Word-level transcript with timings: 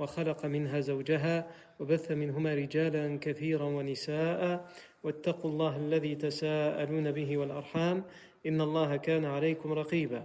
وخلق 0.00 0.46
منها 0.46 0.80
زوجها 0.80 1.46
وبث 1.80 2.10
منهما 2.10 2.54
رجالا 2.54 3.18
كثيرا 3.20 3.64
ونساء 3.64 4.68
واتقوا 5.02 5.50
الله 5.50 5.76
الذي 5.76 6.14
تساءلون 6.14 7.12
به 7.12 7.36
والأرحام 7.36 8.04
إن 8.46 8.60
الله 8.60 8.96
كان 8.96 9.24
عليكم 9.24 9.72
رقيبا. 9.72 10.22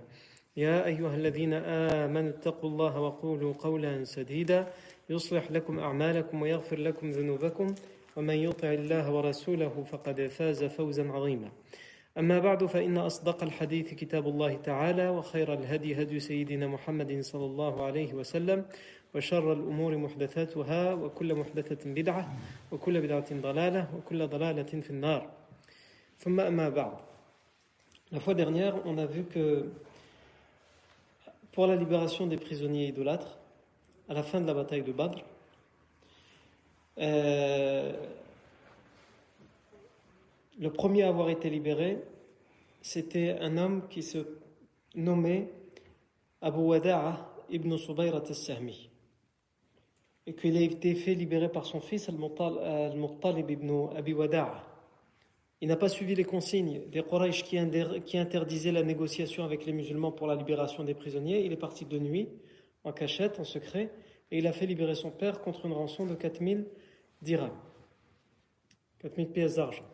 يا 0.58 0.86
أيها 0.86 1.16
الذين 1.16 1.54
آمنوا 1.54 2.30
اتقوا 2.30 2.70
الله 2.70 3.00
وقولوا 3.00 3.54
قولا 3.54 4.04
سديدا 4.04 4.68
يصلح 5.10 5.52
لكم 5.52 5.80
أعمالكم 5.80 6.42
ويغفر 6.42 6.80
لكم 6.80 7.12
ذنوبكم 7.12 7.76
ومن 8.16 8.36
يطع 8.36 8.74
الله 8.74 9.12
ورسوله 9.12 9.84
فقد 9.92 10.28
فاز 10.28 10.64
فوزا 10.64 11.08
عظيما. 11.12 11.52
أما 12.18 12.40
بعد 12.40 12.66
فإن 12.66 12.98
أصدق 12.98 13.44
الحديث 13.44 13.94
كتاب 13.94 14.28
الله 14.28 14.56
تعالى 14.56 15.10
وخير 15.10 15.54
الهدي 15.54 16.02
هدي 16.02 16.20
سيدنا 16.20 16.68
محمد 16.68 17.22
صلى 17.22 17.46
الله 17.46 17.86
عليه 17.86 18.14
وسلم 18.14 18.66
وشر 19.15 19.53
الأمور 19.53 19.97
محدثاتها 19.97 20.95
وكل 20.95 21.35
محدثة 21.35 21.91
بدعة 21.91 22.37
وكل 22.73 23.01
بدعة 23.01 23.41
ضلالة 23.41 23.89
وكل 23.97 24.27
ضلالة 24.27 24.63
في 24.63 24.91
النار 24.91 25.31
ثم 26.19 26.41
أما 26.41 26.69
بعد 26.69 26.99
La 28.13 28.19
fois 28.19 28.35
dernière, 28.35 28.75
on 28.87 28.99
a 28.99 29.07
vu 29.07 29.23
que 29.23 29.71
pour 31.53 31.69
la 31.69 31.77
libération 31.77 32.27
des 32.27 32.37
prisonniers 32.37 32.89
idolâtres, 32.89 33.39
à 34.09 34.15
la 34.15 34.25
fin 34.25 34.41
de 34.41 34.47
la 34.49 34.55
bataille 34.55 34.83
de 34.83 34.91
Badr, 34.91 35.23
euh, 36.99 37.93
le 40.59 40.71
premier 40.73 41.05
à 41.05 41.09
avoir 41.09 41.31
été 41.31 41.49
libéré, 41.51 41.99
c'était 42.83 43.39
un 43.41 43.57
homme 43.57 43.87
qui 43.89 44.03
se 44.03 44.19
nommait 44.97 45.49
Abu 46.43 46.59
Wada'a 46.59 47.31
ibn 47.49 47.77
Subayrat 47.77 48.25
al-Sahmi. 48.29 48.91
Et 50.28 50.34
qu'il 50.34 50.58
a 50.58 50.62
été 50.62 50.96
fait 50.96 51.14
libérer 51.14 51.50
par 51.50 51.66
son 51.66 51.80
fils 51.80 52.10
Al-Muttalib 52.10 53.50
ibn 53.50 53.90
Abi 53.96 54.14
Wada'a. 54.14 54.64
Il 55.62 55.70
n'a 55.70 55.78
pas 55.78 55.90
suivi 55.90 56.16
les 56.16 56.24
consignes 56.24 56.82
des 56.90 57.02
Quraysh 57.02 57.44
qui, 57.44 57.58
interdisaient 57.58 58.72
la 58.72 58.84
négociation 58.84 59.44
avec 59.44 59.66
les 59.66 59.74
musulmans 59.74 60.12
pour 60.12 60.28
la 60.28 60.36
libération 60.36 60.84
des 60.84 60.94
prisonniers. 60.94 61.46
Il 61.46 61.54
est 61.54 61.58
parti 61.58 61.86
de 61.86 61.98
nuit, 61.98 62.30
en 62.84 62.92
cachette, 62.92 63.40
en 63.40 63.44
secret, 63.44 63.92
et 64.32 64.40
il 64.40 64.48
a 64.48 64.52
fait 64.52 64.66
libérer 64.66 64.96
son 64.96 65.12
père 65.12 65.42
contre 65.42 65.66
une 65.66 65.74
rançon 65.74 66.06
de 66.06 66.16
4000 66.16 66.68
dirhams. 67.22 67.58
4000 69.00 69.30
pièces 69.30 69.56
d'argent. 69.56 69.86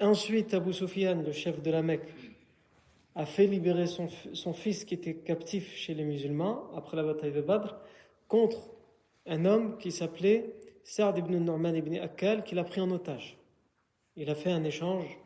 Ensuite, 0.00 0.52
Abu 0.54 0.72
Sufyan, 0.72 1.22
le 1.22 1.32
chef 1.32 1.62
de 1.62 1.70
la 1.70 1.82
Mecque, 1.82 2.08
a 3.14 3.26
fait 3.26 3.46
libérer 3.46 3.86
son, 3.86 4.52
fils 4.52 4.84
qui 4.84 4.94
était 4.94 5.14
captif 5.14 5.72
chez 5.74 5.94
les 5.94 6.04
musulmans 6.04 6.70
après 6.74 6.96
la 6.96 7.04
bataille 7.04 7.32
de 7.32 7.40
Badr 7.40 7.76
contre 8.28 8.70
un 9.26 9.44
homme 9.44 9.78
qui 9.78 9.92
s'appelait 9.92 10.54
Sa'd 10.82 11.18
ibn 11.18 11.36
Norman 11.38 11.74
ibn 11.74 11.96
Akkal 11.96 12.44
qu'il 12.44 12.58
a 12.58 12.64
pris 12.64 12.80
en 12.80 12.90
otage. 12.90 13.38
Il 14.16 14.28
a 14.30 14.34
fait 14.34 14.52
un 14.52 14.64
échange 14.64 15.18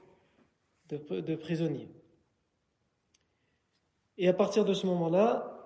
de, 0.88 1.20
de 1.20 1.36
prisonniers. 1.36 1.88
Et 4.16 4.28
à 4.28 4.32
partir 4.32 4.64
de 4.64 4.74
ce 4.74 4.86
moment-là, 4.86 5.58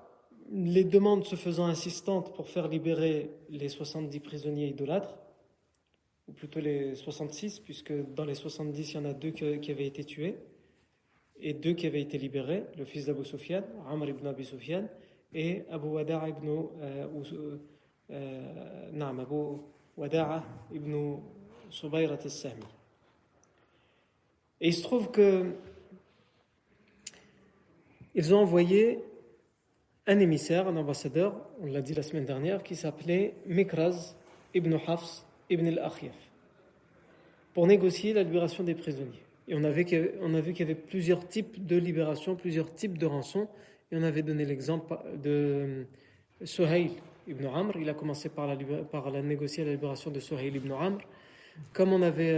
les 0.51 0.85
demandes 0.85 1.25
se 1.25 1.37
faisant 1.37 1.67
insistantes 1.67 2.35
pour 2.35 2.49
faire 2.49 2.69
libérer 2.69 3.31
les 3.49 3.69
70 3.69 4.21
prisonniers 4.21 4.69
idolâtres, 4.69 5.17
ou 6.29 6.33
plutôt 6.33 6.61
les 6.61 6.95
66, 6.95 7.61
puisque 7.61 7.93
dans 8.15 8.25
les 8.25 8.35
70, 8.35 8.93
il 8.93 8.95
y 8.95 8.99
en 8.99 9.05
a 9.07 9.15
deux 9.15 9.31
qui 9.31 9.71
avaient 9.71 9.87
été 9.87 10.05
tués, 10.05 10.37
et 11.41 11.55
deux 11.55 11.73
qui 11.73 11.87
avaient 11.87 12.03
été 12.03 12.19
libérés, 12.19 12.65
le 12.77 12.85
fils 12.85 13.07
d'Abu 13.07 13.25
Sufyan, 13.25 13.63
Amr 13.89 14.11
ibn 14.11 14.27
Abi 14.27 14.45
Sufyan, 14.45 14.87
et 15.35 15.65
Abu 15.71 15.89
Wada'a 15.89 16.29
ibn, 20.71 21.21
Subayrat 21.71 22.19
al-Sahmi. 22.25 22.65
Et 24.61 24.69
il 24.69 24.75
se 24.75 24.83
trouve 24.83 25.11
que 25.11 25.55
ils 28.15 28.35
ont 28.35 28.39
envoyé 28.39 28.99
un 30.07 30.19
émissaire, 30.19 30.69
un 30.69 30.77
ambassadeur, 30.77 31.35
on 31.61 31.67
l'a 31.67 31.81
dit 31.81 31.95
la 31.95 32.03
semaine 32.03 32.27
dernière, 32.27 32.63
qui 32.63 32.77
s'appelait 32.77 33.35
Mikraz 33.47 34.15
ibn 34.55 34.77
Hafs 34.87 35.25
ibn 35.49 35.67
al-Akhyaf, 35.67 36.15
pour 37.55 37.67
négocier 37.67 38.13
la 38.13 38.23
libération 38.23 38.65
des 38.65 38.75
prisonniers. 38.75 39.23
Et 39.49 39.55
on, 39.55 39.61
on 39.61 39.65
a 40.35 40.41
vu 40.41 40.53
qu'il 40.53 40.69
y 40.69 40.71
avait 40.71 40.75
plusieurs 40.75 41.27
types 41.27 41.65
de 41.65 41.77
libération, 41.77 42.37
plusieurs 42.37 42.73
types 42.73 42.99
de 42.99 43.07
rançons, 43.07 43.49
et 43.93 43.97
on 43.97 44.03
avait 44.03 44.23
donné 44.23 44.47
l'exemple 44.47 44.97
de 45.23 45.87
Suhail 46.45 46.93
ibn 47.29 47.47
Amr. 47.47 47.77
Il 47.79 47.89
a 47.91 47.95
commencé 47.95 48.31
par 48.31 48.47
la, 48.47 48.57
par 48.91 49.11
la 49.11 49.21
négocier 49.21 49.65
la 49.65 49.73
libération 49.73 50.11
de 50.11 50.19
Suhail 50.19 50.49
ibn 50.49 50.73
Amr. 50.73 50.99
Comme 51.75 51.93
on 51.93 52.01
avait 52.01 52.33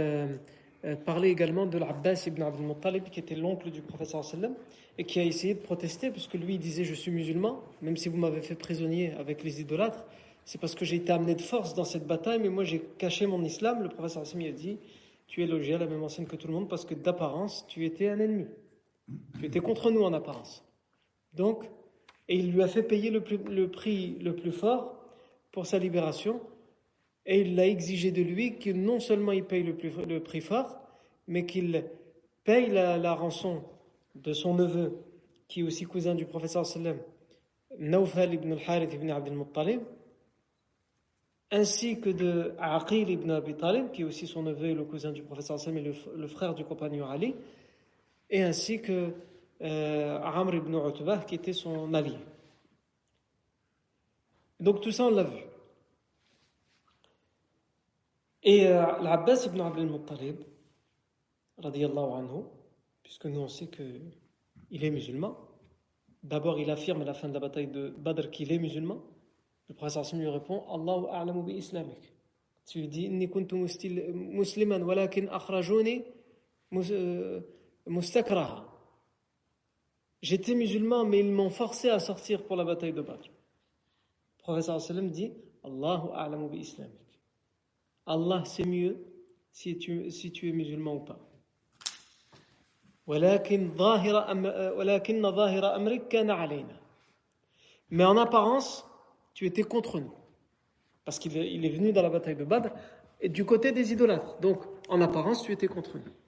euh, 0.83 0.95
parlé 1.05 1.29
également 1.29 1.65
de 1.65 1.77
l'Abbas 1.77 2.25
ibn 2.27 2.41
Abdul 2.41 2.75
qui 3.09 3.21
était 3.21 3.35
l'oncle 3.35 3.71
du 3.71 3.81
professeur 3.81 4.23
et 4.97 5.03
qui 5.05 5.19
a 5.19 5.23
essayé 5.23 5.53
de 5.53 5.59
protester, 5.59 6.11
puisque 6.11 6.33
lui 6.33 6.55
il 6.55 6.59
disait 6.59 6.83
Je 6.83 6.93
suis 6.93 7.11
musulman, 7.11 7.63
même 7.81 7.95
si 7.95 8.09
vous 8.09 8.17
m'avez 8.17 8.41
fait 8.41 8.55
prisonnier 8.55 9.13
avec 9.17 9.43
les 9.43 9.61
idolâtres, 9.61 10.03
c'est 10.43 10.59
parce 10.59 10.75
que 10.75 10.83
j'ai 10.83 10.97
été 10.97 11.11
amené 11.13 11.35
de 11.35 11.41
force 11.41 11.73
dans 11.73 11.85
cette 11.85 12.05
bataille, 12.05 12.39
mais 12.39 12.49
moi 12.49 12.65
j'ai 12.65 12.81
caché 12.97 13.27
mon 13.27 13.43
islam. 13.43 13.81
Le 13.81 13.89
professeur 13.89 14.27
sallam 14.27 14.47
a 14.47 14.51
dit 14.51 14.77
Tu 15.27 15.41
es 15.41 15.47
logé 15.47 15.73
à 15.73 15.77
la 15.77 15.87
même 15.87 16.03
enseigne 16.03 16.25
que 16.25 16.35
tout 16.35 16.47
le 16.47 16.53
monde, 16.53 16.67
parce 16.67 16.83
que 16.83 16.93
d'apparence, 16.93 17.65
tu 17.69 17.85
étais 17.85 18.09
un 18.09 18.19
ennemi. 18.19 18.47
Tu 19.39 19.45
étais 19.45 19.61
contre 19.61 19.89
nous 19.89 20.03
en 20.03 20.11
apparence. 20.11 20.64
Donc, 21.35 21.65
et 22.27 22.37
il 22.37 22.51
lui 22.51 22.63
a 22.63 22.67
fait 22.67 22.83
payer 22.83 23.11
le, 23.11 23.21
prix 23.21 24.17
le 24.19 24.35
plus 24.35 24.51
fort 24.51 24.95
pour 25.51 25.65
sa 25.65 25.77
libération, 25.77 26.41
et 27.25 27.41
il 27.41 27.55
l'a 27.55 27.67
exigé 27.67 28.11
de 28.11 28.21
lui 28.21 28.57
que 28.57 28.69
non 28.71 28.99
seulement 28.99 29.31
il 29.31 29.43
paye 29.43 29.63
le, 29.63 30.19
prix 30.19 30.41
fort, 30.41 30.77
mais 31.27 31.45
qu'il 31.45 31.83
paye 32.43 32.69
la, 32.69 33.13
rançon 33.13 33.63
de 34.15 34.33
son 34.33 34.55
neveu, 34.55 34.97
qui 35.47 35.61
est 35.61 35.63
aussi 35.63 35.85
cousin 35.85 36.15
du 36.15 36.25
professeur 36.25 36.65
sallam, 36.65 36.97
Nawfal 37.77 38.33
ibn 38.33 38.53
al-Harith 38.53 38.93
ibn 38.93 39.09
Abd 39.09 39.29
al-Muttalib, 39.29 39.81
ainsi 41.51 41.99
que 41.99 42.09
de 42.09 42.53
Aqil 42.57 43.09
ibn 43.09 43.31
Abi 43.31 43.55
Talib, 43.55 43.91
qui 43.91 44.01
est 44.01 44.05
aussi 44.05 44.27
son 44.27 44.43
neveu 44.43 44.67
et 44.67 44.73
le 44.73 44.85
cousin 44.85 45.11
du 45.11 45.23
professeur 45.23 45.59
sallam 45.59 45.85
et 45.85 45.93
le, 46.15 46.27
frère 46.27 46.55
du 46.55 46.63
compagnon 46.63 47.07
Ali, 47.07 47.35
et 48.29 48.41
ainsi 48.41 48.81
que 48.81 49.13
euh, 49.61 50.19
Amr 50.21 50.55
ibn 50.55 50.75
Utbah, 50.75 51.19
qui 51.19 51.35
était 51.35 51.53
son 51.53 51.93
allié. 51.93 52.17
Donc 54.59 54.81
tout 54.81 54.91
ça, 54.91 55.05
on 55.05 55.11
l'a 55.11 55.23
vu. 55.23 55.41
Et 58.43 58.67
euh, 58.67 58.85
l'Abbas 59.01 59.45
ibn 59.47 59.61
Abd 59.61 59.79
al-Muttalib, 59.79 60.37
radiallahu 61.57 62.11
anhu, 62.13 62.43
puisque 63.01 63.25
nous 63.25 63.39
on 63.41 63.47
sait 63.47 63.67
qu'il 63.67 64.83
est 64.83 64.91
musulman. 64.91 65.35
D'abord, 66.21 66.59
il 66.59 66.69
affirme 66.69 67.01
à 67.01 67.05
la 67.05 67.13
fin 67.13 67.27
de 67.27 67.33
la 67.33 67.39
bataille 67.39 67.67
de 67.67 67.89
Badr 67.97 68.29
qu'il 68.31 68.51
est 68.51 68.57
musulman. 68.57 69.01
Le 69.69 69.75
Hassan 69.83 70.19
lui 70.19 70.27
répond 70.27 70.63
Allahu 70.69 71.07
a'lamu 71.11 71.43
bi 71.43 71.53
islamik. 71.53 72.13
Tu 72.65 72.79
lui 72.79 72.87
dis 72.87 73.05
Inni 73.05 73.29
kuntu 73.29 73.55
musliman 73.55 74.81
walakin 74.83 75.27
akhrajuni 75.27 76.03
mustakraha. 77.87 78.64
J'étais 80.25 80.55
musulman, 80.55 81.05
mais 81.05 81.19
ils 81.19 81.31
m'ont 81.31 81.51
forcé 81.51 81.87
à 81.87 81.99
sortir 81.99 82.41
pour 82.45 82.55
la 82.55 82.63
bataille 82.63 82.93
de 82.93 83.01
Badr. 83.03 83.27
Le 83.27 84.41
professeur 84.41 84.77
Hassan 84.77 85.07
dit 85.11 85.31
Allahu 85.63 86.49
bi. 86.49 86.75
Allah 88.07 88.43
sait 88.43 88.65
mieux 88.65 88.97
si 89.51 89.77
tu, 89.77 90.09
si 90.09 90.31
tu 90.31 90.49
es 90.49 90.51
musulman 90.51 90.95
ou 90.95 90.99
pas. 91.01 91.19
Mais 97.91 98.03
en 98.03 98.17
apparence, 98.17 98.83
tu 99.35 99.45
étais 99.45 99.61
contre 99.61 99.99
nous. 99.99 100.13
Parce 101.03 101.19
qu'il 101.19 101.37
est, 101.37 101.53
il 101.53 101.63
est 101.67 101.69
venu 101.69 101.93
dans 101.93 102.01
la 102.01 102.09
bataille 102.09 102.35
de 102.35 102.45
Badr 102.45 102.69
et 103.21 103.29
du 103.29 103.45
côté 103.45 103.71
des 103.71 103.93
idolâtres. 103.93 104.39
Donc, 104.39 104.63
en 104.89 105.01
apparence, 105.01 105.43
tu 105.43 105.51
étais 105.51 105.67
contre 105.67 105.99
nous. 105.99 106.24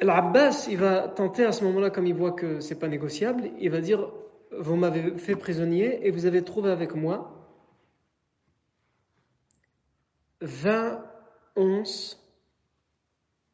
L'Abbas, 0.00 0.66
il 0.70 0.78
va 0.78 1.08
tenter 1.08 1.44
à 1.44 1.52
ce 1.52 1.64
moment-là, 1.64 1.90
comme 1.90 2.06
il 2.06 2.14
voit 2.14 2.32
que 2.32 2.60
c'est 2.60 2.78
pas 2.78 2.88
négociable, 2.88 3.50
il 3.58 3.70
va 3.70 3.80
dire 3.80 4.12
Vous 4.56 4.76
m'avez 4.76 5.18
fait 5.18 5.36
prisonnier 5.36 6.06
et 6.06 6.10
vous 6.10 6.26
avez 6.26 6.42
trouvé 6.42 6.70
avec 6.70 6.94
moi 6.94 7.34
20 10.40 11.04
onces 11.56 12.18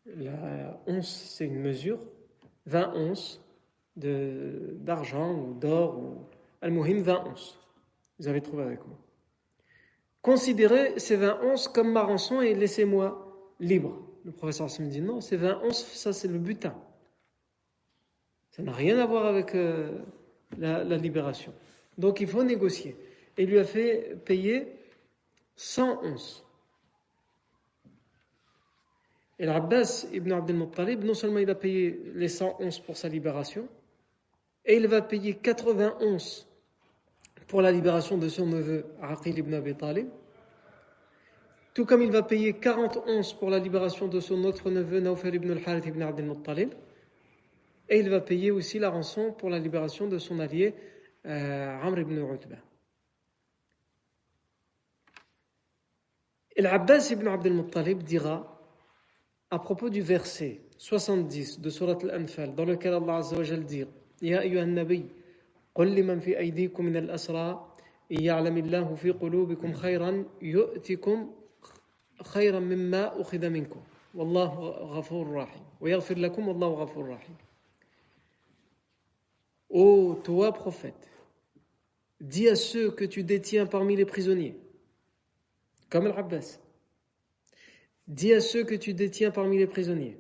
la 0.07 0.81
once, 0.87 1.09
c'est 1.09 1.47
une 1.47 1.61
mesure, 1.61 1.99
20 2.67 2.95
onces 2.95 3.41
d'argent 3.97 5.35
ou 5.35 5.55
d'or, 5.55 5.99
ou 5.99 6.27
al-muhim, 6.61 7.01
20 7.01 7.25
onces. 7.27 7.59
Vous 8.19 8.29
avez 8.29 8.41
trouvé 8.41 8.65
avec 8.65 8.87
moi. 8.87 8.99
Considérez 10.23 10.99
ces 10.99 11.17
20 11.17 11.41
onces 11.43 11.69
comme 11.69 11.93
ma 11.93 12.03
rançon 12.03 12.41
et 12.41 12.55
laissez-moi 12.55 13.55
libre. 13.61 13.99
Le 14.25 14.33
professeur 14.33 14.69
me 14.81 14.89
dit 14.89 15.03
non, 15.03 15.21
ces 15.21 15.37
20 15.37 15.61
onces, 15.65 15.85
ça 15.85 16.13
c'est 16.13 16.29
le 16.29 16.39
butin. 16.39 16.75
Ça 18.51 18.63
n'a 18.63 18.73
rien 18.73 18.99
à 18.99 19.07
voir 19.07 19.27
avec 19.27 19.55
euh, 19.55 19.99
la, 20.59 20.97
libération. 20.97 21.53
Donc 21.99 22.21
il 22.21 22.27
faut 22.27 22.45
négocier. 22.45 22.97
Et 23.37 23.43
il 23.43 23.51
lui 23.51 23.59
a 23.59 23.65
fait 23.65 24.17
payer 24.25 24.69
111. 25.57 26.45
Et 29.41 29.47
l'Abbas 29.47 30.07
ibn 30.13 30.33
Abdel 30.33 30.57
Muttalib, 30.57 31.03
non 31.03 31.15
seulement 31.15 31.41
il 31.41 31.51
a 31.51 31.57
payé 31.57 32.01
les 32.15 32.29
111 32.29 32.79
pour 32.81 32.97
sa 32.97 33.09
libération, 33.09 33.69
et 34.65 34.77
il 34.77 34.87
va 34.87 35.03
payer 35.03 35.35
91 35.35 36.47
pour 37.49 37.61
la 37.61 37.73
libération 37.73 38.17
de 38.17 38.29
son 38.29 38.47
neveu 38.47 38.87
Aqil 39.03 39.37
ibn 39.37 39.53
Abi 39.53 39.75
Talib, 39.75 40.09
tout 41.74 41.86
comme 41.86 42.02
il 42.02 42.12
va 42.12 42.24
payer 42.24 42.54
41 42.54 43.22
pour 43.40 43.50
la 43.50 43.60
libération 43.60 44.08
de 44.08 44.20
son 44.20 44.44
autre 44.44 44.70
neveu 44.70 45.00
Nawfal 45.00 45.36
ibn 45.36 45.52
al-Harith 45.52 45.86
ibn 45.86 46.02
Abdel 46.02 46.26
Muttalib, 46.26 46.72
et 47.88 48.00
il 48.00 48.10
va 48.10 48.22
payer 48.22 48.52
aussi 48.52 48.80
la 48.80 48.90
rançon 48.90 49.32
pour 49.32 49.50
la 49.50 49.60
libération 49.60 50.08
de 50.08 50.18
son 50.18 50.40
allié 50.40 50.74
euh, 51.26 51.82
Amr 51.82 52.00
ibn 52.00 52.18
Utbah. 52.18 52.58
Et 56.56 56.62
l'Abbas 56.62 57.10
ibn 57.12 57.28
Abdel 57.28 57.54
Muttalib 57.54 58.04
dira 58.04 58.60
à 59.50 59.60
propos 59.60 59.90
du 59.90 60.02
verset 60.02 60.62
70 60.78 61.62
de 61.62 61.70
Surat 61.70 61.98
Al-Anfal, 62.04 62.54
dans 62.56 62.66
lequel 62.66 62.94
Allah 62.94 63.18
Azza 63.18 63.38
wa 63.38 63.44
Jal 63.44 63.64
dit 63.64 63.88
Ya 64.22 64.40
ayyuhan 64.42 64.74
nabi, 64.74 65.06
قل 65.76 65.96
لمن 65.96 66.20
في 66.20 66.38
أيديكم 66.40 66.86
من 66.86 66.98
الأسرى 66.98 67.74
إن 68.12 68.24
يعلم 68.24 68.58
الله 68.58 68.96
في 68.96 69.12
قلوبكم 69.12 69.74
خيرا 69.74 70.26
يؤتكم 70.42 71.32
خيرا 72.24 72.60
مما 72.60 73.22
أخذ 73.22 73.50
منكم 73.50 73.82
والله 74.14 74.48
غفور 74.70 75.32
رحيم 75.32 75.64
ويغفر 75.82 76.18
لكم 76.18 76.48
والله 76.48 76.68
غفور 76.68 77.10
رحيم 77.10 77.36
Ô 79.72 80.16
toi, 80.24 80.52
prophète, 80.52 81.08
dis 82.20 82.50
à 82.50 82.56
ceux 82.56 82.90
que 82.90 83.06
tu 83.06 83.24
détiens 83.24 83.68
parmi 83.68 83.96
les 83.96 84.06
prisonniers, 84.06 84.58
comme 85.92 86.08
Al-Abbas, 86.08 86.60
dis 88.08 88.34
à 88.34 88.42
ceux 88.42 88.64
que 88.64 88.74
tu 88.74 88.96
détiens 88.96 89.30
parmi 89.30 89.60
les 89.60 89.68
prisonniers, 89.68 90.18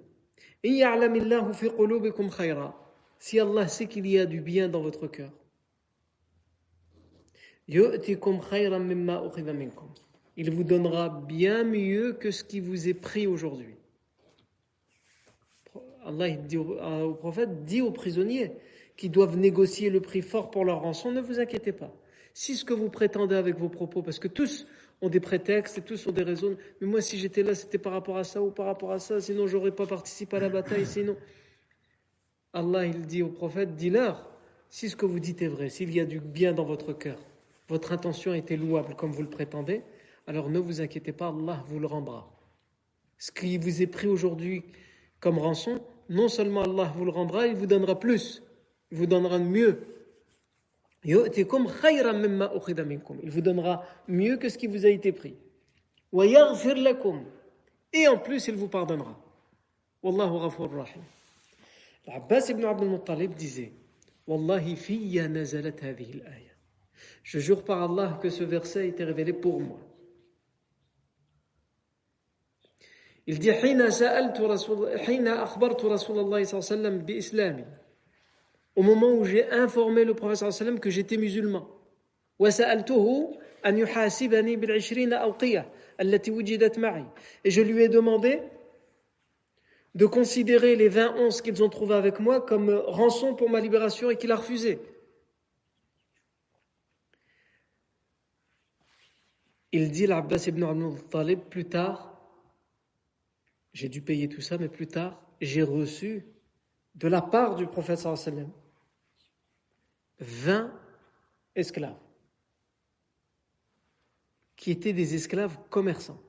si 3.19 3.39
Allah 3.39 3.67
sait 3.67 3.87
qu'il 3.87 4.05
y 4.05 4.19
a 4.19 4.27
du 4.27 4.39
bien 4.39 4.69
dans 4.69 4.81
votre 4.81 5.07
cœur, 5.07 5.31
il 10.36 10.50
vous 10.50 10.64
donnera 10.64 11.08
bien 11.08 11.64
mieux 11.64 12.12
que 12.12 12.30
ce 12.30 12.44
qui 12.44 12.60
vous 12.60 12.88
est 12.88 12.94
pris 12.94 13.26
aujourd'hui. 13.26 13.76
Allah 16.04 16.30
dit 16.30 16.58
au 16.58 17.14
prophète, 17.14 17.64
dit 17.64 17.80
aux 17.80 17.90
prisonniers, 17.90 18.52
qui 18.96 19.08
doivent 19.08 19.36
négocier 19.36 19.90
le 19.90 20.00
prix 20.00 20.22
fort 20.22 20.50
pour 20.50 20.64
leur 20.64 20.80
rançon, 20.80 21.10
ne 21.10 21.20
vous 21.20 21.40
inquiétez 21.40 21.72
pas. 21.72 21.92
Si 22.32 22.56
ce 22.56 22.64
que 22.64 22.74
vous 22.74 22.90
prétendez 22.90 23.34
avec 23.34 23.56
vos 23.56 23.68
propos, 23.68 24.02
parce 24.02 24.18
que 24.18 24.28
tous 24.28 24.66
ont 25.00 25.08
des 25.08 25.20
prétextes 25.20 25.78
et 25.78 25.82
tous 25.82 26.06
ont 26.06 26.12
des 26.12 26.22
raisons, 26.22 26.56
mais 26.80 26.86
moi 26.86 27.00
si 27.00 27.18
j'étais 27.18 27.42
là 27.42 27.54
c'était 27.54 27.78
par 27.78 27.92
rapport 27.92 28.18
à 28.18 28.24
ça 28.24 28.42
ou 28.42 28.50
par 28.50 28.66
rapport 28.66 28.92
à 28.92 28.98
ça, 28.98 29.20
sinon 29.20 29.46
j'aurais 29.46 29.72
pas 29.72 29.86
participé 29.86 30.36
à 30.36 30.40
la 30.40 30.48
bataille, 30.48 30.86
sinon. 30.86 31.16
Allah 32.52 32.86
dit 32.88 33.22
au 33.22 33.28
prophète, 33.28 33.74
dis-leur, 33.74 34.28
si 34.68 34.88
ce 34.88 34.96
que 34.96 35.06
vous 35.06 35.20
dites 35.20 35.42
est 35.42 35.48
vrai, 35.48 35.68
s'il 35.70 35.92
y 35.92 36.00
a 36.00 36.04
du 36.04 36.20
bien 36.20 36.52
dans 36.52 36.64
votre 36.64 36.92
cœur, 36.92 37.18
votre 37.68 37.92
intention 37.92 38.34
était 38.34 38.56
louable 38.56 38.94
comme 38.94 39.10
vous 39.10 39.22
le 39.22 39.30
prétendez, 39.30 39.82
alors 40.26 40.50
ne 40.50 40.58
vous 40.58 40.80
inquiétez 40.80 41.12
pas, 41.12 41.28
Allah 41.28 41.62
vous 41.66 41.78
le 41.78 41.86
rendra. 41.86 42.30
Ce 43.18 43.30
qui 43.30 43.58
vous 43.58 43.82
est 43.82 43.86
pris 43.86 44.08
aujourd'hui 44.08 44.64
comme 45.20 45.38
rançon, 45.38 45.80
non 46.08 46.28
seulement 46.28 46.62
Allah 46.62 46.92
vous 46.96 47.04
le 47.04 47.10
rendra, 47.10 47.46
il 47.46 47.54
vous 47.54 47.66
donnera 47.66 47.98
plus 47.98 48.42
il 48.94 48.98
vous 48.98 49.06
donnera 49.06 49.38
mieux. 49.40 49.80
Il 51.04 51.16
vous 53.30 53.40
donnera 53.40 53.84
mieux 54.06 54.36
que 54.36 54.48
ce 54.48 54.56
qui 54.56 54.68
vous 54.68 54.86
a 54.86 54.88
été 54.88 55.10
pris. 55.10 55.34
Et 57.92 58.08
en 58.08 58.18
plus, 58.18 58.46
il 58.46 58.54
vous 58.54 58.68
pardonnera. 58.68 59.18
Wallahu 60.00 60.42
ghafur 60.42 60.70
rahim. 60.70 61.02
Abbas 62.06 62.50
ibn 62.50 62.64
Abdul 62.64 63.28
disait 63.34 63.72
Wallahi 64.28 65.18
al-aya. 65.18 66.52
Je 67.24 67.38
jure 67.40 67.64
par 67.64 67.82
Allah 67.82 68.18
que 68.22 68.30
ce 68.30 68.44
verset 68.44 68.78
a 68.78 68.84
été 68.84 69.02
révélé 69.02 69.32
pour 69.32 69.60
moi. 69.60 69.80
Il 73.26 73.38
dit 73.38 73.50
Au 78.76 78.82
moment 78.82 79.12
où 79.12 79.24
j'ai 79.24 79.50
informé 79.50 80.04
le 80.04 80.14
prophète 80.14 80.80
que 80.80 80.90
j'étais 80.90 81.16
musulman. 81.16 81.66
Et 82.40 82.50
je 87.50 87.62
lui 87.62 87.82
ai 87.82 87.88
demandé 87.88 88.42
de 89.94 90.06
considérer 90.06 90.76
les 90.76 90.88
20 90.88 91.16
onces 91.16 91.40
qu'ils 91.40 91.62
ont 91.62 91.68
trouvées 91.70 91.94
avec 91.94 92.20
moi 92.20 92.40
comme 92.42 92.70
rançon 92.70 93.34
pour 93.34 93.48
ma 93.48 93.60
libération 93.60 94.10
et 94.10 94.16
qu'il 94.16 94.32
a 94.32 94.36
refusé. 94.36 94.80
Il 99.72 99.90
dit 99.90 100.06
l'Abbas 100.06 100.44
ibn 100.46 100.64
Abdul 100.64 101.02
Talib 101.08 101.40
plus 101.40 101.64
tard 101.64 102.13
j'ai 103.74 103.88
dû 103.88 104.00
payer 104.00 104.28
tout 104.28 104.40
ça, 104.40 104.56
mais 104.56 104.68
plus 104.68 104.86
tard, 104.86 105.20
j'ai 105.40 105.62
reçu 105.62 106.24
de 106.94 107.08
la 107.08 107.20
part 107.20 107.56
du 107.56 107.66
prophète 107.66 107.98
sallam 107.98 108.50
20 110.20 110.72
esclaves 111.56 111.98
qui 114.56 114.70
étaient 114.70 114.92
des 114.92 115.14
esclaves 115.14 115.58
commerçants. 115.68 116.20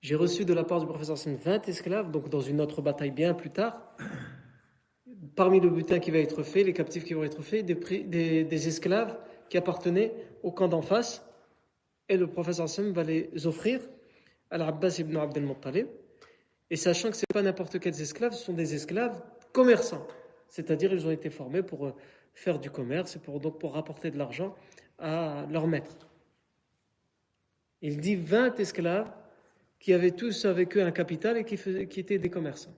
J'ai 0.00 0.16
reçu 0.16 0.44
de 0.44 0.52
la 0.52 0.64
part 0.64 0.80
du 0.80 0.86
professeur 0.86 1.16
20 1.16 1.68
esclaves, 1.68 2.10
donc 2.10 2.28
dans 2.28 2.40
une 2.40 2.60
autre 2.60 2.82
bataille 2.82 3.12
bien 3.12 3.34
plus 3.34 3.50
tard. 3.50 3.96
Parmi 5.36 5.60
le 5.60 5.70
butin 5.70 6.00
qui 6.00 6.10
va 6.10 6.18
être 6.18 6.42
fait, 6.42 6.64
les 6.64 6.72
captifs 6.72 7.04
qui 7.04 7.14
vont 7.14 7.22
être 7.22 7.42
faits, 7.42 7.64
des, 7.64 8.68
esclaves 8.68 9.16
qui 9.48 9.56
appartenaient 9.56 10.12
au 10.42 10.50
camp 10.50 10.68
d'en 10.68 10.82
face, 10.82 11.24
et 12.08 12.16
le 12.16 12.26
professeur 12.26 12.68
Sam 12.68 12.92
va 12.92 13.04
les 13.04 13.30
offrir 13.46 13.80
à 14.50 14.58
l'Abbas 14.58 14.96
ibn 14.98 15.16
Abdel 15.16 15.44
Muttalib, 15.44 15.86
et 16.70 16.76
sachant 16.76 17.10
que 17.10 17.16
ce 17.16 17.22
n'est 17.22 17.34
pas 17.34 17.42
n'importe 17.42 17.78
quels 17.78 18.00
esclaves, 18.00 18.32
ce 18.32 18.44
sont 18.44 18.52
des 18.52 18.74
esclaves 18.74 19.22
commerçants, 19.52 20.06
c'est-à-dire 20.48 20.92
ils 20.92 21.06
ont 21.06 21.10
été 21.10 21.30
formés 21.30 21.62
pour 21.62 21.86
euh, 21.86 21.94
faire 22.34 22.58
du 22.58 22.70
commerce 22.70 23.16
et 23.16 23.18
pour, 23.20 23.38
donc 23.40 23.60
pour 23.60 23.74
rapporter 23.74 24.10
de 24.10 24.18
l'argent 24.18 24.56
à 24.98 25.46
leur 25.50 25.66
maître. 25.66 26.08
Il 27.80 28.00
dit 28.00 28.16
20 28.16 28.58
esclaves 28.58 29.12
qui 29.78 29.92
avaient 29.92 30.12
tous 30.12 30.44
avec 30.44 30.76
eux 30.76 30.82
un 30.82 30.92
capital 30.92 31.36
et 31.36 31.44
qui, 31.44 31.56
qui 31.88 32.00
étaient 32.00 32.18
des 32.18 32.30
commerçants. 32.30 32.74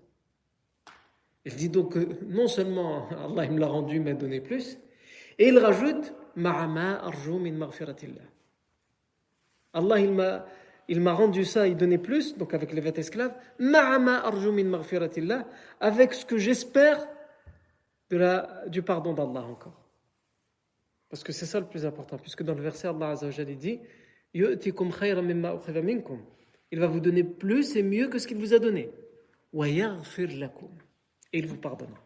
Il 1.45 1.57
dit 1.57 1.69
donc 1.69 1.93
que 1.93 2.25
non 2.25 2.49
seulement 2.49 3.09
Allah 3.11 3.49
me 3.49 3.61
l'a 3.61 3.67
rendu, 3.67 4.01
m'a 4.01 4.15
donné 4.15 4.41
plus, 4.41 4.79
et 5.39 5.49
il 5.49 5.59
rajoute 5.59 6.15
Allah, 9.73 10.01
il 10.01 10.13
m'a, 10.13 10.47
il 10.89 11.01
m'a 11.01 11.13
rendu 11.13 11.45
ça, 11.45 11.67
il 11.67 11.77
donnait 11.77 11.99
plus, 11.99 12.37
donc 12.37 12.55
avec 12.55 12.73
les 12.73 12.81
20 12.81 12.99
esclaves, 12.99 13.35
avec 15.81 16.15
ce 16.15 16.25
que 16.25 16.39
j'espère 16.39 17.07
du 18.69 18.83
pardon 18.83 19.13
d'Allah 19.13 19.45
encore. 19.45 19.81
Parce 21.09 21.23
que 21.25 21.33
c'est 21.33 21.47
ça 21.47 21.61
le 21.61 21.67
plus 21.67 21.87
important, 21.87 22.19
puisque 22.19 22.43
dans 22.43 22.55
le 22.55 22.63
verset, 22.63 22.89
Allah 22.89 23.11
Azza 23.11 23.45
dit 23.45 23.81
Il 24.33 24.43
va 26.81 26.87
vous 26.87 27.01
donner 27.01 27.25
plus 27.25 27.77
et 27.77 27.83
mieux 27.83 28.09
que 28.09 28.19
ce 28.19 28.27
qu'il 28.27 28.39
vous 28.39 28.55
a 28.55 28.59
donné. 28.59 28.91
Et 31.35 31.39
il 31.39 31.47
vous 31.49 31.59
pardonnera. 31.59 32.01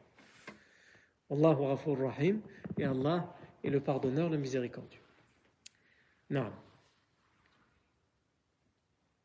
Allahu 1.31 2.03
Rahim. 2.03 2.41
Et 2.79 2.85
Allah 2.85 3.35
et 3.63 3.71
le 3.71 3.81
pardonneur, 3.81 4.31
le 4.31 4.39
miséricordieux. 4.39 5.03
Non. 6.31 6.51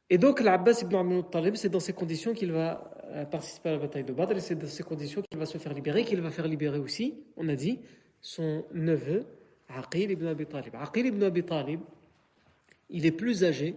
Et 0.09 0.17
donc, 0.17 0.41
l'Abbas 0.41 0.81
ibn 0.81 0.95
Abdul 0.95 1.23
Talib, 1.31 1.55
c'est 1.55 1.69
dans 1.69 1.79
ces 1.79 1.93
conditions 1.93 2.33
qu'il 2.33 2.51
va 2.51 2.91
euh, 3.05 3.25
participer 3.25 3.69
à 3.69 3.71
la 3.73 3.77
bataille 3.79 4.03
de 4.03 4.11
Badr, 4.11 4.33
et 4.33 4.41
c'est 4.41 4.55
dans 4.55 4.67
ces 4.67 4.83
conditions 4.83 5.21
qu'il 5.21 5.39
va 5.39 5.45
se 5.45 5.57
faire 5.57 5.73
libérer, 5.73 6.03
qu'il 6.03 6.19
va 6.19 6.31
faire 6.31 6.47
libérer 6.47 6.79
aussi, 6.79 7.23
on 7.37 7.47
a 7.47 7.55
dit, 7.55 7.79
son 8.21 8.65
neveu, 8.73 9.25
Aqil 9.69 10.11
ibn 10.11 10.27
Abi 10.27 10.45
Talib. 10.45 10.75
Aqil 10.75 11.05
ibn 11.07 11.23
Abi 11.23 11.43
Talib, 11.43 11.79
il 12.89 13.05
est 13.05 13.11
plus 13.11 13.43
âgé 13.43 13.75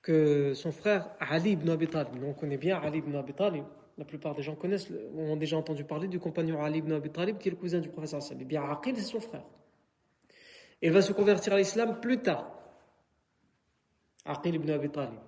que 0.00 0.54
son 0.54 0.70
frère 0.70 1.10
Ali 1.18 1.50
ibn 1.50 1.68
Abi 1.68 1.88
Talib. 1.88 2.22
on 2.22 2.32
connaît 2.32 2.56
bien 2.56 2.78
Ali 2.78 2.98
ibn 2.98 3.14
Abi 3.16 3.34
Talib. 3.34 3.64
La 3.98 4.04
plupart 4.04 4.34
des 4.34 4.42
gens 4.42 4.54
connaissent, 4.54 4.88
ont 5.16 5.36
déjà 5.36 5.56
entendu 5.56 5.84
parler 5.84 6.06
du 6.06 6.18
compagnon 6.18 6.62
Ali 6.62 6.78
ibn 6.78 6.92
Abi 6.92 7.10
Talib, 7.10 7.38
qui 7.38 7.48
est 7.48 7.50
le 7.50 7.56
cousin 7.56 7.80
du 7.80 7.88
professeur 7.88 8.22
Sallallahu 8.22 8.44
bien, 8.46 8.62
Aqil, 8.62 8.96
c'est 8.96 9.02
son 9.02 9.20
frère. 9.20 9.44
Il 10.82 10.92
va 10.92 11.00
se 11.00 11.12
convertir 11.12 11.54
à 11.54 11.58
l'islam 11.58 11.98
plus 12.00 12.18
tard. 12.18 12.52
Aqil 14.26 14.56
ibn 14.56 14.70
Abi 14.70 14.90
Talib. 14.90 15.18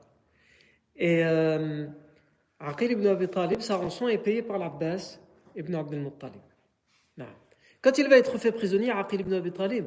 Et 0.97 1.25
euh, 1.25 1.87
Aqil 2.61 2.93
ibn 2.93 3.07
Abi 3.07 3.29
Talib, 3.29 3.61
sa 3.61 3.77
rançon 3.77 4.09
est 4.09 4.19
payée 4.19 4.43
par 4.43 4.59
l'Abbas 4.59 5.19
ibn 5.57 5.75
Abdel 5.75 6.01
Muttalib. 6.01 6.43
Quand 7.81 7.97
il 7.97 8.09
va 8.09 8.19
être 8.19 8.37
fait 8.39 8.53
prisonnier, 8.53 8.91
Aqil 8.91 9.21
ibn 9.21 9.33
Abi 9.33 9.53
Talib, 9.53 9.87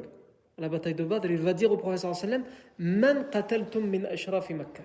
à 0.58 0.62
la 0.62 0.68
bataille 0.68 0.94
de 0.94 1.04
Badr, 1.04 1.30
il 1.30 1.38
va 1.38 1.52
dire 1.52 1.70
au 1.70 1.76
professeur 1.76 2.14
sallam 2.14 2.44
Man 2.78 3.26
min 3.32 4.56
Makkah 4.56 4.82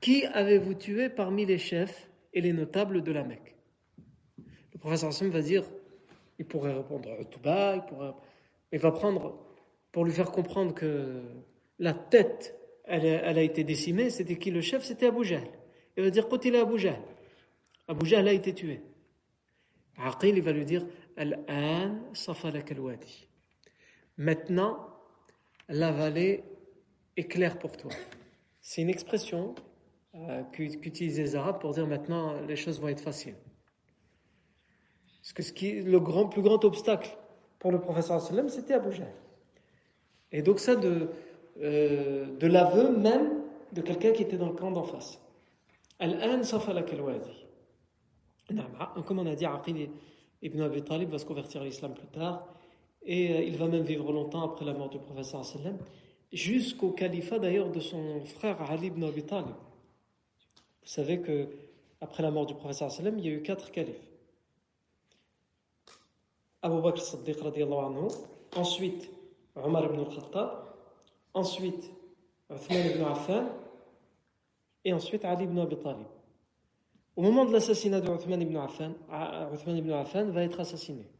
Qui 0.00 0.24
avez-vous 0.26 0.74
tué 0.74 1.08
parmi 1.08 1.46
les 1.46 1.58
chefs 1.58 2.08
et 2.36 2.40
les 2.40 2.52
notables 2.52 3.02
de 3.02 3.10
la 3.10 3.24
Mecque 3.24 3.56
Le 4.72 4.78
professeur 4.78 5.12
sallam 5.12 5.32
va 5.32 5.42
dire 5.42 5.64
il 6.38 6.44
pourrait 6.44 6.74
répondre 6.74 7.08
Utba, 7.20 7.76
il 7.76 7.82
pourrait. 7.86 8.12
Il 8.72 8.78
va 8.78 8.92
prendre, 8.92 9.38
pour 9.90 10.04
lui 10.04 10.12
faire 10.12 10.30
comprendre 10.30 10.74
que 10.74 11.22
la 11.78 11.94
tête, 11.94 12.58
elle, 12.84 13.06
a 13.06 13.42
été 13.42 13.64
décimée, 13.64 14.10
c'était 14.10 14.36
qui 14.36 14.50
le 14.50 14.60
chef? 14.60 14.84
C'était 14.84 15.06
Abu 15.06 15.24
Jahl. 15.24 15.48
Il 15.96 16.04
va 16.04 16.10
dire 16.10 16.28
Qutila 16.28 16.60
Abu 16.60 16.78
Jahl. 16.78 17.00
Abu 17.88 18.06
Jahl 18.06 18.28
a 18.28 18.32
été 18.32 18.52
tué. 18.52 18.82
Aqil, 19.96 20.36
il 20.36 20.42
va 20.42 20.52
lui 20.52 20.66
dire 20.66 20.84
Al-an 21.16 21.98
safalak 22.12 22.70
al-wadi. 22.72 23.28
Maintenant, 24.18 24.86
la 25.68 25.90
vallée 25.90 26.44
est 27.16 27.24
claire 27.24 27.58
pour 27.58 27.76
toi. 27.76 27.92
C'est 28.60 28.82
une 28.82 28.90
expression 28.90 29.54
euh, 30.16 30.42
qu'utilisent 30.52 31.18
les 31.18 31.36
Arabes 31.36 31.60
pour 31.60 31.72
dire 31.72 31.86
maintenant 31.86 32.34
les 32.48 32.56
choses 32.56 32.80
vont 32.80 32.88
être 32.88 33.00
faciles. 33.00 33.36
Parce 35.34 35.50
que 35.50 35.82
le 35.82 36.00
grand, 36.00 36.26
plus 36.26 36.42
grand 36.42 36.64
obstacle 36.64 37.16
pour 37.58 37.72
le 37.72 37.80
professeur 37.80 38.20
sallam, 38.20 38.48
c'était 38.48 38.74
Abu 38.74 38.92
Jahl. 38.92 39.12
Et 40.32 40.42
donc 40.42 40.60
ça 40.60 40.76
de, 40.76 41.10
euh, 41.62 42.26
de 42.36 42.46
l'aveu 42.46 42.96
même 42.96 43.42
de 43.72 43.82
quelqu'un 43.82 44.12
qui 44.12 44.22
était 44.22 44.36
dans 44.36 44.48
le 44.48 44.54
camp 44.54 44.70
d'en 44.70 44.84
face. 44.84 45.20
Al-an 45.98 46.42
al-wadi. 46.42 47.46
Comme 49.06 49.18
on 49.18 49.26
a 49.26 49.34
dit, 49.34 49.46
Aqil 49.46 49.90
ibn 50.42 50.60
Abi 50.60 50.82
Talib 50.82 51.10
va 51.10 51.18
se 51.18 51.24
convertir 51.24 51.62
à 51.62 51.64
l'islam 51.64 51.94
plus 51.94 52.06
tard 52.06 52.46
et 53.02 53.34
euh, 53.34 53.42
il 53.42 53.56
va 53.56 53.66
même 53.66 53.84
vivre 53.84 54.12
longtemps 54.12 54.42
après 54.42 54.64
la 54.64 54.74
mort 54.74 54.90
du 54.90 54.98
professeur 54.98 55.44
sallam 55.44 55.78
jusqu'au 56.32 56.90
califat 56.90 57.38
d'ailleurs 57.38 57.70
de 57.70 57.80
son 57.80 58.20
frère 58.24 58.60
Ali 58.70 58.88
ibn 58.88 59.04
Abi 59.04 59.22
Talib. 59.22 59.54
Vous 60.86 60.92
savez 60.92 61.20
que 61.20 61.48
après 62.00 62.22
la 62.22 62.30
mort 62.30 62.46
du 62.46 62.54
professeur 62.54 62.92
sallam 62.92 63.18
il 63.18 63.26
y 63.26 63.28
a 63.28 63.32
eu 63.32 63.42
quatre 63.42 63.72
califes. 63.72 64.08
Abu 66.62 66.80
Bakr 66.80 67.00
Siddiq 67.00 67.38
anhu, 67.42 68.06
ensuite 68.54 69.10
Omar 69.56 69.84
ibn 69.86 69.98
al-Khattab, 69.98 70.50
ensuite 71.34 71.90
Uthman 72.48 72.86
ibn 72.86 73.02
Affan 73.02 73.48
et 74.84 74.92
ensuite 74.92 75.24
Ali 75.24 75.44
ibn 75.44 75.58
Abi 75.58 75.76
Talib. 75.76 76.06
Au 77.16 77.22
moment 77.22 77.46
de 77.46 77.52
l'assassinat 77.52 78.00
de 78.00 78.08
Uthman 78.08 78.40
ibn 78.40 78.56
Affan, 78.56 78.92
Uthman 79.52 79.76
ibn 79.76 79.90
Affan 79.90 80.30
va 80.30 80.44
être 80.44 80.60
assassiné. 80.60 81.10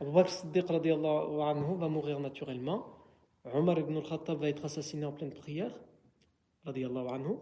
Abu 0.00 0.12
Bakr 0.12 0.30
Siddiq 0.30 0.64
anhu 0.70 1.76
va 1.76 1.88
mourir 1.88 2.20
naturellement. 2.20 2.86
Omar 3.52 3.78
ibn 3.80 3.98
al-Khattab 3.98 4.38
va 4.38 4.48
être 4.48 4.64
assassiné 4.64 5.04
en 5.04 5.12
pleine 5.12 5.34
prière. 5.34 5.74
Anhu. 6.64 7.36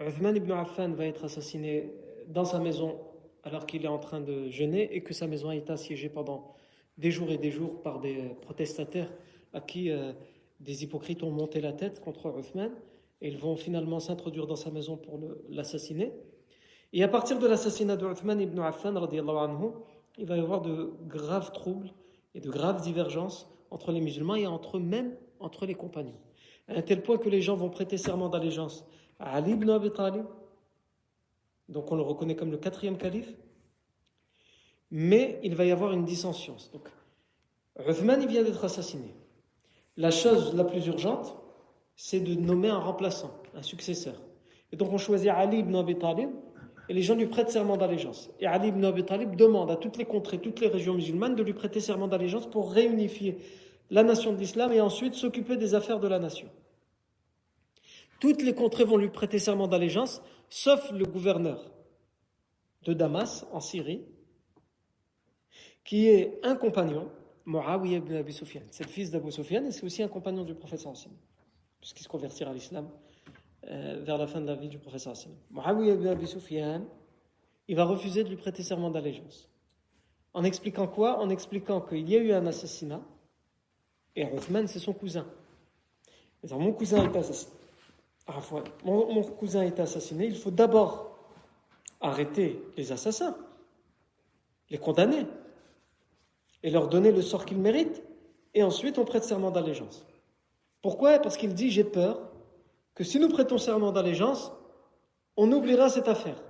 Uthman 0.00 0.36
ibn 0.36 0.52
Affan 0.52 0.92
va 0.92 1.06
être 1.06 1.24
assassiné 1.24 1.92
dans 2.28 2.44
sa 2.44 2.60
maison 2.60 3.00
alors 3.42 3.66
qu'il 3.66 3.84
est 3.84 3.88
en 3.88 3.98
train 3.98 4.20
de 4.20 4.48
jeûner 4.48 4.94
et 4.94 5.02
que 5.02 5.12
sa 5.12 5.26
maison 5.26 5.48
a 5.48 5.56
été 5.56 5.72
assiégée 5.72 6.08
pendant 6.08 6.54
des 6.98 7.10
jours 7.10 7.30
et 7.30 7.38
des 7.38 7.50
jours 7.50 7.82
par 7.82 7.98
des 7.98 8.36
protestataires 8.42 9.12
à 9.52 9.60
qui 9.60 9.90
euh, 9.90 10.12
des 10.60 10.84
hypocrites 10.84 11.22
ont 11.24 11.30
monté 11.30 11.60
la 11.60 11.72
tête 11.72 12.00
contre 12.00 12.32
Uthman 12.38 12.70
et 13.20 13.28
ils 13.28 13.38
vont 13.38 13.56
finalement 13.56 13.98
s'introduire 13.98 14.46
dans 14.46 14.56
sa 14.56 14.70
maison 14.70 14.96
pour 14.96 15.18
l'assassiner. 15.48 16.12
Et 16.92 17.02
à 17.02 17.08
partir 17.08 17.40
de 17.40 17.46
l'assassinat 17.48 17.96
de 17.96 18.06
Uthman 18.06 18.40
ibn 18.40 18.60
Affan, 18.60 18.94
anhu, 18.94 19.70
il 20.16 20.26
va 20.26 20.36
y 20.36 20.40
avoir 20.40 20.62
de 20.62 20.92
graves 21.08 21.50
troubles 21.52 21.92
et 22.36 22.40
de 22.40 22.50
graves 22.50 22.82
divergences 22.82 23.50
entre 23.70 23.90
les 23.90 24.00
musulmans 24.00 24.36
et 24.36 24.46
entre 24.46 24.76
eux-mêmes, 24.76 25.16
entre 25.40 25.66
les 25.66 25.74
compagnons. 25.74 26.18
À 26.68 26.74
un 26.78 26.82
tel 26.82 27.02
point 27.02 27.18
que 27.18 27.28
les 27.28 27.40
gens 27.40 27.56
vont 27.56 27.70
prêter 27.70 27.96
serment 27.96 28.28
d'allégeance 28.28 28.86
Ali 29.18 29.52
ibn 29.52 29.68
Abi 29.70 29.90
Talib, 29.90 30.24
donc 31.68 31.90
on 31.90 31.96
le 31.96 32.02
reconnaît 32.02 32.36
comme 32.36 32.50
le 32.50 32.56
quatrième 32.56 32.96
calife, 32.96 33.32
mais 34.90 35.40
il 35.42 35.54
va 35.54 35.64
y 35.64 35.70
avoir 35.70 35.92
une 35.92 36.04
dissension. 36.04 36.56
Donc, 36.72 36.88
Uthman, 37.86 38.26
vient 38.26 38.42
d'être 38.42 38.64
assassiné. 38.64 39.14
La 39.96 40.10
chose 40.10 40.54
la 40.54 40.64
plus 40.64 40.86
urgente, 40.86 41.36
c'est 41.96 42.20
de 42.20 42.34
nommer 42.34 42.68
un 42.68 42.78
remplaçant, 42.78 43.30
un 43.54 43.62
successeur. 43.62 44.14
Et 44.72 44.76
donc 44.76 44.92
on 44.92 44.98
choisit 44.98 45.30
Ali 45.30 45.58
ibn 45.58 45.74
Abi 45.74 45.96
Talib, 45.96 46.30
et 46.88 46.94
les 46.94 47.02
gens 47.02 47.14
lui 47.14 47.26
prêtent 47.26 47.50
serment 47.50 47.76
d'allégeance. 47.76 48.30
Et 48.40 48.46
Ali 48.46 48.68
ibn 48.68 48.84
Abi 48.84 49.04
Talib 49.04 49.36
demande 49.36 49.70
à 49.70 49.76
toutes 49.76 49.96
les 49.96 50.04
contrées, 50.04 50.38
toutes 50.38 50.60
les 50.60 50.68
régions 50.68 50.94
musulmanes 50.94 51.34
de 51.34 51.42
lui 51.42 51.52
prêter 51.52 51.80
serment 51.80 52.08
d'allégeance 52.08 52.48
pour 52.48 52.72
réunifier 52.72 53.38
la 53.90 54.02
nation 54.02 54.32
de 54.32 54.38
l'islam 54.38 54.72
et 54.72 54.80
ensuite 54.80 55.14
s'occuper 55.14 55.56
des 55.56 55.74
affaires 55.74 56.00
de 56.00 56.08
la 56.08 56.18
nation. 56.18 56.48
Toutes 58.20 58.42
les 58.42 58.54
contrées 58.54 58.84
vont 58.84 58.96
lui 58.96 59.10
prêter 59.10 59.38
serment 59.38 59.68
d'allégeance, 59.68 60.22
sauf 60.48 60.90
le 60.90 61.04
gouverneur 61.04 61.70
de 62.84 62.92
Damas, 62.92 63.46
en 63.52 63.60
Syrie, 63.60 64.04
qui 65.84 66.08
est 66.08 66.38
un 66.42 66.56
compagnon, 66.56 67.10
Muawiyah 67.46 67.98
ibn 67.98 68.14
Abi 68.14 68.32
Sufyan. 68.32 68.62
C'est 68.70 68.84
le 68.84 68.90
fils 68.90 69.10
d'Abu 69.10 69.30
Sufyan 69.32 69.64
et 69.64 69.70
c'est 69.70 69.84
aussi 69.84 70.02
un 70.02 70.08
compagnon 70.08 70.44
du 70.44 70.54
professeur 70.54 70.92
puisqu'il 71.80 72.02
se 72.02 72.08
convertira 72.08 72.50
à 72.50 72.54
l'islam 72.54 72.90
euh, 73.64 74.02
vers 74.02 74.18
la 74.18 74.26
fin 74.26 74.40
de 74.40 74.46
la 74.46 74.54
vie 74.54 74.68
du 74.68 74.78
professeur 74.78 75.16
sallam. 75.16 75.38
Muawiyah 75.50 75.94
ibn 75.94 76.06
Abi 76.08 76.26
Sufyan, 76.26 76.82
il 77.68 77.76
va 77.76 77.84
refuser 77.84 78.24
de 78.24 78.28
lui 78.28 78.36
prêter 78.36 78.62
serment 78.62 78.90
d'allégeance. 78.90 79.48
En 80.34 80.44
expliquant 80.44 80.88
quoi? 80.88 81.18
En 81.20 81.30
expliquant 81.30 81.80
qu'il 81.80 82.08
y 82.08 82.16
a 82.16 82.18
eu 82.18 82.32
un 82.32 82.46
assassinat 82.46 83.00
et 84.14 84.24
Uthman 84.24 84.66
c'est 84.66 84.78
son 84.78 84.92
cousin. 84.92 85.26
mon 86.50 86.72
cousin 86.72 87.10
est 87.10 87.16
assassiné. 87.16 87.57
Mon, 88.84 89.12
mon 89.12 89.22
cousin 89.22 89.62
est 89.62 89.80
assassiné, 89.80 90.26
il 90.26 90.36
faut 90.36 90.50
d'abord 90.50 91.16
arrêter 92.00 92.62
les 92.76 92.92
assassins, 92.92 93.36
les 94.70 94.78
condamner 94.78 95.26
et 96.62 96.70
leur 96.70 96.88
donner 96.88 97.10
le 97.10 97.22
sort 97.22 97.46
qu'ils 97.46 97.58
méritent, 97.58 98.02
et 98.54 98.62
ensuite 98.62 98.98
on 98.98 99.04
prête 99.04 99.24
serment 99.24 99.50
d'allégeance. 99.50 100.04
Pourquoi? 100.82 101.18
Parce 101.18 101.36
qu'il 101.36 101.54
dit 101.54 101.70
j'ai 101.70 101.84
peur 101.84 102.20
que 102.94 103.04
si 103.04 103.18
nous 103.18 103.28
prêtons 103.28 103.58
serment 103.58 103.92
d'allégeance, 103.92 104.52
on 105.36 105.50
oubliera 105.52 105.88
cette 105.88 106.08
affaire. 106.08 106.42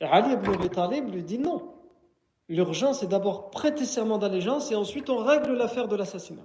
Ali 0.00 0.32
ibn 0.34 0.52
Abi 0.52 0.70
Talib 0.70 1.12
lui 1.12 1.22
dit 1.22 1.38
non. 1.38 1.72
L'urgence 2.48 3.02
est 3.02 3.08
d'abord 3.08 3.50
prêter 3.50 3.84
serment 3.84 4.18
d'allégeance 4.18 4.70
et 4.70 4.76
ensuite 4.76 5.10
on 5.10 5.18
règle 5.18 5.52
l'affaire 5.54 5.88
de 5.88 5.96
l'assassinat. 5.96 6.44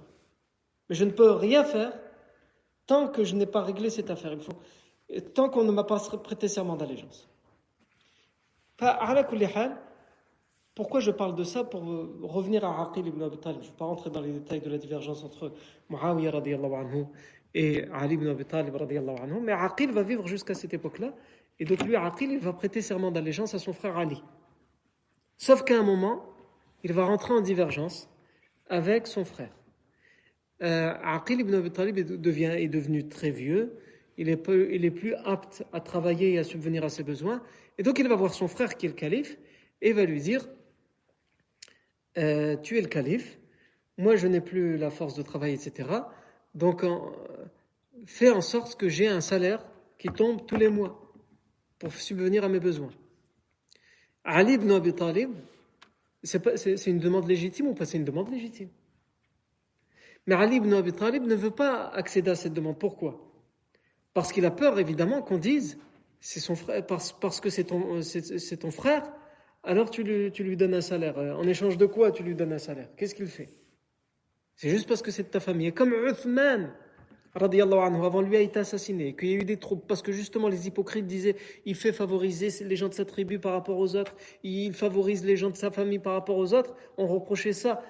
Mais 0.88 0.96
je 0.96 1.04
ne 1.04 1.10
peux 1.10 1.30
rien 1.30 1.62
faire 1.62 1.92
tant 2.92 3.08
que 3.08 3.24
je 3.24 3.34
n'ai 3.34 3.46
pas 3.46 3.62
réglé 3.62 3.88
cette 3.88 4.10
affaire. 4.10 4.34
Il 4.34 4.40
faut, 4.40 4.58
tant 5.32 5.48
qu'on 5.48 5.64
ne 5.64 5.72
m'a 5.72 5.84
pas 5.84 5.98
prêté 6.28 6.46
serment 6.46 6.76
d'allégeance. 6.76 7.26
Pourquoi 10.74 11.00
je 11.00 11.10
parle 11.10 11.34
de 11.34 11.44
ça 11.44 11.64
Pour 11.64 11.82
revenir 12.36 12.64
à 12.66 12.82
Aqil 12.82 13.06
ibn 13.06 13.22
Abi 13.22 13.38
Talib? 13.38 13.60
Je 13.62 13.68
ne 13.68 13.70
vais 13.70 13.78
pas 13.78 13.86
rentrer 13.86 14.10
dans 14.10 14.20
les 14.20 14.32
détails 14.32 14.60
de 14.60 14.68
la 14.68 14.76
divergence 14.76 15.24
entre 15.24 15.52
Muawiyah 15.88 16.32
anhu 16.34 17.06
et 17.54 17.84
Ali 17.92 18.14
ibn 18.14 18.28
Abi 18.28 18.44
Talib 18.44 18.76
anhu, 18.76 19.40
mais 19.40 19.52
Aqil 19.52 19.90
va 19.92 20.02
vivre 20.02 20.26
jusqu'à 20.26 20.54
cette 20.54 20.74
époque-là, 20.74 21.14
et 21.58 21.64
donc 21.64 21.82
lui, 21.84 21.96
Aqil, 21.96 22.30
il 22.32 22.40
va 22.40 22.52
prêter 22.52 22.82
serment 22.82 23.10
d'allégeance 23.10 23.54
à 23.54 23.58
son 23.58 23.72
frère 23.72 23.96
Ali. 23.96 24.22
Sauf 25.38 25.64
qu'à 25.64 25.78
un 25.78 25.82
moment, 25.82 26.24
il 26.84 26.92
va 26.92 27.06
rentrer 27.06 27.32
en 27.32 27.40
divergence 27.40 28.08
avec 28.68 29.06
son 29.06 29.24
frère. 29.24 29.54
Euh, 30.62 30.94
Aqil 31.02 31.40
ibn 31.40 31.54
Abi 31.54 31.70
Talib 31.70 31.96
devient, 31.96 32.54
est 32.56 32.68
devenu 32.68 33.08
très 33.08 33.30
vieux, 33.30 33.78
il 34.16 34.28
est, 34.28 34.36
peu, 34.36 34.72
il 34.72 34.84
est 34.84 34.90
plus 34.90 35.14
apte 35.24 35.64
à 35.72 35.80
travailler 35.80 36.34
et 36.34 36.38
à 36.38 36.44
subvenir 36.44 36.84
à 36.84 36.88
ses 36.88 37.02
besoins, 37.02 37.42
et 37.78 37.82
donc 37.82 37.98
il 37.98 38.08
va 38.08 38.14
voir 38.14 38.32
son 38.32 38.46
frère 38.48 38.76
qui 38.76 38.86
est 38.86 38.90
le 38.90 38.94
calife, 38.94 39.36
et 39.80 39.92
va 39.92 40.04
lui 40.04 40.20
dire, 40.20 40.46
euh, 42.18 42.56
tu 42.56 42.78
es 42.78 42.80
le 42.80 42.88
calife, 42.88 43.38
moi 43.98 44.16
je 44.16 44.28
n'ai 44.28 44.40
plus 44.40 44.76
la 44.76 44.90
force 44.90 45.14
de 45.14 45.22
travail, 45.22 45.54
etc. 45.54 45.88
Donc, 46.54 46.84
fais 48.06 48.30
en 48.30 48.42
sorte 48.42 48.78
que 48.78 48.88
j'ai 48.88 49.08
un 49.08 49.20
salaire 49.20 49.64
qui 49.98 50.08
tombe 50.08 50.46
tous 50.46 50.56
les 50.56 50.68
mois 50.68 51.12
pour 51.78 51.92
subvenir 51.94 52.44
à 52.44 52.48
mes 52.48 52.60
besoins. 52.60 52.92
Ali 54.24 54.54
ibn 54.54 54.70
Abi 54.70 54.94
Talib, 54.94 55.30
c'est 56.22 56.86
une 56.86 56.98
demande 57.00 57.26
légitime 57.26 57.68
ou 57.68 57.74
pas? 57.74 57.84
C'est 57.84 57.98
une 57.98 58.04
demande 58.04 58.30
légitime. 58.30 58.68
Mais 60.26 60.34
Ali 60.34 60.56
ibn 60.56 60.72
Abi 60.72 60.92
Talib 60.92 61.24
ne 61.24 61.34
veut 61.34 61.50
pas 61.50 61.88
accéder 61.88 62.30
à 62.30 62.34
cette 62.34 62.52
demande. 62.52 62.78
Pourquoi? 62.78 63.20
Parce 64.14 64.32
qu'il 64.32 64.44
a 64.44 64.50
peur, 64.50 64.78
évidemment, 64.78 65.22
qu'on 65.22 65.38
dise 65.38 65.78
c'est 66.20 66.40
son 66.40 66.54
frère, 66.54 66.86
parce, 66.86 67.40
que 67.40 67.50
c'est 67.50 67.64
ton, 67.64 68.70
frère, 68.70 69.02
alors 69.64 69.90
tu 69.90 70.04
lui, 70.04 70.56
donnes 70.56 70.74
un 70.74 70.80
salaire. 70.80 71.18
En 71.18 71.46
échange 71.48 71.76
de 71.76 71.86
quoi 71.86 72.12
tu 72.12 72.22
lui 72.22 72.36
donnes 72.36 72.52
un 72.52 72.58
salaire? 72.58 72.88
Qu'est-ce 72.96 73.16
qu'il 73.16 73.26
fait? 73.26 73.48
C'est 74.54 74.70
juste 74.70 74.86
parce 74.86 75.02
que 75.02 75.10
c'est 75.10 75.24
de 75.24 75.28
ta 75.28 75.40
famille. 75.40 75.66
Et 75.66 75.72
comme 75.72 75.92
Uthman, 75.92 76.72
anhu, 77.34 78.04
avant 78.04 78.20
lui 78.20 78.36
a 78.36 78.40
été 78.40 78.60
assassiné, 78.60 79.16
qu'il 79.16 79.30
y 79.30 79.32
a 79.34 79.36
eu 79.38 79.44
des 79.44 79.56
troubles, 79.56 79.82
parce 79.88 80.02
que 80.02 80.12
justement 80.12 80.46
les 80.46 80.68
hypocrites 80.68 81.06
disaient 81.06 81.34
il 81.64 81.74
fait 81.74 81.92
favoriser 81.92 82.50
les 82.64 82.76
gens 82.76 82.88
de 82.88 82.94
sa 82.94 83.04
tribu 83.04 83.40
par 83.40 83.52
rapport 83.52 83.78
aux 83.78 83.96
autres, 83.96 84.14
il 84.44 84.74
favorise 84.74 85.24
les 85.24 85.36
gens 85.36 85.50
de 85.50 85.56
sa 85.56 85.72
famille 85.72 85.98
par 85.98 86.12
rapport 86.12 86.36
aux 86.36 86.54
autres, 86.54 86.76
on 86.98 87.08
reprochait 87.08 87.52
ça 87.52 87.82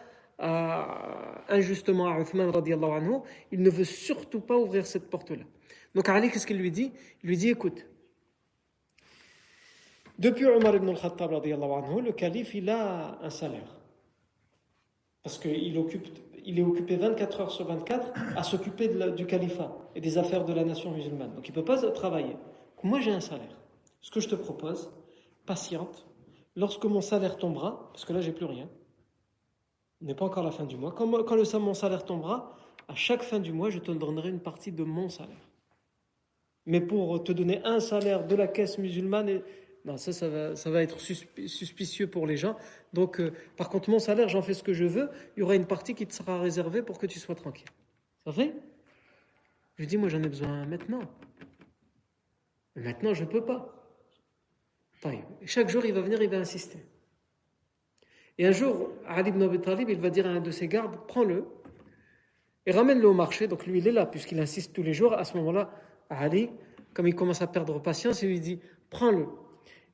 injustement 0.42 2.08
à 2.08 2.20
Uthman 2.20 2.50
anhu, 2.54 3.20
il 3.52 3.62
ne 3.62 3.70
veut 3.70 3.84
surtout 3.84 4.40
pas 4.40 4.56
ouvrir 4.56 4.86
cette 4.86 5.08
porte-là. 5.08 5.44
Donc 5.94 6.08
Ali, 6.08 6.30
qu'est-ce 6.30 6.46
qu'il 6.46 6.58
lui 6.58 6.70
dit? 6.70 6.92
Il 7.22 7.28
lui 7.28 7.36
dit 7.36 7.50
écoute, 7.50 7.86
depuis 10.18 10.46
Omar 10.46 10.74
ibn 10.76 10.88
al-Khattab, 10.88 11.32
anhu, 11.32 12.02
le 12.02 12.12
calife, 12.12 12.54
il 12.54 12.68
a 12.68 13.18
un 13.22 13.30
salaire. 13.30 13.78
Parce 15.22 15.38
qu'il 15.38 15.78
occupe, 15.78 16.08
il 16.44 16.58
est 16.58 16.62
occupé 16.62 16.96
24 16.96 17.40
heures 17.40 17.50
sur 17.52 17.66
24 17.66 18.12
à 18.36 18.42
s'occuper 18.42 18.88
du 19.16 19.26
califat 19.26 19.76
et 19.94 20.00
des 20.00 20.18
affaires 20.18 20.44
de 20.44 20.52
la 20.52 20.64
nation 20.64 20.90
musulmane. 20.90 21.34
Donc 21.34 21.48
il 21.48 21.52
ne 21.52 21.54
peut 21.54 21.64
pas 21.64 21.78
travailler. 21.92 22.36
Moi, 22.82 23.00
j'ai 23.00 23.12
un 23.12 23.20
salaire. 23.20 23.60
Ce 24.00 24.10
que 24.10 24.18
je 24.18 24.28
te 24.28 24.34
propose, 24.34 24.90
patiente, 25.46 26.08
lorsque 26.56 26.84
mon 26.84 27.00
salaire 27.00 27.36
tombera, 27.36 27.90
parce 27.92 28.04
que 28.04 28.12
là, 28.12 28.20
j'ai 28.20 28.32
plus 28.32 28.46
rien, 28.46 28.68
n'est 30.02 30.14
pas 30.14 30.24
encore 30.24 30.44
la 30.44 30.50
fin 30.50 30.64
du 30.64 30.76
mois, 30.76 30.92
quand, 30.92 31.06
le, 31.06 31.58
mon 31.58 31.74
salaire 31.74 32.04
tombera, 32.04 32.56
à 32.88 32.94
chaque 32.94 33.22
fin 33.22 33.38
du 33.38 33.52
mois, 33.52 33.70
je 33.70 33.78
te 33.78 33.90
donnerai 33.90 34.28
une 34.28 34.40
partie 34.40 34.72
de 34.72 34.84
mon 34.84 35.08
salaire. 35.08 35.48
Mais 36.66 36.80
pour 36.80 37.22
te 37.22 37.32
donner 37.32 37.60
un 37.64 37.80
salaire 37.80 38.26
de 38.26 38.34
la 38.34 38.46
caisse 38.46 38.78
musulmane, 38.78 39.42
non, 39.84 39.96
ça, 39.96 40.12
ça 40.12 40.70
va, 40.70 40.82
être 40.82 41.00
suspicieux 41.00 42.06
pour 42.06 42.26
les 42.26 42.36
gens. 42.36 42.56
Donc, 42.92 43.20
euh, 43.20 43.32
par 43.56 43.68
contre, 43.68 43.90
mon 43.90 43.98
salaire, 43.98 44.28
j'en 44.28 44.42
fais 44.42 44.54
ce 44.54 44.62
que 44.62 44.72
je 44.72 44.84
veux. 44.84 45.10
Il 45.36 45.40
y 45.40 45.42
aura 45.42 45.56
une 45.56 45.66
partie 45.66 45.94
qui 45.94 46.06
te 46.06 46.14
sera 46.14 46.40
réservée 46.40 46.82
pour 46.82 46.98
que 46.98 47.06
tu 47.06 47.18
sois 47.18 47.34
tranquille. 47.34 47.66
Ça 48.24 48.32
fait? 48.32 48.54
Je 49.76 49.84
dis, 49.84 49.96
moi, 49.96 50.08
j'en 50.08 50.22
ai 50.22 50.28
besoin 50.28 50.66
maintenant. 50.66 51.02
Maintenant, 52.76 53.12
je 53.12 53.24
ne 53.24 53.28
peux 53.28 53.44
pas. 53.44 53.82
Chaque 55.44 55.68
jour, 55.68 55.84
il 55.84 55.92
va 55.92 56.00
venir, 56.00 56.22
il 56.22 56.30
va 56.30 56.36
insister. 56.38 56.78
Et 58.38 58.46
un 58.46 58.52
jour, 58.52 58.90
Ali 59.06 59.30
ibn 59.30 59.42
Abi 59.42 59.60
Talib, 59.60 59.90
il 59.90 60.00
va 60.00 60.10
dire 60.10 60.26
à 60.26 60.30
un 60.30 60.40
de 60.40 60.50
ses 60.50 60.68
gardes, 60.68 60.96
prends-le 61.06 61.44
et 62.66 62.72
ramène-le 62.72 63.06
au 63.08 63.14
marché. 63.14 63.48
Donc 63.48 63.66
lui, 63.66 63.78
il 63.78 63.88
est 63.88 63.92
là, 63.92 64.06
puisqu'il 64.06 64.40
insiste 64.40 64.72
tous 64.72 64.82
les 64.82 64.94
jours. 64.94 65.12
À 65.12 65.24
ce 65.24 65.36
moment-là, 65.36 65.70
Ali, 66.08 66.50
comme 66.94 67.06
il 67.06 67.14
commence 67.14 67.42
à 67.42 67.46
perdre 67.46 67.80
patience, 67.80 68.22
il 68.22 68.28
lui 68.28 68.40
dit, 68.40 68.60
prends-le 68.90 69.26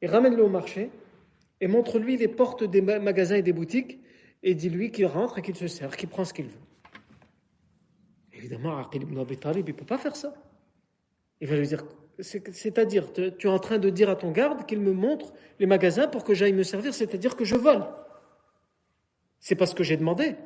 et 0.01 0.07
ramène-le 0.07 0.43
au 0.43 0.49
marché 0.49 0.91
et 1.61 1.67
montre-lui 1.67 2.17
les 2.17 2.29
portes 2.29 2.65
des 2.65 2.81
magasins 2.81 3.37
et 3.37 3.43
des 3.43 3.53
boutiques 3.53 3.99
et 4.43 4.55
dis-lui 4.55 4.91
qu'il 4.91 5.07
rentre 5.07 5.39
et 5.39 5.43
qu'il 5.43 5.57
se 5.57 5.67
sert, 5.67 5.97
qu'il 5.97 6.09
prend 6.09 6.25
ce 6.25 6.33
qu'il 6.33 6.47
veut. 6.47 6.61
Évidemment, 8.33 8.79
Aqil 8.79 9.03
ibn 9.03 9.19
Abi 9.19 9.37
Talib, 9.37 9.69
il 9.69 9.73
ne 9.73 9.79
peut 9.79 9.85
pas 9.85 9.99
faire 9.99 10.15
ça. 10.15 10.33
Il 11.41 11.49
va 11.49 11.57
lui 11.57 11.67
dire, 11.67 11.85
c'est-à-dire, 12.21 13.13
tu 13.13 13.47
es 13.47 13.51
en 13.51 13.59
train 13.59 13.79
de 13.79 13.91
dire 13.91 14.09
à 14.11 14.17
ton 14.17 14.31
garde 14.31 14.65
qu'il 14.67 14.81
me 14.81 14.93
montre 14.93 15.33
les 15.59 15.67
magasins 15.67 16.07
pour 16.07 16.23
que 16.23 16.35
j'aille 16.35 16.53
me 16.53 16.63
servir, 16.63 16.95
c'est-à-dire 16.95 17.37
que 17.37 17.45
je 17.45 17.57
vole. 17.57 17.85
C'est 19.41 19.55
pas 19.55 19.67
ce 19.67 19.75
que 19.75 19.85
j'ai 19.85 19.97
demandé. 19.97 20.37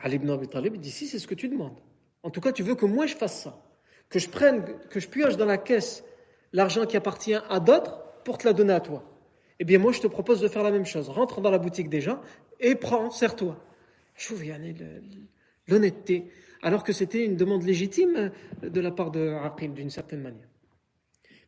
Ali 0.00 0.16
ibn 0.16 0.30
Abi 0.30 0.48
Talib 0.48 0.76
dit, 0.76 0.90
si, 0.90 1.06
c'est 1.06 1.18
ce 1.18 1.26
que 1.26 1.34
tu 1.34 1.48
demandes. 1.48 1.78
En 2.22 2.30
tout 2.30 2.40
cas, 2.40 2.52
tu 2.52 2.62
veux 2.62 2.74
que 2.74 2.86
moi 2.86 3.06
je 3.06 3.14
fasse 3.14 3.42
ça. 3.42 3.62
Que 4.08 4.18
je 4.18 4.28
prenne, 4.28 4.64
que 4.90 5.00
je 5.00 5.08
pioche 5.08 5.36
dans 5.36 5.44
la 5.44 5.58
caisse 5.58 6.04
l'argent 6.52 6.86
qui 6.86 6.96
appartient 6.96 7.34
à 7.34 7.60
d'autres 7.60 8.00
pour 8.24 8.38
te 8.38 8.46
la 8.46 8.52
donner 8.52 8.72
à 8.72 8.80
toi. 8.80 9.04
Eh 9.60 9.64
bien, 9.64 9.78
moi, 9.78 9.92
je 9.92 10.00
te 10.00 10.06
propose 10.06 10.40
de 10.40 10.48
faire 10.48 10.62
la 10.62 10.70
même 10.70 10.86
chose. 10.86 11.08
Rentre 11.08 11.40
dans 11.40 11.50
la 11.50 11.58
boutique 11.58 11.88
déjà 11.88 12.20
et 12.60 12.74
prends, 12.74 13.10
sers-toi. 13.10 13.58
Je 14.14 14.26
trouve 14.26 14.42
l'honnêteté. 15.66 16.30
Alors 16.62 16.82
que 16.82 16.92
c'était 16.92 17.24
une 17.24 17.36
demande 17.36 17.62
légitime 17.62 18.32
de 18.62 18.80
la 18.80 18.90
part 18.90 19.10
de 19.10 19.30
Aqil, 19.44 19.72
d'une 19.72 19.90
certaine 19.90 20.20
manière. 20.20 20.48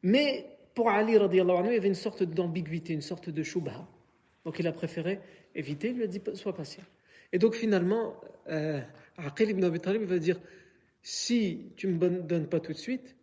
Mais 0.02 0.46
pour 0.74 0.88
Ali, 0.88 1.16
anhu, 1.16 1.28
il 1.32 1.74
y 1.74 1.76
avait 1.76 1.88
une 1.88 1.94
sorte 1.94 2.22
d'ambiguïté, 2.22 2.92
une 2.92 3.00
sorte 3.00 3.30
de 3.30 3.42
shubha. 3.42 3.86
Donc 4.44 4.58
il 4.58 4.66
a 4.66 4.72
préféré 4.72 5.20
éviter, 5.54 5.88
il 5.88 5.96
lui 5.96 6.04
a 6.04 6.06
dit 6.06 6.20
sois 6.34 6.54
patient. 6.54 6.84
Et 7.32 7.38
donc 7.38 7.54
finalement, 7.54 8.20
euh, 8.48 8.80
Aqil 9.16 9.50
ibn 9.50 9.64
Abi 9.64 9.80
Talib 9.80 10.02
va 10.02 10.18
dire 10.18 10.40
si 11.02 11.72
tu 11.76 11.88
ne 11.88 11.92
me 11.92 12.22
donnes 12.22 12.48
pas 12.48 12.60
tout 12.60 12.72
de 12.72 12.78
suite, 12.78 13.16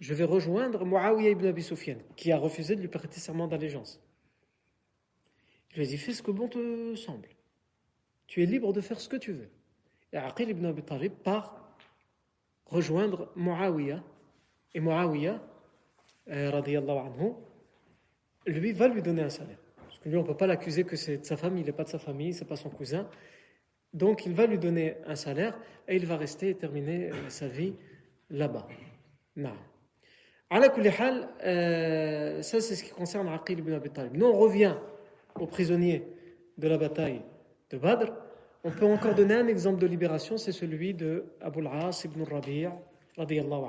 je 0.00 0.14
vais 0.14 0.24
rejoindre 0.24 0.84
Muawiyah 0.84 1.30
ibn 1.30 1.46
Abi 1.46 1.62
Sufyan, 1.62 1.96
qui 2.16 2.32
a 2.32 2.38
refusé 2.38 2.76
de 2.76 2.80
lui 2.80 2.88
prêter 2.88 3.18
serment 3.18 3.48
d'allégeance. 3.48 4.00
Il 5.70 5.78
lui 5.78 5.84
a 5.84 5.86
dit 5.86 5.98
Fais 5.98 6.12
ce 6.12 6.22
que 6.22 6.30
bon 6.30 6.48
te 6.48 6.94
semble. 6.96 7.28
Tu 8.26 8.42
es 8.42 8.46
libre 8.46 8.72
de 8.72 8.80
faire 8.80 9.00
ce 9.00 9.08
que 9.08 9.16
tu 9.16 9.32
veux. 9.32 9.48
Et 10.12 10.16
Aqil 10.16 10.50
ibn 10.50 10.66
Abi 10.66 10.82
Talib 10.82 11.12
part 11.12 11.76
rejoindre 12.66 13.32
Muawiyah. 13.36 14.02
Et 14.74 14.80
Muawiyah, 14.80 15.42
euh, 16.28 16.52
anhu, 16.52 17.32
lui 18.46 18.72
va 18.72 18.88
lui 18.88 19.02
donner 19.02 19.22
un 19.22 19.30
salaire. 19.30 19.58
Lui, 20.06 20.16
on 20.16 20.22
ne 20.22 20.26
peut 20.26 20.36
pas 20.36 20.46
l'accuser 20.46 20.84
que 20.84 20.94
c'est 20.94 21.18
de 21.18 21.24
sa 21.24 21.36
famille, 21.36 21.62
il 21.62 21.66
n'est 21.66 21.72
pas 21.72 21.82
de 21.82 21.88
sa 21.88 21.98
famille, 21.98 22.32
c'est 22.32 22.44
pas 22.44 22.54
son 22.54 22.70
cousin. 22.70 23.08
Donc 23.92 24.24
il 24.24 24.34
va 24.34 24.46
lui 24.46 24.58
donner 24.58 24.96
un 25.06 25.16
salaire 25.16 25.58
et 25.88 25.96
il 25.96 26.06
va 26.06 26.16
rester 26.16 26.50
et 26.50 26.54
terminer 26.54 27.10
euh, 27.10 27.28
sa 27.28 27.48
vie 27.48 27.74
là-bas. 28.30 28.68
Euh, 31.42 32.42
ça 32.42 32.60
c'est 32.60 32.76
ce 32.76 32.84
qui 32.84 32.90
concerne 32.90 33.26
Aqil 33.28 33.58
ibn 33.58 33.72
Abi 33.72 33.90
Talib. 33.90 34.16
Nous 34.16 34.26
on 34.26 34.38
revient 34.38 34.76
aux 35.40 35.46
prisonniers 35.46 36.06
de 36.56 36.68
la 36.68 36.78
bataille 36.78 37.22
de 37.70 37.78
Badr. 37.78 38.12
On 38.62 38.70
peut 38.70 38.86
encore 38.86 39.14
donner 39.14 39.34
un 39.34 39.48
exemple 39.48 39.80
de 39.80 39.86
libération, 39.88 40.36
c'est 40.36 40.52
celui 40.52 40.94
de 40.94 41.24
Abu 41.40 41.66
al-As 41.66 42.04
ibn 42.04 42.22
Rabi' 42.22 42.68
radiyallahu 43.16 43.64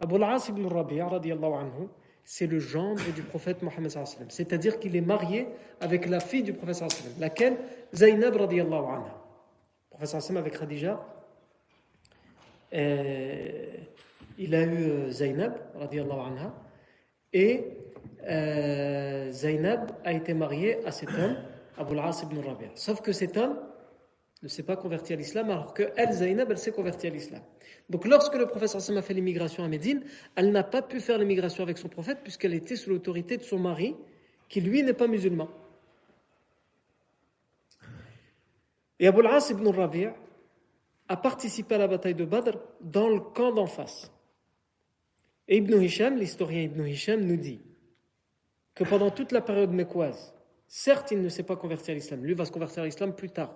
al-As 0.00 0.48
ibn 0.48 0.66
Rabi' 0.66 1.00
anhu, 1.00 1.88
c'est 2.26 2.48
le 2.48 2.58
gendre 2.58 3.00
du 3.14 3.22
prophète 3.22 3.62
Mohammed 3.62 3.90
C'est-à-dire 4.28 4.80
qu'il 4.80 4.96
est 4.96 5.00
marié 5.00 5.46
avec 5.80 6.08
la 6.08 6.18
fille 6.18 6.42
du 6.42 6.52
prophète 6.52 6.82
laquelle? 7.20 7.56
Zainab 7.94 8.34
radiyallahu 8.34 8.84
anha. 8.84 9.14
Le 9.92 9.96
prophète 9.96 10.36
avec 10.36 10.58
Khadija. 10.58 11.00
Il 14.38 14.54
a 14.54 14.62
eu 14.62 14.90
euh, 14.90 15.10
Zainab, 15.10 15.54
anha, 15.80 16.52
et 17.32 17.64
euh, 18.28 19.30
Zainab 19.30 19.92
a 20.04 20.12
été 20.12 20.34
mariée 20.34 20.84
à 20.84 20.90
cet 20.90 21.10
homme, 21.10 21.36
Abu 21.78 21.96
al-As 21.96 22.22
ibn 22.24 22.40
Rabi'a. 22.40 22.68
Sauf 22.74 23.00
que 23.00 23.12
cet 23.12 23.36
homme 23.36 23.56
ne 24.46 24.50
s'est 24.50 24.62
pas 24.62 24.76
converti 24.76 25.12
à 25.12 25.16
l'islam, 25.16 25.50
alors 25.50 25.74
que 25.74 25.90
elle, 25.96 26.12
Zainab, 26.12 26.50
elle 26.50 26.58
s'est 26.58 26.72
convertie 26.72 27.06
à 27.06 27.10
l'islam. 27.10 27.42
Donc 27.90 28.06
lorsque 28.06 28.34
le 28.34 28.46
prophète 28.46 28.74
a 28.74 29.02
fait 29.02 29.14
l'immigration 29.14 29.64
à 29.64 29.68
Médine, 29.68 30.02
elle 30.34 30.50
n'a 30.50 30.64
pas 30.64 30.82
pu 30.82 31.00
faire 31.00 31.18
l'immigration 31.18 31.62
avec 31.62 31.78
son 31.78 31.88
prophète, 31.88 32.18
puisqu'elle 32.22 32.54
était 32.54 32.76
sous 32.76 32.90
l'autorité 32.90 33.36
de 33.36 33.42
son 33.42 33.58
mari, 33.58 33.94
qui 34.48 34.60
lui 34.60 34.82
n'est 34.82 34.92
pas 34.92 35.06
musulman. 35.06 35.48
Et 38.98 39.06
Abu 39.06 39.20
al-As 39.20 39.50
ibn 39.50 39.68
Rabi'a 39.68 40.14
a 41.08 41.16
participé 41.16 41.74
à 41.74 41.78
la 41.78 41.88
bataille 41.88 42.14
de 42.14 42.24
Badr 42.24 42.58
dans 42.80 43.08
le 43.08 43.20
camp 43.20 43.52
d'en 43.52 43.66
face. 43.66 44.10
Et 45.48 45.58
Ibn 45.58 45.80
Hisham, 45.80 46.16
l'historien 46.16 46.62
Ibn 46.62 46.84
Hisham, 46.86 47.20
nous 47.20 47.36
dit 47.36 47.60
que 48.74 48.84
pendant 48.84 49.10
toute 49.10 49.32
la 49.32 49.40
période 49.40 49.70
mécoise, 49.70 50.34
certes, 50.66 51.12
il 51.12 51.20
ne 51.20 51.28
s'est 51.28 51.44
pas 51.44 51.56
converti 51.56 51.90
à 51.90 51.94
l'islam. 51.94 52.24
Lui 52.24 52.34
va 52.34 52.44
se 52.44 52.50
convertir 52.50 52.82
à 52.82 52.86
l'islam 52.86 53.14
plus 53.14 53.30
tard, 53.30 53.54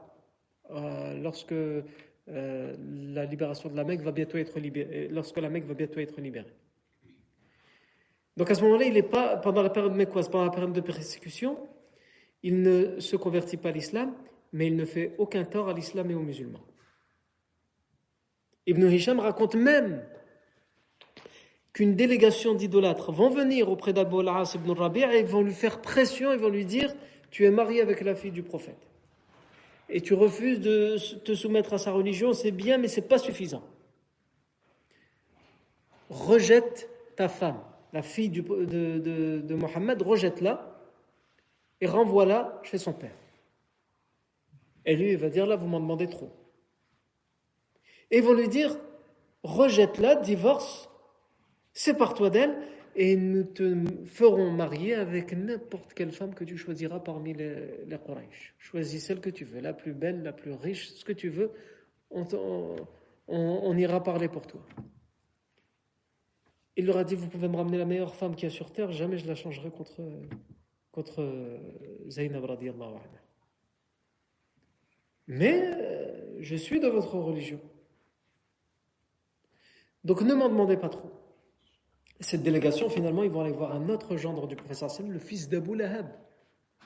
euh, 0.73 1.21
lorsque 1.21 1.53
euh, 1.53 2.77
la 3.13 3.25
libération 3.25 3.69
de 3.69 3.77
la 3.77 3.85
Mecque 3.85 4.03
va 4.03 4.13
bientôt 4.13 4.39
être 4.39 4.59
libérée, 4.61 5.07
euh, 5.07 5.09
lorsque 5.11 5.39
la 5.39 5.49
Mecque 5.49 5.65
va 5.67 5.75
bientôt 5.75 6.01
être 6.01 6.21
libérée. 6.21 6.55
Donc 8.37 8.51
à 8.51 8.55
ce 8.55 8.63
moment-là, 8.63 8.85
il 8.85 8.95
n'est 8.95 9.03
pas 9.03 9.37
pendant 9.37 9.63
la 9.63 9.71
période 9.71 9.95
mécoise, 9.95 10.29
pendant 10.29 10.45
la 10.45 10.51
période 10.51 10.73
de 10.73 10.81
persécution, 10.81 11.59
il 12.43 12.63
ne 12.63 13.01
se 13.01 13.17
convertit 13.17 13.57
pas 13.57 13.71
à 13.71 13.73
l'islam, 13.73 14.15
mais 14.53 14.67
il 14.67 14.77
ne 14.77 14.85
fait 14.85 15.15
aucun 15.19 15.45
tort 15.45 15.69
à 15.69 15.73
l'islam 15.73 16.11
et 16.11 16.15
aux 16.15 16.23
musulmans. 16.23 16.65
Ibn 18.67 18.89
Hisham 18.89 19.19
raconte 19.19 19.57
même 19.57 20.05
qu'une 21.73 21.97
délégation 21.97 22.55
d'idolâtres 22.55 23.13
vont 23.13 23.31
venir 23.31 23.69
auprès 23.69 23.93
d'Abu 23.93 24.21
al-As 24.21 24.55
ibn 24.55 24.71
Rabi' 24.71 25.03
et 25.03 25.23
vont 25.23 25.43
lui 25.43 25.53
faire 25.53 25.81
pression, 25.81 26.33
ils 26.33 26.39
vont 26.39 26.49
lui 26.49 26.65
dire 26.65 26.95
Tu 27.31 27.45
es 27.45 27.51
marié 27.51 27.81
avec 27.81 28.01
la 28.03 28.15
fille 28.15 28.31
du 28.31 28.43
prophète. 28.43 28.90
Et 29.91 30.01
tu 30.01 30.15
refuses 30.15 30.61
de 30.61 30.97
te 31.19 31.35
soumettre 31.35 31.75
à 31.75 31.79
sa 31.79 31.91
religion, 31.91 32.33
c'est 32.33 32.53
bien, 32.53 32.79
mais 32.79 32.89
c'est 32.89 33.09
pas 33.09 33.19
suffisant. 33.19 33.63
Rejette 36.09 36.89
ta 37.17 37.29
femme, 37.29 37.61
la 37.93 38.03
fille 38.03 38.31
de, 38.31 38.41
de, 38.41 39.41
de 39.41 39.55
Mohammed, 39.55 40.01
rejette-la 40.01 40.81
et 41.81 41.87
renvoie-la 41.87 42.61
chez 42.63 42.79
son 42.79 42.93
père. 42.93 43.17
Et 44.87 44.97
lui, 44.97 45.13
il 45.13 45.17
va 45.17 45.29
dire 45.29 45.47
Là, 45.47 45.57
vous 45.57 45.67
m'en 45.67 45.81
demandez 45.81 46.09
trop. 46.09 46.31
Et 48.11 48.19
ils 48.19 48.23
vont 48.23 48.35
lui 48.35 48.49
dire 48.49 48.77
Rejette-la, 49.43 50.17
divorce 50.17 50.89
Sépare-toi 51.73 52.31
d'elle 52.31 52.57
et 52.97 53.17
nous 53.17 53.45
te 53.45 53.77
ferons 54.05 54.51
marier 54.51 54.95
avec 54.95 55.33
n'importe 55.33 55.95
quelle 55.95 56.13
femme 56.13 56.35
que 56.35 56.45
tu 56.45 56.57
choisiras 56.57 57.01
parmi 57.01 57.33
les, 57.35 57.85
les 57.87 57.99
Quraysh. 57.99 58.55
Choisis 58.59 59.05
celle 59.05 59.21
que 59.21 59.31
tu 59.31 59.45
veux, 59.45 59.61
la 59.61 59.73
plus 59.73 59.93
belle, 59.93 60.23
la 60.23 60.33
plus 60.33 60.53
riche, 60.53 60.91
ce 60.91 61.05
que 61.05 61.13
tu 61.13 61.29
veux. 61.29 61.53
On, 62.11 63.77
ira 63.77 64.03
parler 64.03 64.29
pour 64.29 64.47
toi. 64.47 64.61
Il 66.77 66.87
leur 66.87 66.97
a 66.97 67.05
dit, 67.05 67.15
vous 67.15 67.29
pouvez 67.29 67.49
me 67.49 67.57
ramener 67.57 67.79
la 67.79 67.85
meilleure 67.85 68.15
femme 68.15 68.35
qu'il 68.35 68.49
y 68.49 68.53
a 68.53 68.55
sur 68.55 68.73
terre, 68.73 68.91
jamais 68.91 69.19
je 69.19 69.27
la 69.27 69.35
changerai 69.35 69.71
contre, 69.71 70.01
contre 70.91 71.59
Zainab 72.09 72.45
radiallahu. 72.45 72.99
Mais 75.29 75.63
euh, 75.63 76.37
je 76.41 76.57
suis 76.57 76.81
de 76.81 76.89
votre 76.89 77.15
religion. 77.17 77.61
Donc 80.03 80.23
ne 80.23 80.35
m'en 80.35 80.49
demandez 80.49 80.77
pas 80.77 80.89
trop. 80.89 81.20
Cette 82.21 82.43
délégation, 82.43 82.91
finalement, 82.91 83.23
ils 83.23 83.31
vont 83.31 83.41
aller 83.41 83.53
voir 83.53 83.75
un 83.75 83.89
autre 83.89 84.17
gendre 84.17 84.47
du 84.47 84.55
professeur 84.55 84.91
Sallam, 84.91 85.13
le 85.13 85.19
fils 85.19 85.49
d'Abu 85.49 85.75
Lahab. 85.75 86.07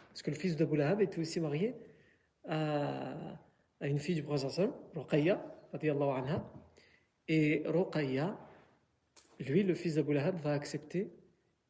Parce 0.09 0.23
que 0.23 0.31
le 0.31 0.37
fils 0.37 0.57
d'Abu 0.57 0.77
Lahab 0.77 1.01
était 1.01 1.19
aussi 1.19 1.41
marié 1.41 1.75
à, 2.49 3.15
une 3.81 3.99
fille 3.99 4.15
du 4.15 4.23
professeur 4.23 4.51
Sallam, 4.51 4.73
Ruqayya, 4.95 5.45
anha. 5.73 6.51
Et 7.27 7.63
Ruqayya, 7.67 8.39
lui, 9.41 9.65
le 9.65 9.75
fils 9.75 9.97
d'Abu 9.97 10.15
Lahab, 10.15 10.37
va 10.41 10.53
accepter. 10.53 11.11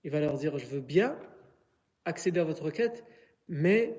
Il 0.05 0.11
va 0.11 0.21
leur 0.21 0.37
dire 0.37 0.59
Je 0.59 0.67
veux 0.67 0.81
bien 0.81 1.17
accéder 2.05 2.41
à 2.41 2.45
votre 2.45 2.65
requête, 2.65 3.03
mais 3.49 3.97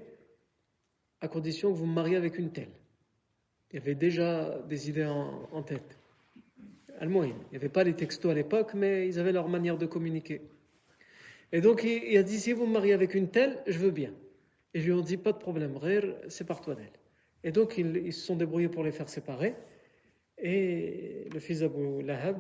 à 1.21 1.28
condition 1.28 1.71
que 1.71 1.78
vous 1.78 1.88
me 1.88 1.93
mariez 1.93 2.15
avec 2.17 2.38
une 2.38 2.51
telle. 2.51 2.71
Il 3.71 3.80
avait 3.80 3.95
déjà 3.95 4.60
des 4.69 4.89
idées 4.89 5.06
en, 5.06 5.63
tête. 5.63 5.97
Il 7.01 7.10
n'y 7.10 7.55
avait 7.55 7.69
pas 7.69 7.84
les 7.84 7.93
textos 7.93 8.31
à 8.31 8.34
l'époque, 8.34 8.73
mais 8.73 9.08
ils 9.08 9.19
avaient 9.19 9.31
leur 9.31 9.49
manière 9.49 9.77
de 9.77 9.86
communiquer. 9.86 10.41
Et 11.51 11.62
donc 11.62 11.84
il, 11.84 12.17
a 12.17 12.23
dit 12.23 12.39
si 12.39 12.53
vous 12.53 12.65
me 12.65 12.73
mariez 12.73 12.93
avec 12.93 13.13
une 13.13 13.29
telle, 13.29 13.62
je 13.67 13.77
veux 13.77 13.91
bien. 13.91 14.13
Et 14.73 14.81
je 14.81 14.91
lui 14.91 14.99
ai 14.99 15.03
dit 15.03 15.17
pas 15.17 15.31
de 15.31 15.38
problème, 15.38 15.79
c'est 16.27 16.45
par 16.45 16.62
toi 16.62 16.75
d'elle. 16.75 16.91
Et 17.43 17.51
donc 17.51 17.77
ils, 17.77 18.12
se 18.12 18.25
sont 18.25 18.36
débrouillés 18.36 18.69
pour 18.69 18.84
les 18.84 18.91
faire 18.91 19.10
séparer. 19.10 19.55
Et 20.38 21.29
le 21.31 21.39
fils 21.39 21.60
d'Abu 21.60 22.01
Lahab 22.01 22.38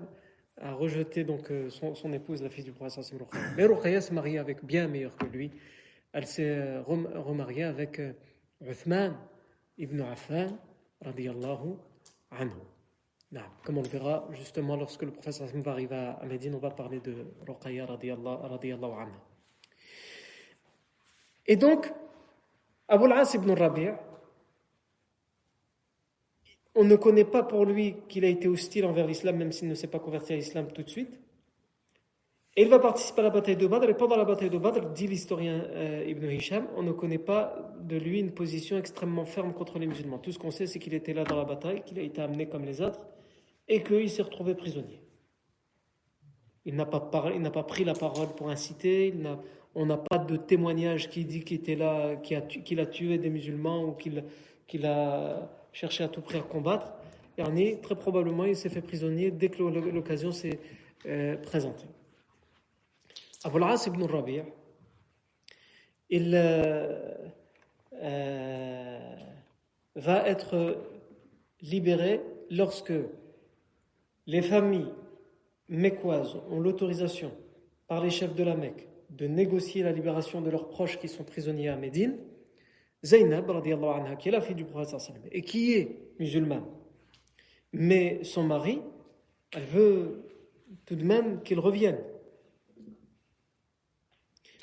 a 0.59 0.73
rejeté 0.73 1.23
donc 1.23 1.51
euh, 1.51 1.69
son, 1.69 2.11
épouse, 2.13 2.41
la 2.41 2.49
fille 2.49 2.63
du 2.63 2.71
prophète 2.71 3.13
Mais 3.55 3.65
Ruqayya 3.65 4.01
s'est 4.01 4.13
mariée 4.13 4.37
avec 4.37 4.63
bien 4.65 4.87
meilleur 4.87 5.15
que 5.15 5.25
lui. 5.25 5.51
Elle 6.11 6.27
s'est 6.27 6.57
euh, 6.57 6.81
remariée 6.81 7.63
avec 7.63 7.99
euh, 7.99 8.13
Uthman 8.61 9.15
ibn 9.77 10.01
Affan 10.01 10.57
radiallahu 11.01 11.75
anhu. 12.31 12.74
Comme 13.63 13.79
on 13.79 13.81
le 13.81 13.87
verra 13.87 14.27
justement 14.31 14.75
lorsque 14.77 15.03
le 15.03 15.11
professeur 15.11 15.47
va 15.47 15.71
arriver 15.71 15.95
à 15.95 16.25
Médine, 16.25 16.55
on 16.55 16.59
va 16.59 16.69
parler 16.69 16.99
de 16.99 17.25
Ruqayya 17.47 17.85
radiallahu 17.85 18.93
anha. 18.93 19.21
Et 21.47 21.57
donc, 21.57 21.91
Abu 22.87 23.05
al-As 23.05 23.33
ibn 23.33 23.51
Rabi' 23.51 23.91
on 26.75 26.83
ne 26.83 26.95
connaît 26.97 27.25
pas 27.25 27.41
pour 27.41 27.65
lui 27.65 27.95
qu'il 28.09 28.25
a 28.25 28.27
été 28.27 28.47
hostile 28.47 28.85
envers 28.85 29.07
l'islam, 29.07 29.37
même 29.37 29.53
s'il 29.53 29.69
ne 29.69 29.75
s'est 29.75 29.87
pas 29.87 29.99
converti 29.99 30.33
à 30.33 30.35
l'islam 30.35 30.67
tout 30.73 30.83
de 30.83 30.89
suite. 30.89 31.19
Et 32.57 32.63
il 32.63 32.69
va 32.69 32.79
participer 32.79 33.21
à 33.21 33.23
la 33.23 33.29
bataille 33.29 33.57
de 33.57 33.67
Badr, 33.67 33.89
et 33.89 33.93
pendant 33.95 34.17
la 34.17 34.25
bataille 34.25 34.49
de 34.49 34.57
Badr, 34.57 34.89
dit 34.89 35.07
l'historien 35.07 35.65
euh, 35.71 36.05
Ibn 36.07 36.29
Hisham, 36.29 36.67
on 36.75 36.83
ne 36.83 36.91
connaît 36.91 37.17
pas 37.17 37.73
de 37.79 37.97
lui 37.97 38.19
une 38.19 38.31
position 38.31 38.77
extrêmement 38.77 39.25
ferme 39.25 39.53
contre 39.53 39.79
les 39.79 39.87
musulmans. 39.87 40.19
Tout 40.19 40.31
ce 40.31 40.39
qu'on 40.39 40.51
sait, 40.51 40.65
c'est 40.65 40.79
qu'il 40.79 40.93
était 40.93 41.13
là 41.13 41.23
dans 41.23 41.35
la 41.35 41.45
bataille, 41.45 41.81
qu'il 41.83 41.99
a 41.99 42.01
été 42.01 42.21
amené 42.21 42.47
comme 42.47 42.65
les 42.65 42.81
autres, 42.81 42.99
et 43.67 43.83
qu'il 43.83 44.09
s'est 44.09 44.21
retrouvé 44.21 44.55
prisonnier. 44.55 45.01
Il 46.65 46.75
n'a 46.75 46.85
pas, 46.85 46.99
pas, 46.99 47.63
pris 47.63 47.83
la 47.83 47.93
parole 47.93 48.29
pour 48.35 48.49
inciter, 48.49 49.13
on 49.75 49.85
n'a 49.85 49.97
pas 49.97 50.17
de 50.17 50.35
témoignage 50.35 51.09
qui 51.09 51.25
dit 51.25 51.43
qu'il 51.43 51.57
était 51.57 51.75
là, 51.75 52.15
qu'il 52.15 52.79
a, 52.79 52.85
tué 52.85 53.17
des 53.17 53.29
musulmans 53.29 53.83
ou 53.83 53.93
qu'il 53.93 54.85
a 54.85 55.49
cherché 55.73 56.03
à 56.03 56.07
tout 56.07 56.21
prix 56.21 56.39
à 56.39 56.41
combattre. 56.41 56.93
Et 57.37 57.77
très 57.81 57.95
probablement, 57.95 58.45
il 58.45 58.55
s'est 58.55 58.69
fait 58.69 58.81
prisonnier 58.81 59.29
dès 59.29 59.49
que 59.49 59.61
l'occasion 59.61 60.31
s'est 60.31 60.59
euh, 61.05 61.35
présentée. 61.37 61.87
Abu 63.43 63.57
al-As 63.57 63.85
ibn 63.87 64.03
Rabi' 64.03 64.41
il 66.09 66.31
euh, 66.33 67.13
euh, 67.93 69.15
va 69.95 70.27
être 70.27 70.77
libéré 71.61 72.21
lorsque 72.49 72.93
les 74.27 74.41
familles 74.41 74.91
mécoises 75.69 76.37
ont 76.49 76.59
l'autorisation 76.59 77.31
par 77.87 78.03
les 78.03 78.09
chefs 78.09 78.35
de 78.35 78.43
la 78.43 78.55
Mecque 78.55 78.87
de 79.09 79.27
négocier 79.27 79.83
la 79.83 79.91
libération 79.91 80.41
de 80.41 80.49
leurs 80.49 80.69
proches 80.69 80.99
qui 80.99 81.07
sont 81.07 81.23
prisonniers 81.23 81.69
à 81.69 81.75
Médine. 81.75 82.17
Zainab, 83.03 83.49
anha, 83.49 84.15
qui 84.15 84.29
est 84.29 84.31
la 84.31 84.41
fille 84.41 84.55
du 84.55 84.65
prophète 84.65 84.99
et 85.31 85.41
qui 85.41 85.73
est 85.73 85.95
musulmane, 86.19 86.65
mais 87.71 88.23
son 88.23 88.43
mari, 88.43 88.81
elle 89.51 89.65
veut 89.65 90.23
tout 90.85 90.95
de 90.95 91.03
même 91.03 91.43
qu'il 91.43 91.59
revienne. 91.59 91.99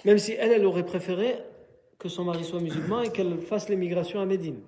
Même 0.04 0.18
si 0.18 0.32
elle, 0.32 0.50
elle 0.50 0.66
aurait 0.66 0.84
préféré 0.84 1.36
que 1.98 2.08
son 2.08 2.24
mari 2.24 2.42
soit 2.42 2.60
musulman 2.60 3.02
et 3.02 3.12
qu'elle 3.12 3.38
fasse 3.40 3.68
l'émigration 3.68 4.20
à 4.20 4.26
Médine. 4.26 4.60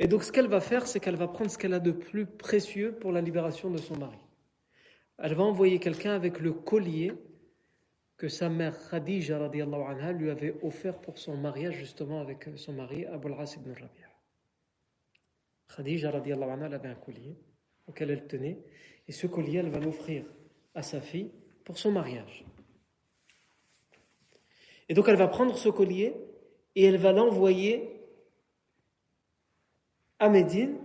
Et 0.00 0.08
donc 0.08 0.24
ce 0.24 0.32
qu'elle 0.32 0.48
va 0.48 0.60
faire, 0.60 0.86
c'est 0.86 0.98
qu'elle 0.98 1.16
va 1.16 1.28
prendre 1.28 1.50
ce 1.50 1.58
qu'elle 1.58 1.74
a 1.74 1.78
de 1.78 1.92
plus 1.92 2.24
précieux 2.24 2.92
pour 2.92 3.12
la 3.12 3.20
libération 3.20 3.70
de 3.70 3.76
son 3.76 3.98
mari. 3.98 4.18
Elle 5.18 5.34
va 5.34 5.42
envoyer 5.42 5.78
quelqu'un 5.78 6.12
avec 6.12 6.40
le 6.40 6.54
collier 6.54 7.12
que 8.16 8.26
sa 8.26 8.48
mère 8.48 8.74
Khadija 8.88 9.36
anha, 9.36 10.12
lui 10.12 10.30
avait 10.30 10.54
offert 10.62 10.98
pour 10.98 11.18
son 11.18 11.36
mariage 11.36 11.74
justement 11.74 12.22
avec 12.22 12.48
son 12.56 12.72
mari 12.72 13.04
Abul 13.04 13.34
As 13.38 13.56
ibn 13.56 13.72
Rabi'a. 13.72 14.08
Khadija 15.76 16.08
anha, 16.08 16.66
elle 16.66 16.74
avait 16.74 16.88
un 16.88 16.94
collier 16.94 17.36
auquel 17.86 18.10
elle 18.10 18.26
tenait 18.26 18.58
et 19.06 19.12
ce 19.12 19.26
collier 19.26 19.58
elle 19.58 19.68
va 19.68 19.80
l'offrir 19.80 20.24
à 20.74 20.80
sa 20.80 21.02
fille 21.02 21.30
pour 21.62 21.76
son 21.76 21.92
mariage. 21.92 22.46
Et 24.88 24.94
donc 24.94 25.08
elle 25.08 25.16
va 25.16 25.28
prendre 25.28 25.54
ce 25.58 25.68
collier 25.68 26.14
et 26.74 26.84
elle 26.84 26.96
va 26.96 27.12
l'envoyer 27.12 27.99
à 30.20 30.28
Médine 30.28 30.76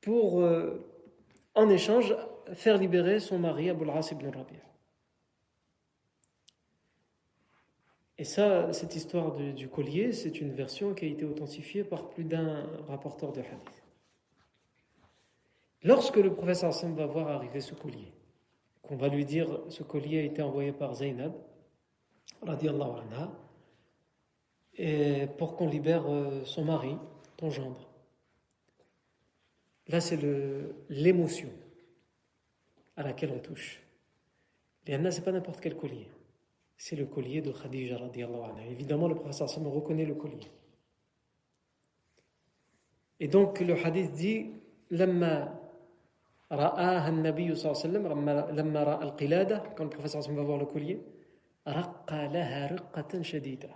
pour, 0.00 0.40
euh, 0.40 0.86
en 1.54 1.68
échange, 1.68 2.14
faire 2.52 2.78
libérer 2.78 3.18
son 3.18 3.38
mari, 3.38 3.70
Abul 3.70 3.90
As 3.90 4.12
ibn 4.12 4.26
Rabi'a. 4.26 4.60
Et 8.16 8.24
ça, 8.24 8.72
cette 8.72 8.94
histoire 8.94 9.34
du 9.34 9.68
collier, 9.68 10.12
c'est 10.12 10.40
une 10.40 10.52
version 10.52 10.94
qui 10.94 11.04
a 11.06 11.08
été 11.08 11.24
authentifiée 11.24 11.82
par 11.82 12.10
plus 12.10 12.24
d'un 12.24 12.64
rapporteur 12.86 13.32
de 13.32 13.40
hadith. 13.40 13.82
Lorsque 15.82 16.16
le 16.16 16.32
professeur 16.32 16.70
Hassan 16.70 16.94
va 16.94 17.06
voir 17.06 17.28
arriver 17.28 17.60
ce 17.60 17.74
collier, 17.74 18.12
qu'on 18.82 18.96
va 18.96 19.08
lui 19.08 19.24
dire 19.24 19.60
ce 19.68 19.82
collier 19.82 20.20
a 20.20 20.22
été 20.22 20.42
envoyé 20.42 20.72
par 20.72 20.94
Zainab, 20.94 21.32
anha, 22.46 23.32
et 24.76 25.26
pour 25.38 25.56
qu'on 25.56 25.68
libère 25.68 26.06
euh, 26.06 26.44
son 26.44 26.64
mari, 26.64 26.96
ton 27.36 27.50
gendre. 27.50 27.93
Là, 29.88 30.00
c'est 30.00 30.18
l'émotion 30.88 31.50
à 32.96 33.02
laquelle 33.02 33.32
on 33.32 33.38
touche. 33.38 33.82
Léana, 34.86 35.10
ce 35.10 35.18
n'est 35.18 35.24
pas 35.24 35.32
n'importe 35.32 35.60
quel 35.60 35.76
collier. 35.76 36.08
C'est 36.76 36.96
le 36.96 37.06
collier 37.06 37.40
de 37.42 37.52
Khadija 37.52 37.96
anha. 37.96 38.66
Évidemment, 38.70 39.08
le 39.08 39.14
professeur 39.14 39.48
Sam 39.48 39.66
reconnaît 39.66 40.04
le 40.04 40.14
collier. 40.14 40.50
Et 43.20 43.28
donc, 43.28 43.60
le 43.60 43.74
hadith 43.74 44.12
dit 44.12 44.50
Lama 44.90 45.60
ra'aha 46.50 47.10
nabi 47.10 47.48
lama 47.48 48.98
al-qilada, 49.00 49.62
quand 49.76 49.84
le 49.84 49.90
professeur 49.90 50.22
Sam 50.22 50.34
va 50.36 50.42
voir 50.42 50.58
le 50.58 50.66
collier, 50.66 51.00
raqqa 51.64 52.28
laha 52.28 53.22
shadida. 53.22 53.68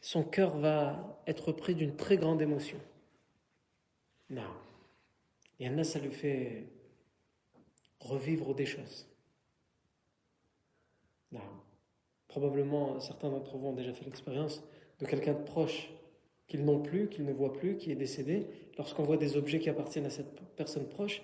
Son 0.00 0.22
cœur 0.22 0.56
va 0.58 1.20
être 1.26 1.52
pris 1.52 1.74
d'une 1.74 1.96
très 1.96 2.16
grande 2.16 2.40
émotion. 2.40 2.78
Non. 4.30 4.42
Il 5.58 5.66
y 5.66 5.70
en 5.70 5.78
a, 5.78 5.84
ça 5.84 5.98
lui 5.98 6.10
fait 6.10 6.66
revivre 8.00 8.54
des 8.54 8.66
choses. 8.66 9.08
Non. 11.32 11.40
Probablement, 12.28 13.00
certains 13.00 13.30
d'entre 13.30 13.56
vous 13.56 13.68
ont 13.68 13.72
déjà 13.72 13.92
fait 13.92 14.04
l'expérience 14.04 14.62
de 15.00 15.06
quelqu'un 15.06 15.34
de 15.34 15.42
proche 15.42 15.90
qu'ils 16.46 16.64
n'ont 16.64 16.80
plus, 16.80 17.08
qu'ils 17.08 17.24
ne 17.24 17.32
voient 17.32 17.52
plus, 17.52 17.76
qui 17.76 17.90
est 17.90 17.96
décédé. 17.96 18.46
Lorsqu'on 18.76 19.02
voit 19.02 19.16
des 19.16 19.36
objets 19.36 19.58
qui 19.58 19.68
appartiennent 19.68 20.06
à 20.06 20.10
cette 20.10 20.40
personne 20.56 20.88
proche, 20.88 21.22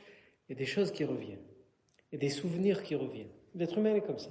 a 0.50 0.54
des 0.54 0.66
choses 0.66 0.92
qui 0.92 1.04
reviennent. 1.04 1.44
A 2.12 2.16
des 2.16 2.30
souvenirs 2.30 2.82
qui 2.82 2.94
reviennent. 2.94 3.32
L'être 3.54 3.78
humain 3.78 3.94
est 3.94 4.02
comme 4.02 4.18
ça. 4.18 4.30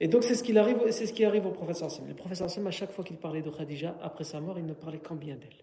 Et 0.00 0.08
donc 0.08 0.24
c'est 0.24 0.34
ce, 0.34 0.56
arrive, 0.56 0.90
c'est 0.90 1.06
ce 1.06 1.12
qui 1.12 1.24
arrive 1.24 1.46
au 1.46 1.50
professeur 1.50 1.88
Hassan. 1.88 2.08
Le 2.08 2.14
professeur 2.14 2.46
Hassan, 2.46 2.66
à 2.66 2.70
chaque 2.70 2.90
fois 2.90 3.04
qu'il 3.04 3.18
parlait 3.18 3.42
de 3.42 3.50
Khadija, 3.50 3.98
après 4.02 4.24
sa 4.24 4.40
mort, 4.40 4.58
il 4.58 4.64
ne 4.64 4.72
parlait 4.72 4.98
qu'en 4.98 5.14
bien 5.14 5.36
d'elle. 5.36 5.62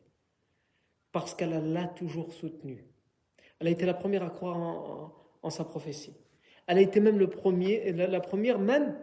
Parce 1.11 1.33
qu'elle 1.33 1.73
l'a 1.73 1.85
toujours 1.85 2.33
soutenue. 2.33 2.85
Elle 3.59 3.67
a 3.67 3.69
été 3.71 3.85
la 3.85 3.93
première 3.93 4.23
à 4.23 4.29
croire 4.29 4.57
en, 5.41 5.49
sa 5.49 5.63
prophétie. 5.63 6.13
Elle 6.67 6.77
a 6.77 6.81
été 6.81 6.99
même 6.99 7.17
le 7.17 7.29
premier, 7.29 7.91
la, 7.93 8.19
première 8.19 8.59
même, 8.59 8.97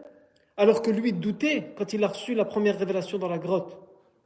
alors 0.57 0.81
que 0.81 0.91
lui 0.91 1.11
doutait 1.11 1.73
quand 1.75 1.93
il 1.93 2.03
a 2.03 2.07
reçu 2.07 2.35
la 2.35 2.45
première 2.45 2.77
révélation 2.77 3.17
dans 3.17 3.27
la 3.27 3.39
grotte 3.39 3.79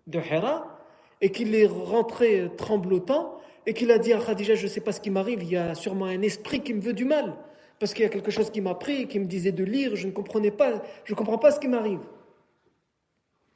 de 0.08 0.20
Hera 0.20 0.78
et 1.22 1.32
qu'il 1.32 1.56
est 1.56 1.66
rentré 1.66 2.52
tremblotant 2.58 3.40
et 3.66 3.74
qu'il 3.74 3.92
a 3.92 3.98
dit 3.98 4.14
à 4.14 4.20
Khadija, 4.20 4.56
je 4.56 4.64
ne 4.64 4.68
sais 4.68 4.82
pas 4.82 4.92
ce 4.92 5.00
qui 5.00 5.10
m'arrive, 5.10 5.44
il 5.44 5.50
y 5.50 5.58
a 5.58 5.76
sûrement 5.76 6.06
un 6.06 6.22
esprit 6.22 6.62
qui 6.62 6.74
me 6.74 6.82
veut 6.82 6.94
du 6.94 7.06
mal, 7.06 7.38
parce 7.80 7.94
qu'il 7.94 8.04
y 8.04 8.06
a 8.06 8.10
quelque 8.10 8.32
chose 8.32 8.50
qui 8.50 8.62
m'a 8.62 8.76
pris, 8.76 9.08
qui 9.08 9.20
me 9.20 9.26
disait 9.26 9.52
de 9.52 9.64
lire, 9.64 9.96
je 9.96 10.08
ne 10.08 10.12
comprenais 10.12 10.52
pas, 10.52 10.82
je 11.06 11.14
ne 11.14 11.18
comprends 11.18 11.38
pas 11.38 11.52
ce 11.52 11.60
qui 11.60 11.68
m'arrive. 11.68 12.02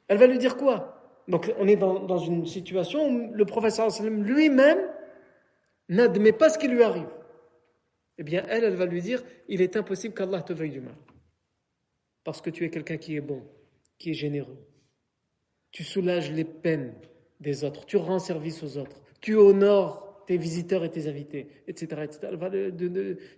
Elle 0.08 0.18
va 0.18 0.26
lui 0.26 0.38
dire 0.38 0.56
quoi? 0.56 0.93
Donc 1.28 1.52
on 1.58 1.66
est 1.66 1.76
dans, 1.76 2.18
une 2.18 2.46
situation 2.46 3.08
où 3.08 3.32
le 3.32 3.44
professeur 3.44 3.88
lui-même 4.02 4.78
n'admet 5.88 6.32
pas 6.32 6.50
ce 6.50 6.58
qui 6.58 6.68
lui 6.68 6.82
arrive. 6.82 7.08
Eh 8.18 8.22
bien, 8.22 8.44
elle, 8.48 8.64
elle 8.64 8.76
va 8.76 8.86
lui 8.86 9.00
dire, 9.00 9.22
il 9.48 9.60
est 9.60 9.76
impossible 9.76 10.14
qu'Allah 10.14 10.42
te 10.42 10.52
veuille 10.52 10.70
du 10.70 10.80
mal. 10.80 10.94
Parce 12.22 12.40
que 12.40 12.50
tu 12.50 12.64
es 12.64 12.70
quelqu'un 12.70 12.96
qui 12.96 13.16
est 13.16 13.20
bon, 13.20 13.42
qui 13.98 14.10
est 14.10 14.14
généreux. 14.14 14.58
Tu 15.72 15.82
soulages 15.82 16.30
les 16.30 16.44
peines 16.44 16.94
des 17.40 17.64
autres, 17.64 17.84
tu 17.84 17.96
rends 17.96 18.20
service 18.20 18.62
aux 18.62 18.78
autres, 18.78 19.00
tu 19.20 19.34
honores 19.34 20.22
tes 20.26 20.36
visiteurs 20.36 20.84
et 20.84 20.90
tes 20.90 21.08
invités, 21.08 21.48
etc. 21.66 22.02
etc. 22.04 22.18
Elle 22.30 22.36
va 22.36 22.50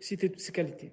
citer 0.01 0.29
toutes 0.29 0.40
ces 0.40 0.53
qualités. 0.53 0.92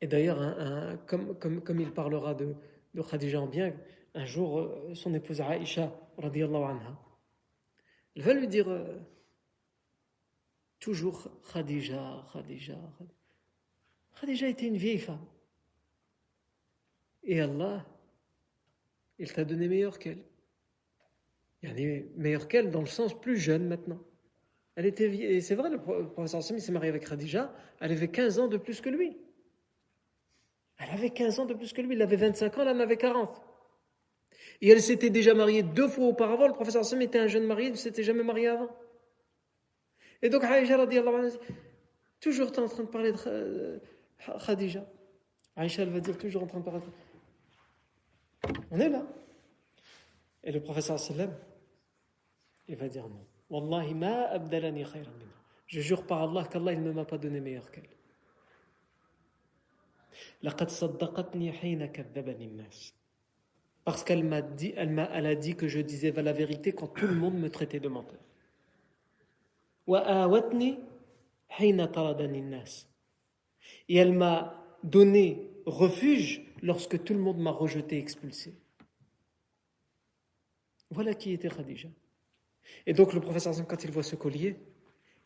Et 0.00 0.08
d'ailleurs, 0.08 0.98
comme, 1.06 1.80
il 1.80 1.92
parlera 1.92 2.34
de, 2.34 2.54
de 2.94 3.02
Khadija 3.02 3.40
en 3.40 3.46
bien, 3.46 3.72
un 4.14 4.26
jour, 4.26 4.58
euh, 4.58 4.94
son 4.94 5.14
épouse 5.14 5.40
Aïcha, 5.40 5.92
anha, 6.18 6.98
elle 8.14 8.22
va 8.22 8.34
lui 8.34 8.46
dire 8.46 8.68
euh, 8.68 8.98
toujours 10.78 11.28
Khadija, 11.52 12.26
Khadija. 12.32 12.78
Khadija 14.20 14.48
était 14.48 14.66
une 14.66 14.76
vieille 14.76 14.98
femme. 14.98 15.24
Et 17.24 17.40
Allah, 17.40 17.86
il 19.18 19.32
t'a 19.32 19.44
donné 19.44 19.68
meilleur 19.68 19.98
qu'elle. 19.98 20.22
Il 21.62 21.68
y 21.68 21.72
a 21.72 22.02
meilleur 22.16 22.48
qu'elle 22.48 22.70
dans 22.70 22.80
le 22.80 22.86
sens 22.86 23.18
plus 23.18 23.38
jeune 23.38 23.68
maintenant. 23.68 24.00
Elle 24.74 24.86
était 24.86 25.08
vieille. 25.08 25.36
Et 25.36 25.40
c'est 25.40 25.54
vrai, 25.54 25.70
le 25.70 25.78
professeur 25.78 26.42
Sami 26.42 26.60
s'est 26.60 26.72
marié 26.72 26.90
avec 26.90 27.08
Khadija, 27.08 27.54
elle 27.80 27.92
avait 27.92 28.08
15 28.08 28.40
ans 28.40 28.48
de 28.48 28.56
plus 28.56 28.80
que 28.80 28.90
lui. 28.90 29.16
Elle 30.78 30.90
avait 30.90 31.10
15 31.10 31.40
ans 31.40 31.46
de 31.46 31.54
plus 31.54 31.72
que 31.72 31.80
lui, 31.80 31.94
il 31.94 32.02
avait 32.02 32.16
25 32.16 32.58
ans, 32.58 32.62
elle 32.62 32.76
en 32.76 32.80
avait 32.80 32.96
40. 32.96 33.40
Et 34.61 34.69
elle 34.69 34.81
s'était 34.81 35.09
déjà 35.09 35.33
mariée 35.33 35.63
deux 35.63 35.87
fois 35.87 36.07
auparavant. 36.07 36.47
Le 36.47 36.53
professeur 36.53 36.83
Sam 36.85 37.01
était 37.01 37.19
un 37.19 37.27
jeune 37.27 37.45
marié, 37.45 37.67
il 37.67 37.71
ne 37.71 37.77
s'était 37.77 38.03
jamais 38.03 38.23
marié 38.23 38.47
avant. 38.47 38.69
Et 40.21 40.29
donc, 40.29 40.43
Aïcha, 40.43 40.77
toujours 42.19 42.47
en 42.47 42.67
train 42.67 42.83
de 42.83 42.89
parler 42.89 43.11
de 43.11 43.17
euh, 43.27 43.79
Khadija. 44.45 44.85
Aïcha, 45.55 45.83
elle 45.83 45.89
va 45.89 45.99
dire 45.99 46.17
toujours 46.17 46.43
en 46.43 46.47
train 46.47 46.59
de 46.59 46.63
parler 46.63 46.79
de... 46.79 48.53
On 48.71 48.79
est 48.79 48.89
là. 48.89 49.05
Et 50.43 50.51
le 50.51 50.61
professeur 50.61 50.99
sallam, 50.99 51.35
il 52.67 52.75
va 52.75 52.87
dire 52.87 53.07
non. 53.07 53.25
Wallahi 53.49 53.93
ma 53.93 54.23
abdalani 54.25 54.83
khayran 54.83 55.11
Je 55.67 55.81
jure 55.81 56.05
par 56.05 56.23
Allah 56.23 56.45
qu'Allah 56.45 56.75
ne 56.75 56.91
m'a 56.91 57.05
pas 57.05 57.17
donné 57.17 57.39
meilleur 57.39 57.69
qu'elle. 57.71 57.87
لقد 60.43 60.69
صدقتني 60.69 61.51
حين 61.51 61.85
كذبني 61.85 62.45
الناس 62.45 62.93
parce 63.84 64.04
qu'elle 64.04 64.24
m'a 64.24 64.42
dit, 64.42 64.72
elle, 64.76 64.90
m'a, 64.90 65.08
elle 65.12 65.26
a 65.26 65.34
dit 65.34 65.56
que 65.56 65.68
je 65.68 65.80
disais 65.80 66.12
la 66.12 66.32
vérité 66.32 66.72
quand 66.72 66.88
tout 66.88 67.06
le 67.06 67.14
monde 67.14 67.34
me 67.34 67.50
traitait 67.50 67.80
de 67.80 67.88
menteur. 67.88 68.20
Et 73.88 73.96
elle 73.96 74.12
m'a 74.12 74.78
donné 74.84 75.50
refuge 75.66 76.42
lorsque 76.62 77.02
tout 77.02 77.14
le 77.14 77.20
monde 77.20 77.38
m'a 77.38 77.50
rejeté, 77.50 77.98
expulsé. 77.98 78.54
Voilà 80.90 81.14
qui 81.14 81.32
était 81.32 81.48
Khadija. 81.48 81.88
Et 82.86 82.92
donc 82.92 83.12
le 83.12 83.20
professeur 83.20 83.54
quand 83.66 83.84
il 83.84 83.90
voit 83.90 84.02
ce 84.02 84.14
collier, 84.14 84.56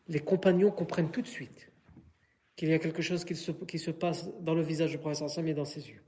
les 0.07 0.19
compagnons 0.19 0.71
comprennent 0.71 1.11
tout 1.11 1.21
de 1.21 1.27
suite 1.27 1.69
qu'il 2.55 2.69
y 2.69 2.73
a 2.73 2.79
quelque 2.79 3.01
chose 3.01 3.23
qui 3.23 3.35
se, 3.35 3.51
qui 3.51 3.77
se 3.77 3.91
passe 3.91 4.29
dans 4.41 4.55
le 4.55 4.63
visage 4.63 4.91
du 4.91 4.97
professeur 4.97 5.29
Sam 5.29 5.47
et 5.47 5.53
dans 5.53 5.65
ses 5.65 5.87
yeux. 5.89 6.01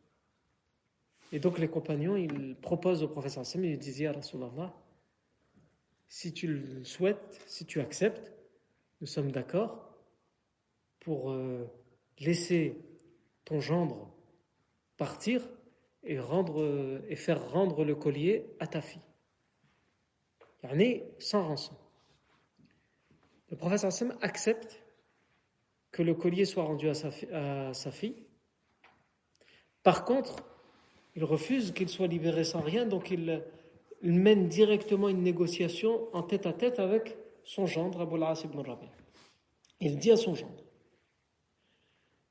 Et 1.32 1.40
donc 1.40 1.60
les 1.60 1.68
compagnons, 1.68 2.16
ils 2.16 2.56
proposent 2.56 3.04
au 3.04 3.08
professeur 3.08 3.46
Sam, 3.46 3.64
ils 3.64 3.78
disent 3.78 4.04
à 4.06 4.14
Rasulallah, 4.14 4.74
si 6.08 6.34
tu 6.34 6.48
le 6.48 6.84
souhaites, 6.84 7.42
si 7.46 7.66
tu 7.66 7.80
acceptes, 7.80 8.34
nous 9.00 9.08
sommes 9.08 9.32
d'accord 9.32 9.94
pour 11.00 11.32
euh, 11.32 11.66
laisser 12.20 12.76
ton 13.46 13.60
gendre 13.60 14.12
partir 14.98 15.48
et, 16.04 16.20
rendre, 16.20 17.02
et 17.08 17.16
faire 17.16 17.52
rendre 17.52 17.86
le 17.86 17.96
collier 17.96 18.46
à 18.60 18.68
ta 18.68 18.82
fille. 18.82 19.02
Yani 20.64 21.04
sans 21.20 21.48
rançon. 21.48 21.76
Le 23.50 23.58
professeur 23.58 23.92
Sam 23.92 24.18
accepte 24.22 24.84
que 25.92 26.04
le 26.04 26.14
collier 26.14 26.46
soit 26.46 26.64
rendu 26.64 26.90
à 26.90 27.74
sa 27.74 27.92
fille. 27.92 28.26
Par 29.84 30.06
contre, 30.06 30.44
il 31.20 31.26
refuse 31.26 31.74
qu'il 31.74 31.90
soit 31.90 32.08
libéré 32.08 32.46
sans 32.46 32.62
rien, 32.62 32.86
donc 32.86 33.12
il, 33.12 33.44
mène 34.02 34.48
directement 34.48 35.10
une 35.10 35.22
négociation 35.22 36.08
en 36.14 36.24
tête 36.24 36.46
à 36.46 36.54
tête 36.54 36.80
avec 36.80 37.18
son 37.44 37.66
gendre, 37.66 38.00
Abu 38.00 38.24
al 38.24 38.38
ibn 38.42 38.60
Rabi. 38.62 38.88
Il 39.82 39.98
dit 39.98 40.12
à 40.12 40.16
son 40.16 40.34
gendre 40.34 40.64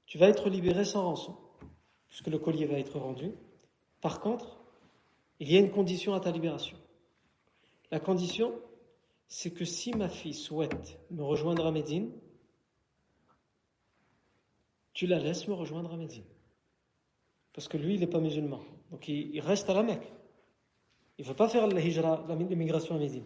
Tu 0.07 0.17
vas 0.17 0.31
être 0.31 0.49
libéré 0.49 0.87
sans 0.87 1.03
rançon, 1.03 1.37
puisque 2.09 2.29
le 2.29 2.39
collier 2.39 2.65
va 2.65 2.79
être 2.79 2.99
rendu. 2.99 3.33
Par 4.01 4.21
contre, 4.21 4.59
il 5.39 5.53
y 5.53 5.59
a 5.59 5.61
une 5.61 5.71
condition 5.71 6.15
à 6.15 6.21
ta 6.21 6.31
libération. 6.31 6.79
La 7.91 8.01
condition, 8.01 8.55
c'est 9.27 9.51
que 9.51 9.67
si 9.67 9.93
ma 9.93 10.09
fille 10.09 10.33
souhaite 10.33 10.99
me 11.11 11.23
rejoindre 11.23 11.67
à 11.67 11.73
Médine, 11.73 12.11
tu 14.95 15.07
la 15.07 15.19
laisses 15.19 15.47
me 15.47 15.53
rejoindre 15.53 15.93
à 15.93 15.99
Médine. 15.99 16.25
Parce 17.59 17.67
que 17.67 17.77
lui, 17.77 17.95
il 17.95 18.01
n'est 18.01 18.07
pas 18.07 18.21
musulman. 18.21 18.61
Donc 18.93 19.09
il, 19.09 19.41
reste 19.41 19.69
à 19.69 19.75
la 19.75 19.83
Mecque. 19.83 20.13
Il 21.19 21.25
ne 21.25 21.29
veut 21.29 21.35
pas 21.35 21.49
faire 21.49 21.67
la 21.67 21.81
l'immigration 21.81 22.95
à 22.95 22.99
Médine. 22.99 23.25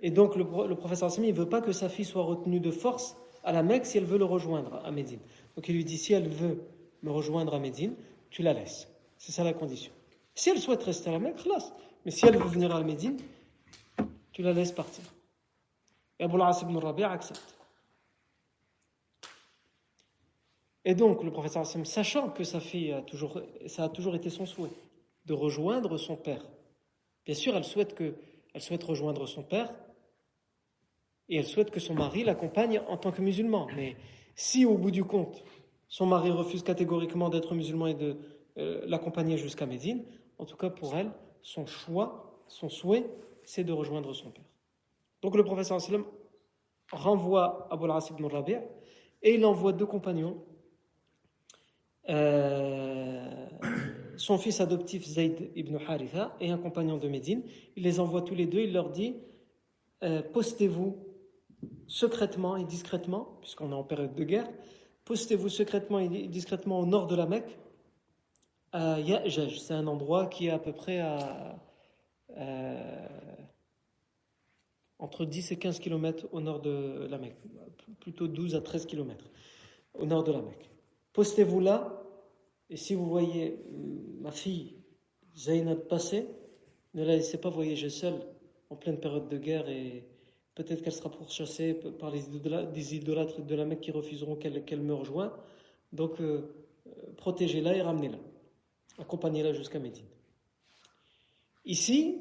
Et 0.00 0.10
donc 0.10 0.36
le, 0.36 0.46
professeur 0.74 1.08
Assami, 1.08 1.28
il 1.28 1.34
ne 1.34 1.38
veut 1.38 1.48
pas 1.50 1.60
que 1.60 1.70
sa 1.72 1.90
fille 1.90 2.06
soit 2.06 2.22
retenue 2.22 2.60
de 2.60 2.70
force 2.70 3.14
à 3.42 3.52
la 3.52 3.62
Mecque 3.62 3.84
si 3.84 3.98
elle 3.98 4.06
veut 4.06 4.16
le 4.16 4.24
rejoindre 4.24 4.80
à 4.86 4.90
Médine. 4.90 5.18
Donc 5.54 5.68
il 5.68 5.74
lui 5.74 5.84
dit, 5.84 5.98
si 5.98 6.14
elle 6.14 6.30
veut 6.30 6.64
me 7.02 7.10
rejoindre 7.10 7.52
à 7.52 7.58
Médine, 7.58 7.94
tu 8.30 8.42
la 8.42 8.54
laisses. 8.54 8.88
C'est 9.18 9.32
ça 9.32 9.44
la 9.44 9.52
condition. 9.52 9.92
Si 10.34 10.48
elle 10.48 10.58
souhaite 10.58 10.82
rester 10.82 11.10
à 11.10 11.12
la 11.12 11.18
Mecque, 11.18 11.42
classe. 11.42 11.74
Mais 12.06 12.10
si 12.10 12.24
elle 12.24 12.38
veut 12.38 12.48
venir 12.48 12.74
à 12.74 12.82
Médine, 12.82 13.18
tu 14.32 14.40
la 14.40 14.54
laisses 14.54 14.72
partir. 14.72 15.04
Et 16.18 16.24
Abu 16.24 16.40
al 16.40 16.54
ibn 16.62 17.02
accepte. 17.02 17.54
Et 20.84 20.94
donc, 20.94 21.22
le 21.24 21.30
professeur 21.30 21.66
sachant 21.66 22.30
que 22.30 22.44
sa 22.44 22.60
fille 22.60 22.92
a 22.92 23.00
toujours, 23.02 23.40
ça 23.66 23.84
a 23.84 23.88
toujours 23.88 24.14
été 24.14 24.28
son 24.28 24.46
souhait, 24.46 24.70
de 25.24 25.32
rejoindre 25.32 25.96
son 25.96 26.16
père. 26.16 26.44
Bien 27.24 27.34
sûr, 27.34 27.56
elle 27.56 27.64
souhaite, 27.64 27.94
que, 27.94 28.14
elle 28.52 28.60
souhaite 28.60 28.84
rejoindre 28.84 29.26
son 29.26 29.42
père 29.42 29.74
et 31.28 31.36
elle 31.36 31.46
souhaite 31.46 31.70
que 31.70 31.80
son 31.80 31.94
mari 31.94 32.22
l'accompagne 32.22 32.82
en 32.86 32.98
tant 32.98 33.12
que 33.12 33.22
musulman. 33.22 33.66
Mais 33.74 33.96
si 34.34 34.66
au 34.66 34.76
bout 34.76 34.90
du 34.90 35.04
compte, 35.04 35.42
son 35.88 36.04
mari 36.04 36.30
refuse 36.30 36.62
catégoriquement 36.62 37.30
d'être 37.30 37.54
musulman 37.54 37.86
et 37.86 37.94
de 37.94 38.18
euh, 38.58 38.82
l'accompagner 38.86 39.38
jusqu'à 39.38 39.64
Médine, 39.64 40.04
en 40.36 40.44
tout 40.44 40.56
cas 40.56 40.68
pour 40.68 40.94
elle, 40.96 41.10
son 41.40 41.64
choix, 41.64 42.42
son 42.46 42.68
souhait, 42.68 43.06
c'est 43.44 43.64
de 43.64 43.72
rejoindre 43.72 44.12
son 44.12 44.30
père. 44.30 44.44
Donc 45.22 45.34
le 45.34 45.44
professeur 45.44 45.78
renvoie 46.92 47.68
Abu 47.70 47.90
al 47.90 48.02
ibn 48.10 48.26
Rabi' 48.26 48.58
et 49.22 49.34
il 49.34 49.46
envoie 49.46 49.72
deux 49.72 49.86
compagnons 49.86 50.44
euh, 52.08 53.46
son 54.16 54.38
fils 54.38 54.60
adoptif 54.60 55.06
Zayd 55.06 55.50
ibn 55.54 55.76
Haritha 55.86 56.36
et 56.40 56.50
un 56.50 56.58
compagnon 56.58 56.98
de 56.98 57.08
Médine. 57.08 57.42
Il 57.76 57.84
les 57.84 58.00
envoie 58.00 58.22
tous 58.22 58.34
les 58.34 58.46
deux, 58.46 58.60
il 58.60 58.72
leur 58.72 58.90
dit 58.90 59.14
euh, 60.02 60.22
postez-vous 60.22 60.98
secrètement 61.86 62.56
et 62.56 62.64
discrètement, 62.64 63.38
puisqu'on 63.40 63.70
est 63.70 63.74
en 63.74 63.84
période 63.84 64.14
de 64.14 64.24
guerre, 64.24 64.48
postez-vous 65.04 65.48
secrètement 65.48 65.98
et 65.98 66.08
discrètement 66.28 66.80
au 66.80 66.86
nord 66.86 67.06
de 67.06 67.16
la 67.16 67.26
Mecque, 67.26 67.58
à 68.72 69.00
Ya'jaj. 69.00 69.58
C'est 69.60 69.74
un 69.74 69.86
endroit 69.86 70.26
qui 70.26 70.48
est 70.48 70.50
à 70.50 70.58
peu 70.58 70.72
près 70.72 71.00
euh, 72.36 73.06
entre 74.98 75.24
10 75.24 75.52
et 75.52 75.58
15 75.58 75.78
km 75.78 76.26
au 76.32 76.40
nord 76.40 76.60
de 76.60 77.06
la 77.08 77.18
Mecque, 77.18 77.36
plutôt 78.00 78.28
12 78.28 78.54
à 78.56 78.60
13 78.60 78.86
km 78.86 79.24
au 79.94 80.06
nord 80.06 80.24
de 80.24 80.32
la 80.32 80.42
Mecque. 80.42 80.73
Postez-vous 81.14 81.60
là, 81.60 82.02
et 82.68 82.76
si 82.76 82.94
vous 82.94 83.06
voyez 83.06 83.58
ma 84.20 84.32
fille 84.32 84.74
Zainab 85.36 85.78
passer, 85.86 86.26
ne 86.94 87.04
la 87.04 87.16
laissez 87.16 87.38
pas 87.40 87.50
voyager 87.50 87.88
seule 87.88 88.20
en 88.68 88.76
pleine 88.76 88.98
période 88.98 89.28
de 89.28 89.38
guerre 89.38 89.68
et 89.68 90.04
peut-être 90.56 90.82
qu'elle 90.82 90.92
sera 90.92 91.10
pourchassée 91.10 91.74
par 91.74 92.10
les 92.10 92.22
des 92.72 92.96
idolâtres 92.96 93.42
de 93.42 93.54
la 93.54 93.64
Mecque 93.64 93.80
qui 93.80 93.90
refuseront 93.92 94.34
qu'elle 94.34 94.80
me 94.80 94.92
rejoigne. 94.94 95.30
Donc, 95.92 96.20
euh, 96.20 96.42
protégez-la 97.16 97.76
et 97.76 97.82
ramenez-la. 97.82 98.18
Accompagnez-la 98.98 99.52
jusqu'à 99.52 99.78
Médine. 99.78 100.06
Ici, 101.64 102.18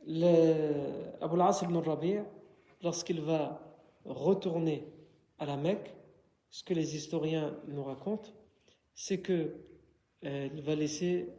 Abu 0.00 0.24
al-As 1.34 1.60
ibn 1.62 1.76
Rabi' 1.76 2.20
lorsqu'il 2.82 3.20
va 3.20 3.60
retourner 4.06 4.86
à 5.38 5.44
la 5.44 5.56
Mecque, 5.56 5.94
ce 6.52 6.62
que 6.62 6.74
les 6.74 6.94
historiens 6.94 7.56
nous 7.66 7.82
racontent, 7.82 8.30
c'est 8.94 9.18
que 9.18 9.56
euh, 10.24 10.48
va 10.62 10.74
laisser 10.74 11.30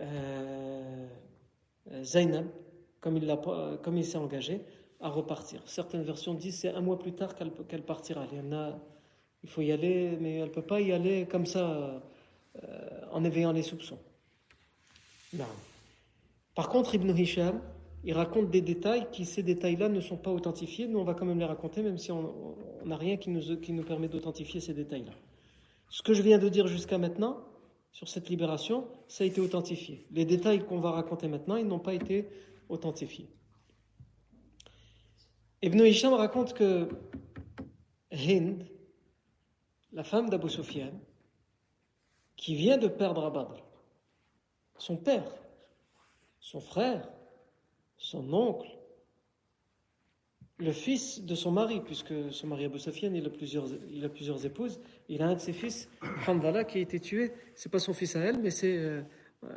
euh, 0.00 1.06
Zainab, 2.02 2.46
comme 3.00 3.18
il, 3.18 3.38
comme 3.82 3.98
il 3.98 4.04
s'est 4.04 4.16
engagé, 4.16 4.62
à 5.00 5.10
repartir. 5.10 5.62
Certaines 5.66 6.02
versions 6.02 6.32
disent 6.32 6.60
c'est 6.60 6.70
un 6.70 6.80
mois 6.80 6.98
plus 6.98 7.12
tard 7.12 7.34
qu'elle 7.36 7.82
partira. 7.82 8.26
Il, 8.32 8.38
y 8.38 8.40
en 8.40 8.52
a, 8.52 8.78
il 9.44 9.50
faut 9.50 9.60
y 9.60 9.70
aller, 9.70 10.16
mais 10.18 10.36
elle 10.36 10.48
ne 10.48 10.54
peut 10.54 10.62
pas 10.62 10.80
y 10.80 10.92
aller 10.92 11.26
comme 11.26 11.44
ça 11.44 12.02
euh, 12.64 13.00
en 13.12 13.22
éveillant 13.22 13.52
les 13.52 13.62
soupçons. 13.62 13.98
Non. 15.34 15.44
Par 16.54 16.70
contre, 16.70 16.94
Ibn 16.94 17.14
Hisham, 17.14 17.60
il 18.06 18.12
raconte 18.12 18.50
des 18.50 18.60
détails 18.60 19.08
qui, 19.10 19.24
ces 19.24 19.42
détails-là, 19.42 19.88
ne 19.88 19.98
sont 19.98 20.16
pas 20.16 20.30
authentifiés. 20.30 20.86
Nous, 20.86 20.96
on 20.96 21.02
va 21.02 21.14
quand 21.14 21.26
même 21.26 21.40
les 21.40 21.44
raconter, 21.44 21.82
même 21.82 21.98
si 21.98 22.12
on 22.12 22.54
n'a 22.84 22.96
rien 22.96 23.16
qui 23.16 23.30
nous, 23.30 23.56
qui 23.56 23.72
nous 23.72 23.82
permet 23.82 24.06
d'authentifier 24.06 24.60
ces 24.60 24.74
détails-là. 24.74 25.10
Ce 25.88 26.04
que 26.04 26.14
je 26.14 26.22
viens 26.22 26.38
de 26.38 26.48
dire 26.48 26.68
jusqu'à 26.68 26.98
maintenant, 26.98 27.42
sur 27.90 28.08
cette 28.08 28.28
libération, 28.28 28.86
ça 29.08 29.24
a 29.24 29.26
été 29.26 29.40
authentifié. 29.40 30.06
Les 30.12 30.24
détails 30.24 30.64
qu'on 30.64 30.78
va 30.78 30.92
raconter 30.92 31.26
maintenant, 31.26 31.56
ils 31.56 31.66
n'ont 31.66 31.80
pas 31.80 31.94
été 31.94 32.28
authentifiés. 32.68 33.28
Ibn 35.62 35.80
Hisham 35.80 36.14
raconte 36.14 36.54
que 36.54 36.88
Hind, 38.12 38.68
la 39.92 40.04
femme 40.04 40.30
d'Abu 40.30 40.48
Sufyan, 40.48 40.92
qui 42.36 42.54
vient 42.54 42.78
de 42.78 42.86
perdre 42.86 43.24
à 43.24 43.48
son 44.78 44.96
père, 44.96 45.34
son 46.38 46.60
frère, 46.60 47.10
son 47.96 48.32
oncle, 48.32 48.68
le 50.58 50.72
fils 50.72 51.22
de 51.22 51.34
son 51.34 51.50
mari, 51.50 51.80
puisque 51.84 52.14
son 52.32 52.46
mari 52.46 52.64
Abu 52.64 52.78
Sufyan, 52.78 53.12
il 53.14 53.26
a 53.26 53.30
plusieurs, 54.08 54.46
épouses. 54.46 54.80
Il 55.08 55.22
a 55.22 55.26
un 55.26 55.34
de 55.34 55.40
ses 55.40 55.52
fils, 55.52 55.88
Hamdallah, 56.26 56.64
qui 56.64 56.78
a 56.78 56.80
été 56.80 56.98
tué. 56.98 57.32
C'est 57.54 57.70
pas 57.70 57.78
son 57.78 57.92
fils 57.92 58.16
à 58.16 58.20
elle, 58.20 58.38
mais 58.38 58.50
c'est 58.50 58.76
euh, 58.78 59.02
euh, 59.44 59.48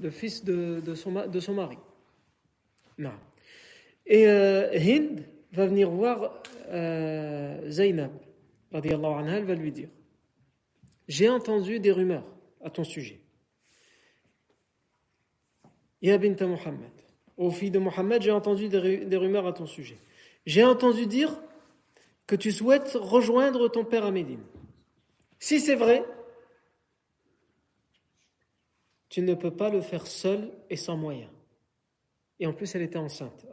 le 0.00 0.10
fils 0.10 0.44
de, 0.44 0.94
son, 0.94 1.10
mari. 1.10 1.78
Et 4.06 4.28
euh, 4.28 4.70
Hind 4.72 5.24
va 5.52 5.66
venir 5.66 5.90
voir 5.90 6.42
Zainab, 6.70 8.12
anha, 8.72 9.36
elle 9.36 9.44
va 9.44 9.54
lui 9.54 9.72
dire 9.72 9.88
J'ai 11.08 11.28
entendu 11.28 11.80
des 11.80 11.90
rumeurs 11.90 12.26
à 12.62 12.70
ton 12.70 12.84
sujet. 12.84 13.18
Ya 16.00 16.18
bint 16.18 16.36
Muhammad, 16.46 17.01
aux 17.42 17.50
filles 17.50 17.70
de 17.70 17.78
Mohammed, 17.78 18.22
j'ai 18.22 18.30
entendu 18.30 18.68
des, 18.68 19.16
rumeurs 19.16 19.46
à 19.46 19.52
ton 19.52 19.66
sujet. 19.66 19.96
J'ai 20.46 20.64
entendu 20.64 21.06
dire 21.06 21.40
que 22.26 22.36
tu 22.36 22.52
souhaites 22.52 22.92
rejoindre 22.94 23.68
ton 23.68 23.84
père 23.84 24.04
à 24.04 24.10
Médine. 24.10 24.42
Si 25.38 25.60
c'est 25.60 25.74
vrai, 25.74 26.04
tu 29.08 29.22
ne 29.22 29.34
peux 29.34 29.50
pas 29.50 29.70
le 29.70 29.80
faire 29.80 30.06
seul 30.06 30.50
et 30.70 30.76
sans 30.76 30.96
moyens. 30.96 31.30
Et 32.38 32.46
en 32.46 32.52
plus, 32.52 32.74
elle 32.74 32.82
était 32.82 32.98
enceinte. 32.98 33.46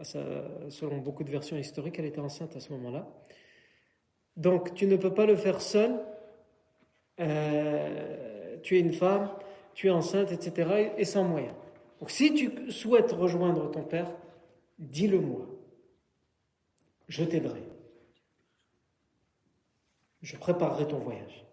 Selon 0.70 0.98
beaucoup 0.98 1.24
de 1.24 1.32
versions 1.32 1.58
historiques, 1.58 1.98
elle 2.00 2.06
était 2.06 2.20
enceinte 2.20 2.56
à 2.56 2.60
ce 2.60 2.72
moment-là. 2.74 3.08
Donc, 4.38 4.74
tu 4.74 4.86
ne 4.86 4.96
peux 4.96 5.14
pas 5.14 5.26
le 5.26 5.36
faire 5.36 5.62
seul. 5.62 6.00
Euh, 7.20 8.58
tu 8.64 8.78
es 8.78 8.80
une 8.80 8.94
femme, 8.94 9.30
tu 9.74 9.88
es 9.88 9.90
enceinte, 9.90 10.32
etc. 10.32 10.92
et 10.98 11.06
sans 11.06 11.24
moyens. 11.24 11.54
Donc 12.00 12.12
si 12.12 12.34
tu 12.34 12.72
souhaites 12.72 13.12
rejoindre 13.12 13.70
ton 13.72 13.84
père, 13.84 14.12
dis-le-moi. 14.78 15.46
Je 17.08 17.24
t'aiderai. 17.24 17.64
Je 20.22 20.38
préparerai 20.38 20.88
ton 20.88 21.00
voyage. 21.00 21.46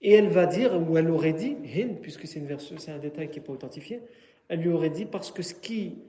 Et 0.00 0.12
elle 0.12 0.28
va 0.28 0.46
dire, 0.46 0.80
ou 0.80 0.98
elle 0.98 1.10
aurait 1.10 1.32
dit, 1.32 1.56
puisque 2.02 2.26
c'est, 2.26 2.38
une 2.38 2.58
c'est 2.58 2.90
un 2.90 2.98
détail 2.98 3.30
qui 3.30 3.40
n'est 3.40 3.44
pas 3.44 3.52
authentifié, 3.54 4.02
elle 4.48 4.60
lui 4.60 4.70
aurait 4.70 4.90
dit 4.90 5.06
parce 5.06 5.32
que 5.32 5.42
ce 5.42 5.54
qui 5.54 6.02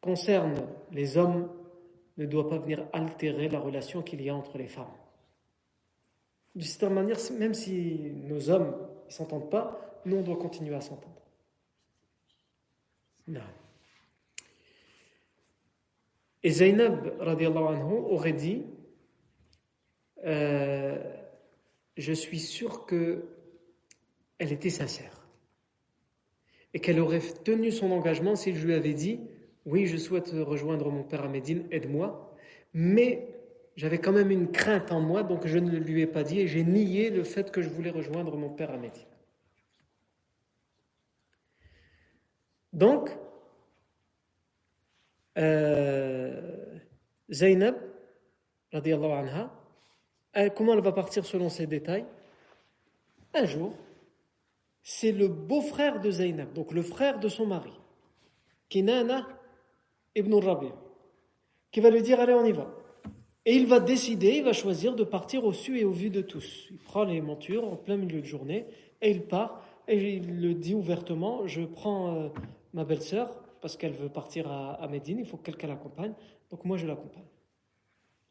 concerne 0.00 0.54
les 0.90 1.16
hommes 1.16 1.48
ne 2.16 2.26
doit 2.26 2.48
pas 2.48 2.58
venir 2.58 2.86
altérer 2.92 3.48
la 3.48 3.60
relation 3.60 4.02
qu'il 4.02 4.20
y 4.22 4.28
a 4.28 4.34
entre 4.34 4.58
les 4.58 4.66
femmes. 4.66 4.86
De 6.54 6.62
cette 6.62 6.90
manière, 6.90 7.18
même 7.38 7.54
si 7.54 8.12
nos 8.24 8.50
hommes 8.50 8.74
ne 9.06 9.12
s'entendent 9.12 9.50
pas, 9.50 10.00
nous 10.04 10.16
on 10.16 10.22
doit 10.22 10.36
continuer 10.36 10.74
à 10.74 10.80
s'entendre. 10.80 11.17
Non. 13.28 13.40
Et 16.42 16.50
Zainab 16.50 17.14
anhu, 17.20 17.94
aurait 18.10 18.32
dit 18.32 18.64
euh, 20.24 20.96
Je 21.96 22.12
suis 22.12 22.40
sûr 22.40 22.86
que 22.86 23.24
elle 24.38 24.52
était 24.52 24.70
sincère 24.70 25.26
et 26.72 26.80
qu'elle 26.80 27.00
aurait 27.00 27.20
tenu 27.44 27.70
son 27.70 27.90
engagement 27.90 28.36
s'il 28.36 28.62
lui 28.62 28.72
avait 28.72 28.94
dit 28.94 29.20
Oui, 29.66 29.86
je 29.86 29.96
souhaite 29.98 30.30
rejoindre 30.32 30.90
mon 30.90 31.02
père 31.02 31.24
à 31.24 31.28
Médine, 31.28 31.64
aide-moi, 31.70 32.34
mais 32.72 33.28
j'avais 33.76 33.98
quand 33.98 34.12
même 34.12 34.30
une 34.30 34.50
crainte 34.50 34.90
en 34.90 35.00
moi, 35.00 35.22
donc 35.22 35.46
je 35.46 35.58
ne 35.58 35.76
lui 35.76 36.00
ai 36.00 36.06
pas 36.06 36.22
dit 36.22 36.40
et 36.40 36.46
j'ai 36.46 36.64
nié 36.64 37.10
le 37.10 37.24
fait 37.24 37.50
que 37.50 37.60
je 37.60 37.68
voulais 37.68 37.90
rejoindre 37.90 38.36
mon 38.36 38.48
père 38.48 38.70
à 38.70 38.78
Médine. 38.78 39.07
Donc, 42.78 43.10
euh, 45.36 46.78
Zainab, 47.28 47.74
anha, 48.72 49.50
comment 50.54 50.74
elle 50.74 50.80
va 50.80 50.92
partir 50.92 51.26
selon 51.26 51.48
ces 51.48 51.66
détails? 51.66 52.06
Un 53.34 53.46
jour, 53.46 53.74
c'est 54.84 55.10
le 55.10 55.26
beau-frère 55.26 56.00
de 56.00 56.08
Zainab, 56.08 56.52
donc 56.52 56.70
le 56.70 56.82
frère 56.82 57.18
de 57.18 57.28
son 57.28 57.46
mari, 57.46 57.72
Kinana 58.68 59.26
ibn 60.14 60.32
Rabi, 60.34 60.70
qui 61.72 61.80
va 61.80 61.90
lui 61.90 62.02
dire 62.02 62.20
Allez, 62.20 62.34
on 62.34 62.44
y 62.44 62.52
va. 62.52 62.72
Et 63.44 63.56
il 63.56 63.66
va 63.66 63.80
décider, 63.80 64.36
il 64.36 64.44
va 64.44 64.52
choisir 64.52 64.94
de 64.94 65.02
partir 65.02 65.44
au 65.44 65.52
su 65.52 65.80
et 65.80 65.84
au 65.84 65.90
vu 65.90 66.10
de 66.10 66.20
tous. 66.20 66.68
Il 66.70 66.78
prend 66.78 67.02
les 67.02 67.20
montures 67.20 67.66
en 67.66 67.74
plein 67.74 67.96
milieu 67.96 68.20
de 68.20 68.26
journée 68.26 68.66
et 69.02 69.10
il 69.10 69.22
part. 69.22 69.64
Et 69.88 70.16
il 70.16 70.40
le 70.40 70.54
dit 70.54 70.74
ouvertement 70.74 71.44
Je 71.46 71.62
prends 71.62 72.14
euh, 72.14 72.28
ma 72.72 72.84
belle-sœur, 72.84 73.30
parce 73.60 73.76
qu'elle 73.76 73.92
veut 73.92 74.08
partir 74.08 74.50
à, 74.50 74.86
Médine, 74.88 75.18
il 75.18 75.26
faut 75.26 75.36
que 75.36 75.44
quelqu'un 75.44 75.68
l'accompagne. 75.68 76.14
Donc 76.50 76.64
moi, 76.64 76.76
je 76.76 76.86
l'accompagne. 76.86 77.26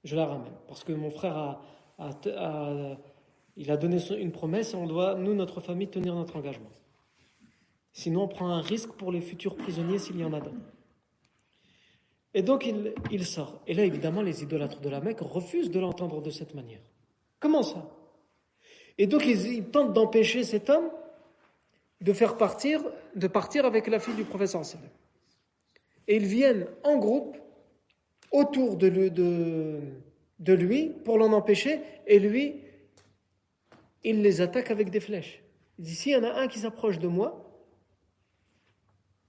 Je 0.04 0.16
la 0.16 0.26
ramène. 0.26 0.54
Parce 0.68 0.84
que 0.84 0.94
mon 0.94 1.10
frère 1.10 1.60
a, 1.98 2.98
il 3.58 3.72
a 3.72 3.78
donné 3.78 3.98
une 4.18 4.32
promesse 4.32 4.74
et 4.74 4.78
on 4.78 4.86
doit, 4.86 5.16
nous, 5.16 5.34
notre 5.34 5.60
famille, 5.60 5.88
tenir 5.88 6.16
notre 6.16 6.38
engagement. 6.38 6.70
Sinon, 7.92 8.24
on 8.24 8.28
prend 8.28 8.50
un 8.50 8.62
risque 8.62 8.92
pour 8.92 9.12
les 9.12 9.22
futurs 9.22 9.56
prisonniers 9.56 9.98
s'il 9.98 10.20
y 10.20 10.24
en 10.24 10.34
a 10.34 10.40
d'autres. 10.40 10.56
Et 12.36 12.44
donc, 12.44 12.72
il, 13.10 13.26
sort. 13.26 13.60
Et 13.66 13.74
là, 13.74 13.84
évidemment, 13.84 14.22
les 14.22 14.44
idolâtres 14.44 14.80
de 14.80 14.90
la 14.90 15.02
Mecque 15.02 15.22
refusent 15.22 15.72
de 15.72 15.80
l'entendre 15.80 16.22
de 16.22 16.30
cette 16.30 16.54
manière. 16.54 16.82
Comment 17.40 17.64
ça? 17.64 17.90
Et 19.00 19.08
donc, 19.08 19.26
ils 19.26 19.64
tentent 19.66 19.94
d'empêcher 19.94 20.44
cet 20.44 20.70
homme 20.70 20.92
de 22.02 22.14
faire 22.14 22.38
partir, 22.38 22.82
de 23.16 23.28
partir 23.28 23.66
avec 23.66 23.88
la 23.88 24.00
fille 24.00 24.16
du 24.16 24.24
professeur 24.24 24.62
Et 26.08 26.16
ils 26.16 26.26
viennent 26.26 26.68
en 26.84 26.98
groupe 26.98 27.38
autour 28.32 28.76
de, 28.78 28.92
lui 30.54 30.92
pour 31.04 31.18
l'en 31.18 31.34
empêcher, 31.34 31.82
et 32.06 32.20
lui, 32.20 32.62
il 34.04 34.22
les 34.22 34.42
attaque 34.42 34.72
avec 34.72 34.90
des 34.90 35.00
flèches. 35.00 35.42
Il 35.80 35.86
dit, 35.86 35.96
s'il 35.96 36.12
y 36.12 36.16
en 36.16 36.24
a 36.24 36.34
un 36.42 36.48
qui 36.48 36.60
s'approche 36.60 37.00
de 37.00 37.08
moi, 37.08 37.44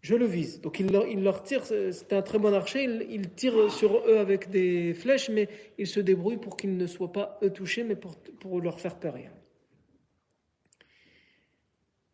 je 0.01 0.15
le 0.15 0.27
vise. 0.27 0.61
Donc 0.61 0.79
il 0.79 0.93
leur, 0.93 1.07
leur 1.07 1.43
tire, 1.43 1.65
c'est 1.65 2.13
un 2.13 2.23
très 2.23 2.39
bon 2.39 2.55
archer, 2.55 2.85
il, 2.85 3.31
tire 3.31 3.71
sur 3.71 3.99
eux 4.07 4.19
avec 4.19 4.51
des 4.51 4.95
flèches, 4.95 5.29
mais 5.29 5.49
il 5.77 5.87
se 5.87 6.01
débrouille 6.01 6.37
pour 6.37 6.57
qu'ils 6.57 6.77
ne 6.77 6.87
soient 6.87 7.13
pas 7.13 7.39
eux 7.43 7.51
touchés, 7.51 7.85
mais 7.85 7.97
pour, 7.97 8.17
pour 8.17 8.61
leur 8.61 8.81
faire 8.81 8.97
peur. 8.97 9.17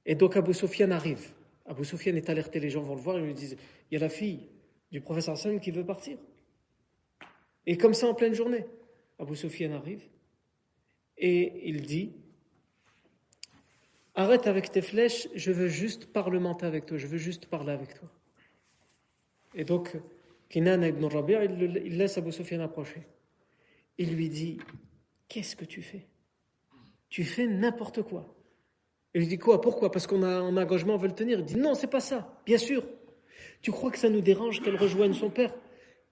Et 0.06 0.14
donc 0.14 0.36
Abu 0.36 0.54
Sufyan 0.54 0.90
arrive. 0.90 1.32
Abu 1.66 1.84
Sufyan 1.84 2.14
est 2.14 2.28
alerté, 2.28 2.60
les 2.60 2.70
gens 2.70 2.82
vont 2.82 2.94
le 2.94 3.00
voir, 3.00 3.18
ils 3.18 3.24
lui 3.24 3.34
disent 3.34 3.56
Il 3.90 3.94
y 3.94 3.96
a 3.96 4.00
la 4.00 4.08
fille 4.08 4.48
du 4.90 5.00
professeur 5.00 5.34
Hassan 5.34 5.60
qui 5.60 5.70
veut 5.70 5.84
partir. 5.84 6.18
Et 7.66 7.76
comme 7.76 7.94
ça 7.94 8.06
en 8.06 8.14
pleine 8.14 8.34
journée, 8.34 8.66
Abu 9.18 9.34
Sufyan 9.36 9.72
arrive 9.72 10.02
et 11.16 11.68
il 11.68 11.82
dit 11.82 12.12
Arrête 14.14 14.46
avec 14.46 14.70
tes 14.70 14.82
flèches, 14.82 15.28
je 15.34 15.50
veux 15.50 15.68
juste 15.68 16.06
parlementer 16.12 16.66
avec 16.66 16.86
toi, 16.86 16.98
je 16.98 17.06
veux 17.06 17.18
juste 17.18 17.46
parler 17.46 17.72
avec 17.72 17.94
toi. 17.94 18.08
Et 19.54 19.64
donc, 19.64 19.96
Kinan 20.48 20.82
ibn 20.82 21.04
Rabi' 21.04 21.34
il 21.84 21.96
laisse 21.96 22.18
Abu 22.18 22.30
Sufyan 22.30 22.60
approcher. 22.60 23.02
Il 23.98 24.14
lui 24.14 24.28
dit 24.28 24.58
Qu'est-ce 25.28 25.56
que 25.56 25.64
tu 25.64 25.82
fais? 25.82 26.06
Tu 27.08 27.24
fais 27.24 27.46
n'importe 27.46 28.02
quoi. 28.02 28.33
Et 29.14 29.20
je 29.20 29.28
dis 29.28 29.38
quoi 29.38 29.60
Pourquoi? 29.60 29.90
Parce 29.90 30.06
qu'on 30.06 30.22
a 30.22 30.28
un 30.28 30.56
engagement, 30.56 30.94
on 30.94 30.98
veut 30.98 31.08
le 31.08 31.14
tenir. 31.14 31.38
Il 31.38 31.44
dit 31.44 31.56
non, 31.56 31.74
c'est 31.74 31.86
pas 31.86 32.00
ça. 32.00 32.36
Bien 32.44 32.58
sûr. 32.58 32.84
Tu 33.62 33.70
crois 33.70 33.90
que 33.90 33.98
ça 33.98 34.10
nous 34.10 34.20
dérange 34.20 34.60
qu'elle 34.60 34.76
rejoigne 34.76 35.14
son 35.14 35.30
père? 35.30 35.54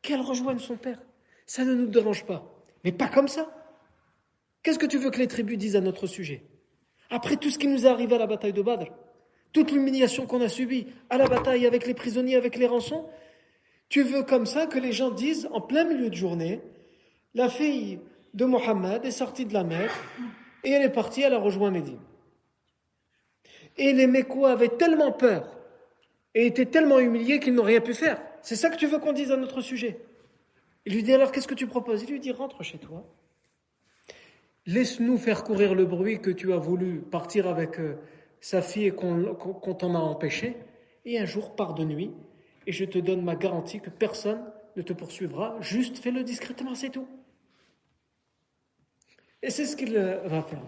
Qu'elle 0.00 0.20
rejoigne 0.20 0.58
son 0.58 0.76
père? 0.76 1.02
Ça 1.46 1.64
ne 1.64 1.74
nous 1.74 1.86
dérange 1.86 2.24
pas. 2.24 2.48
Mais 2.84 2.92
pas 2.92 3.08
comme 3.08 3.28
ça. 3.28 3.52
Qu'est-ce 4.62 4.78
que 4.78 4.86
tu 4.86 4.98
veux 4.98 5.10
que 5.10 5.18
les 5.18 5.26
tribus 5.26 5.58
disent 5.58 5.76
à 5.76 5.80
notre 5.80 6.06
sujet? 6.06 6.44
Après 7.10 7.36
tout 7.36 7.50
ce 7.50 7.58
qui 7.58 7.66
nous 7.66 7.84
est 7.84 7.88
arrivé 7.88 8.14
à 8.14 8.18
la 8.18 8.26
bataille 8.26 8.52
de 8.52 8.62
Badr, 8.62 8.86
toute 9.52 9.70
l'humiliation 9.70 10.26
qu'on 10.26 10.40
a 10.40 10.48
subie 10.48 10.86
à 11.10 11.18
la 11.18 11.26
bataille 11.26 11.66
avec 11.66 11.86
les 11.86 11.94
prisonniers, 11.94 12.36
avec 12.36 12.56
les 12.56 12.66
rançons, 12.66 13.06
tu 13.88 14.02
veux 14.02 14.22
comme 14.22 14.46
ça 14.46 14.66
que 14.66 14.78
les 14.78 14.92
gens 14.92 15.10
disent 15.10 15.48
en 15.52 15.60
plein 15.60 15.84
milieu 15.84 16.08
de 16.08 16.14
journée, 16.14 16.62
la 17.34 17.50
fille 17.50 17.98
de 18.32 18.44
Mohammed 18.44 19.04
est 19.04 19.10
sortie 19.10 19.44
de 19.44 19.52
la 19.52 19.64
mer 19.64 19.92
et 20.64 20.70
elle 20.70 20.82
est 20.82 20.92
partie, 20.92 21.20
elle 21.20 21.34
a 21.34 21.38
rejoint 21.38 21.70
Médine. 21.70 21.98
Et 23.76 23.92
les 23.92 24.06
Mécois 24.06 24.52
avaient 24.52 24.68
tellement 24.68 25.12
peur 25.12 25.56
et 26.34 26.46
étaient 26.46 26.66
tellement 26.66 26.98
humiliés 26.98 27.40
qu'ils 27.40 27.54
n'ont 27.54 27.62
rien 27.62 27.80
pu 27.80 27.94
faire. 27.94 28.20
C'est 28.42 28.56
ça 28.56 28.70
que 28.70 28.76
tu 28.76 28.86
veux 28.86 28.98
qu'on 28.98 29.12
dise 29.12 29.30
à 29.32 29.36
notre 29.36 29.60
sujet? 29.60 30.00
Il 30.84 30.94
lui 30.94 31.02
dit 31.02 31.12
alors 31.12 31.30
qu'est-ce 31.32 31.48
que 31.48 31.54
tu 31.54 31.66
proposes? 31.66 32.02
Il 32.02 32.10
lui 32.10 32.20
dit 32.20 32.32
rentre 32.32 32.62
chez 32.62 32.78
toi. 32.78 33.04
Laisse-nous 34.66 35.18
faire 35.18 35.44
courir 35.44 35.74
le 35.74 35.84
bruit 35.84 36.20
que 36.20 36.30
tu 36.30 36.52
as 36.52 36.56
voulu 36.56 37.00
partir 37.00 37.48
avec 37.48 37.80
euh, 37.80 37.96
sa 38.40 38.62
fille 38.62 38.86
et 38.86 38.92
qu'on 38.92 39.74
t'en 39.74 39.94
a 39.94 39.98
empêché. 39.98 40.56
Et 41.04 41.18
un 41.18 41.24
jour, 41.24 41.56
pars 41.56 41.74
de 41.74 41.84
nuit. 41.84 42.12
Et 42.66 42.72
je 42.72 42.84
te 42.84 42.98
donne 42.98 43.22
ma 43.22 43.34
garantie 43.34 43.80
que 43.80 43.90
personne 43.90 44.40
ne 44.76 44.82
te 44.82 44.92
poursuivra. 44.92 45.56
Juste 45.60 45.98
fais-le 45.98 46.22
discrètement, 46.22 46.74
c'est 46.74 46.90
tout. 46.90 47.08
Et 49.42 49.50
c'est 49.50 49.66
ce 49.66 49.76
qu'il 49.76 49.96
euh, 49.96 50.20
va 50.26 50.42
faire. 50.42 50.62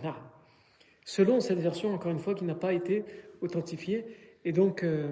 Selon 1.04 1.40
cette 1.40 1.58
version, 1.58 1.92
encore 1.92 2.12
une 2.12 2.18
fois, 2.18 2.34
qui 2.34 2.44
n'a 2.44 2.54
pas 2.54 2.72
été 2.72 3.04
authentifiée. 3.40 4.06
Et 4.44 4.52
donc, 4.52 4.82
euh, 4.82 5.08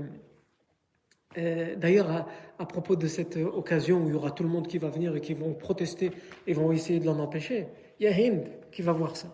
euh, 1.38 1.76
d'ailleurs, 1.76 2.26
à, 2.58 2.66
propos 2.66 2.96
de 2.96 3.06
cette 3.06 3.36
occasion 3.36 4.02
où 4.02 4.08
il 4.08 4.12
y 4.12 4.16
aura 4.16 4.30
tout 4.30 4.42
le 4.42 4.48
monde 4.48 4.68
qui 4.68 4.78
va 4.78 4.88
venir 4.88 5.14
et 5.16 5.20
qui 5.20 5.34
vont 5.34 5.54
protester 5.54 6.10
et 6.46 6.52
vont 6.52 6.72
essayer 6.72 7.00
de 7.00 7.06
l'en 7.06 7.18
empêcher, 7.18 7.66
il 7.98 8.04
y 8.04 8.08
a 8.08 8.12
Hind 8.12 8.44
qui 8.70 8.82
va 8.82 8.92
voir 8.92 9.16
ça. 9.16 9.28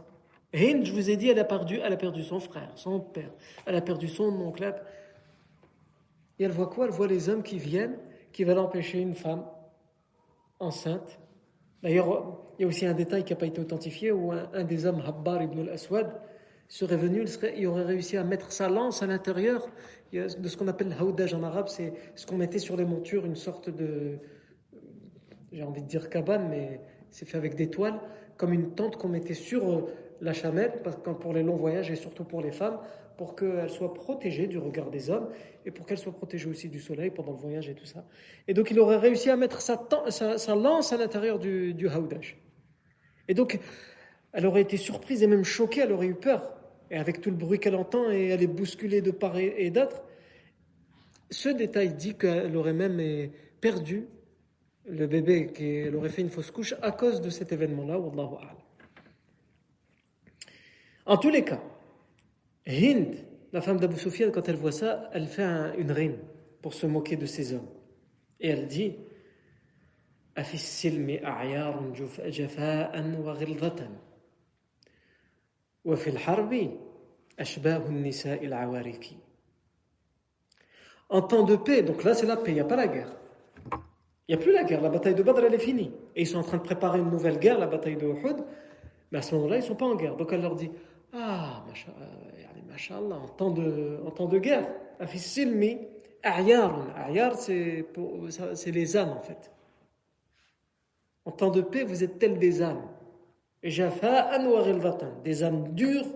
Hind, 0.54 0.84
je 0.84 0.92
vous 0.92 1.10
ai 1.10 1.16
dit, 1.16 1.28
elle 1.28 1.38
a 1.38 1.44
perdu, 1.44 1.78
elle 1.82 1.92
a 1.92 1.96
perdu 1.96 2.22
son 2.22 2.40
frère, 2.40 2.72
son 2.74 3.00
père, 3.00 3.30
elle 3.66 3.74
a 3.74 3.82
perdu 3.82 4.08
son 4.08 4.28
oncle. 4.40 4.74
Et 6.38 6.44
elle 6.44 6.52
voit 6.52 6.68
quoi? 6.68 6.86
Elle 6.86 6.92
voit 6.92 7.06
les 7.06 7.28
hommes 7.28 7.42
qui 7.42 7.58
viennent, 7.58 7.98
qui 8.32 8.44
veulent 8.44 8.58
empêcher 8.58 9.00
une 9.00 9.14
femme 9.14 9.44
enceinte. 10.60 11.18
D'ailleurs, 11.82 12.38
il 12.58 12.62
y 12.62 12.64
a 12.64 12.68
aussi 12.68 12.86
un 12.86 12.94
détail 12.94 13.24
qui 13.24 13.32
n'a 13.32 13.38
pas 13.38 13.46
été 13.46 13.60
authentifié 13.60 14.10
où 14.10 14.32
un, 14.32 14.64
des 14.64 14.86
hommes, 14.86 15.02
Habbar 15.04 15.42
ibn 15.42 15.60
al-Aswad, 15.60 16.20
serait 16.68 16.96
venu, 16.96 17.24
il, 17.56 17.66
aurait 17.66 17.84
réussi 17.84 18.16
à 18.16 18.24
mettre 18.24 18.52
sa 18.52 18.68
lance 18.68 19.02
à 19.02 19.06
l'intérieur 19.06 19.68
de 20.12 20.48
ce 20.48 20.56
qu'on 20.56 20.68
appelle 20.68 20.94
haoudaj 20.98 21.34
en 21.34 21.42
arabe, 21.42 21.68
c'est 21.68 21.92
ce 22.14 22.26
qu'on 22.26 22.36
mettait 22.36 22.58
sur 22.58 22.76
les 22.76 22.84
montures, 22.84 23.26
une 23.26 23.36
sorte 23.36 23.70
de, 23.70 24.18
j'ai 25.52 25.62
envie 25.62 25.82
de 25.82 25.86
dire 25.86 26.08
cabane, 26.08 26.48
mais 26.48 26.80
c'est 27.10 27.26
fait 27.26 27.38
avec 27.38 27.54
des 27.54 27.68
toiles, 27.68 28.00
comme 28.36 28.52
une 28.52 28.74
tente 28.74 28.96
qu'on 28.96 29.08
mettait 29.08 29.34
sur 29.34 29.70
euh, 29.70 29.86
la 30.20 30.32
que 30.32 31.10
pour 31.10 31.32
les 31.32 31.42
longs 31.42 31.56
voyages 31.56 31.90
et 31.90 31.96
surtout 31.96 32.24
pour 32.24 32.42
les 32.42 32.52
femmes, 32.52 32.78
pour 33.16 33.34
qu'elles 33.34 33.70
soient 33.70 33.94
protégées 33.94 34.46
du 34.46 34.58
regard 34.58 34.90
des 34.90 35.10
hommes 35.10 35.28
et 35.64 35.70
pour 35.70 35.86
qu'elles 35.86 35.98
soient 35.98 36.12
protégées 36.12 36.48
aussi 36.48 36.68
du 36.68 36.80
soleil 36.80 37.10
pendant 37.10 37.32
le 37.32 37.38
voyage 37.38 37.68
et 37.68 37.74
tout 37.74 37.84
ça. 37.84 38.04
Et 38.46 38.54
donc 38.54 38.70
il 38.70 38.78
aurait 38.78 38.96
réussi 38.96 39.30
à 39.30 39.36
mettre 39.36 39.60
sa, 39.60 39.76
lance 40.54 40.92
à 40.92 40.96
l'intérieur 40.96 41.38
du, 41.38 41.74
du 41.74 41.88
haoudaj. 41.88 42.36
Et 43.26 43.34
donc 43.34 43.58
elle 44.32 44.46
aurait 44.46 44.62
été 44.62 44.76
surprise 44.76 45.22
et 45.22 45.26
même 45.26 45.44
choquée, 45.44 45.80
elle 45.80 45.92
aurait 45.92 46.06
eu 46.06 46.14
peur 46.14 46.57
et 46.90 46.96
avec 46.96 47.20
tout 47.20 47.30
le 47.30 47.36
bruit 47.36 47.58
qu'elle 47.58 47.76
entend, 47.76 48.10
et 48.10 48.28
elle 48.28 48.42
est 48.42 48.46
bousculée 48.46 49.02
de 49.02 49.10
part 49.10 49.38
et 49.38 49.70
d'autre. 49.70 50.02
Ce 51.30 51.48
détail 51.48 51.94
dit 51.94 52.14
qu'elle 52.14 52.56
aurait 52.56 52.72
même 52.72 53.30
perdu 53.60 54.06
le 54.86 55.06
bébé, 55.06 55.48
qu'elle 55.48 55.94
aurait 55.94 56.08
fait 56.08 56.22
une 56.22 56.30
fausse 56.30 56.50
couche 56.50 56.74
à 56.80 56.92
cause 56.92 57.20
de 57.20 57.30
cet 57.30 57.52
événement-là. 57.52 58.00
En 61.04 61.16
tous 61.16 61.30
les 61.30 61.44
cas, 61.44 61.62
Hind, 62.66 63.14
la 63.52 63.60
femme 63.60 63.78
d'Abu 63.78 63.98
Sufyan, 63.98 64.30
quand 64.30 64.48
elle 64.48 64.56
voit 64.56 64.72
ça, 64.72 65.10
elle 65.12 65.26
fait 65.26 65.44
une 65.78 65.92
rime 65.92 66.18
pour 66.62 66.74
se 66.74 66.86
moquer 66.86 67.16
de 67.16 67.26
ces 67.26 67.52
hommes. 67.52 67.68
Et 68.40 68.48
elle 68.48 68.66
dit 68.66 68.96
en 81.10 81.22
temps 81.22 81.42
de 81.42 81.56
paix, 81.56 81.82
donc 81.82 82.04
là 82.04 82.14
c'est 82.14 82.26
la 82.26 82.36
paix, 82.36 82.50
il 82.50 82.54
n'y 82.54 82.60
a 82.60 82.64
pas 82.64 82.76
la 82.76 82.86
guerre. 82.86 83.10
Il 84.26 84.34
n'y 84.36 84.42
a 84.42 84.42
plus 84.42 84.52
la 84.52 84.64
guerre, 84.64 84.82
la 84.82 84.90
bataille 84.90 85.14
de 85.14 85.22
Badr 85.22 85.44
elle 85.46 85.54
est 85.54 85.58
finie. 85.58 85.90
Et 86.14 86.22
ils 86.22 86.26
sont 86.26 86.38
en 86.38 86.42
train 86.42 86.58
de 86.58 86.62
préparer 86.62 86.98
une 86.98 87.10
nouvelle 87.10 87.38
guerre, 87.38 87.58
la 87.58 87.66
bataille 87.66 87.96
de 87.96 88.06
Uhud. 88.06 88.44
Mais 89.10 89.18
à 89.18 89.22
ce 89.22 89.34
moment-là, 89.34 89.56
ils 89.56 89.60
ne 89.60 89.64
sont 89.64 89.74
pas 89.74 89.86
en 89.86 89.94
guerre. 89.94 90.16
Donc 90.16 90.32
elle 90.32 90.42
leur 90.42 90.54
dit 90.54 90.70
Ah, 91.14 91.64
mashallah, 92.68 93.16
en 93.16 93.28
temps 93.28 93.50
de, 93.50 94.00
en 94.04 94.10
temps 94.10 94.26
de 94.26 94.38
guerre, 94.38 94.68
silmi, 95.14 95.78
Ayar, 96.22 97.38
c'est 97.38 97.86
les 98.66 98.96
ânes 98.98 99.10
en 99.10 99.20
fait. 99.20 99.50
En 101.24 101.30
temps 101.30 101.50
de 101.50 101.62
paix, 101.62 101.84
vous 101.84 102.04
êtes 102.04 102.18
tels 102.18 102.38
des 102.38 102.60
ânes. 102.60 102.82
Des 103.62 105.42
âmes 105.42 105.74
dures, 105.74 106.06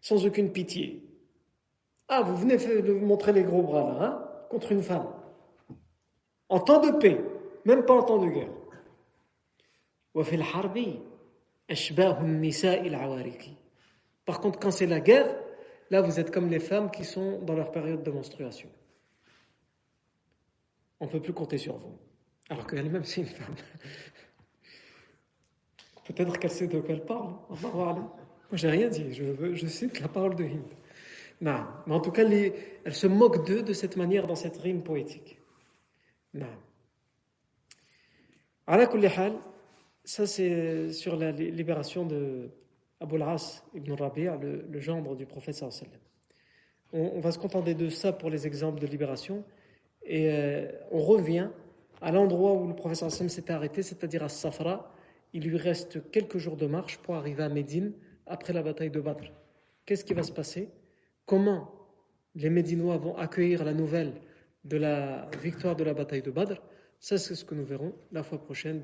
sans 0.00 0.26
aucune 0.26 0.52
pitié. 0.52 1.02
Ah, 2.08 2.22
vous 2.22 2.36
venez 2.36 2.56
de 2.56 2.92
montrer 2.92 3.32
les 3.32 3.42
gros 3.42 3.62
bras 3.62 3.82
là, 3.82 4.04
hein, 4.04 4.46
contre 4.50 4.72
une 4.72 4.82
femme. 4.82 5.08
En 6.48 6.60
temps 6.60 6.80
de 6.80 6.92
paix, 6.98 7.20
même 7.64 7.84
pas 7.84 7.94
en 7.94 8.02
temps 8.02 8.18
de 8.18 8.28
guerre. 8.28 8.52
Par 14.24 14.40
contre, 14.40 14.58
quand 14.58 14.70
c'est 14.70 14.86
la 14.86 15.00
guerre, 15.00 15.36
là 15.90 16.00
vous 16.00 16.20
êtes 16.20 16.30
comme 16.30 16.48
les 16.48 16.60
femmes 16.60 16.90
qui 16.90 17.04
sont 17.04 17.40
dans 17.42 17.54
leur 17.54 17.72
période 17.72 18.02
de 18.02 18.10
menstruation. 18.10 18.68
On 21.00 21.06
ne 21.06 21.10
peut 21.10 21.20
plus 21.20 21.34
compter 21.34 21.58
sur 21.58 21.76
vous. 21.76 21.98
Alors 22.48 22.66
qu'elle-même, 22.66 23.04
c'est 23.04 23.22
une 23.22 23.26
femme. 23.26 23.54
Peut-être 26.06 26.38
qu'elle 26.38 26.50
sait 26.50 26.66
de 26.66 26.80
quoi 26.80 26.94
elle 26.94 27.04
parle. 27.04 27.34
Moi, 27.50 28.12
j'ai 28.52 28.70
rien 28.70 28.88
dit. 28.88 29.12
Je, 29.12 29.66
cite 29.66 30.00
la 30.00 30.08
parole 30.08 30.36
de 30.36 30.44
Hind. 30.44 30.62
Non. 31.40 31.64
Mais 31.86 31.94
en 31.94 32.00
tout 32.00 32.12
cas, 32.12 32.24
elle 32.24 32.94
se 32.94 33.06
moque 33.06 33.46
d'eux 33.46 33.62
de 33.62 33.72
cette 33.72 33.96
manière 33.96 34.26
dans 34.26 34.36
cette 34.36 34.56
rime 34.58 34.82
poétique. 34.82 35.38
Non. 36.34 36.46
Ça, 40.04 40.26
c'est 40.26 40.92
sur 40.92 41.16
la 41.16 41.32
libération 41.32 42.06
de 42.06 42.50
Abu 43.00 43.16
al-As 43.16 43.64
ibn 43.74 43.92
Rabi'a, 43.92 44.36
le, 44.36 44.64
le, 44.70 44.80
gendre 44.80 45.16
du 45.16 45.26
prophète 45.26 45.56
sallallahu 45.56 45.98
on, 46.92 47.20
va 47.20 47.30
se 47.30 47.38
contenter 47.38 47.74
de 47.74 47.88
ça 47.88 48.12
pour 48.12 48.30
les 48.30 48.46
exemples 48.46 48.80
de 48.80 48.86
libération. 48.86 49.44
Et 50.04 50.30
euh, 50.30 50.70
on 50.90 51.00
revient 51.00 51.50
à 52.00 52.12
l'endroit 52.12 52.52
où 52.52 52.68
le 52.68 52.74
prophète 52.74 52.98
sallallahu 52.98 53.28
s'était 53.28 53.52
arrêté, 53.52 53.82
c'est-à-dire 53.82 54.22
à 54.22 54.28
Safra, 54.28 54.94
il 55.32 55.48
lui 55.48 55.56
reste 55.56 56.10
quelques 56.10 56.38
jours 56.38 56.56
de 56.56 56.66
marche 56.66 56.98
pour 56.98 57.14
arriver 57.14 57.42
à 57.42 57.48
Médine 57.48 57.92
après 58.26 58.52
la 58.52 58.62
bataille 58.62 58.90
de 58.90 59.00
Badr. 59.00 59.32
Qu'est-ce 59.84 60.04
qui 60.04 60.14
va 60.14 60.22
se 60.22 60.32
passer? 60.32 60.68
Comment 61.24 61.70
les 62.34 62.50
Médinois 62.50 62.96
vont 62.96 63.16
accueillir 63.16 63.64
la 63.64 63.72
nouvelle 63.72 64.12
de 64.64 64.76
la 64.76 65.28
victoire 65.42 65.76
de 65.76 65.84
la 65.84 65.94
bataille 65.94 66.22
de 66.22 66.30
Badr? 66.30 66.60
Ça, 66.98 67.18
c'est 67.18 67.34
ce 67.34 67.44
que 67.44 67.54
nous 67.54 67.64
verrons 67.64 67.94
la 68.10 68.22
fois 68.22 68.38
prochaine. 68.38 68.80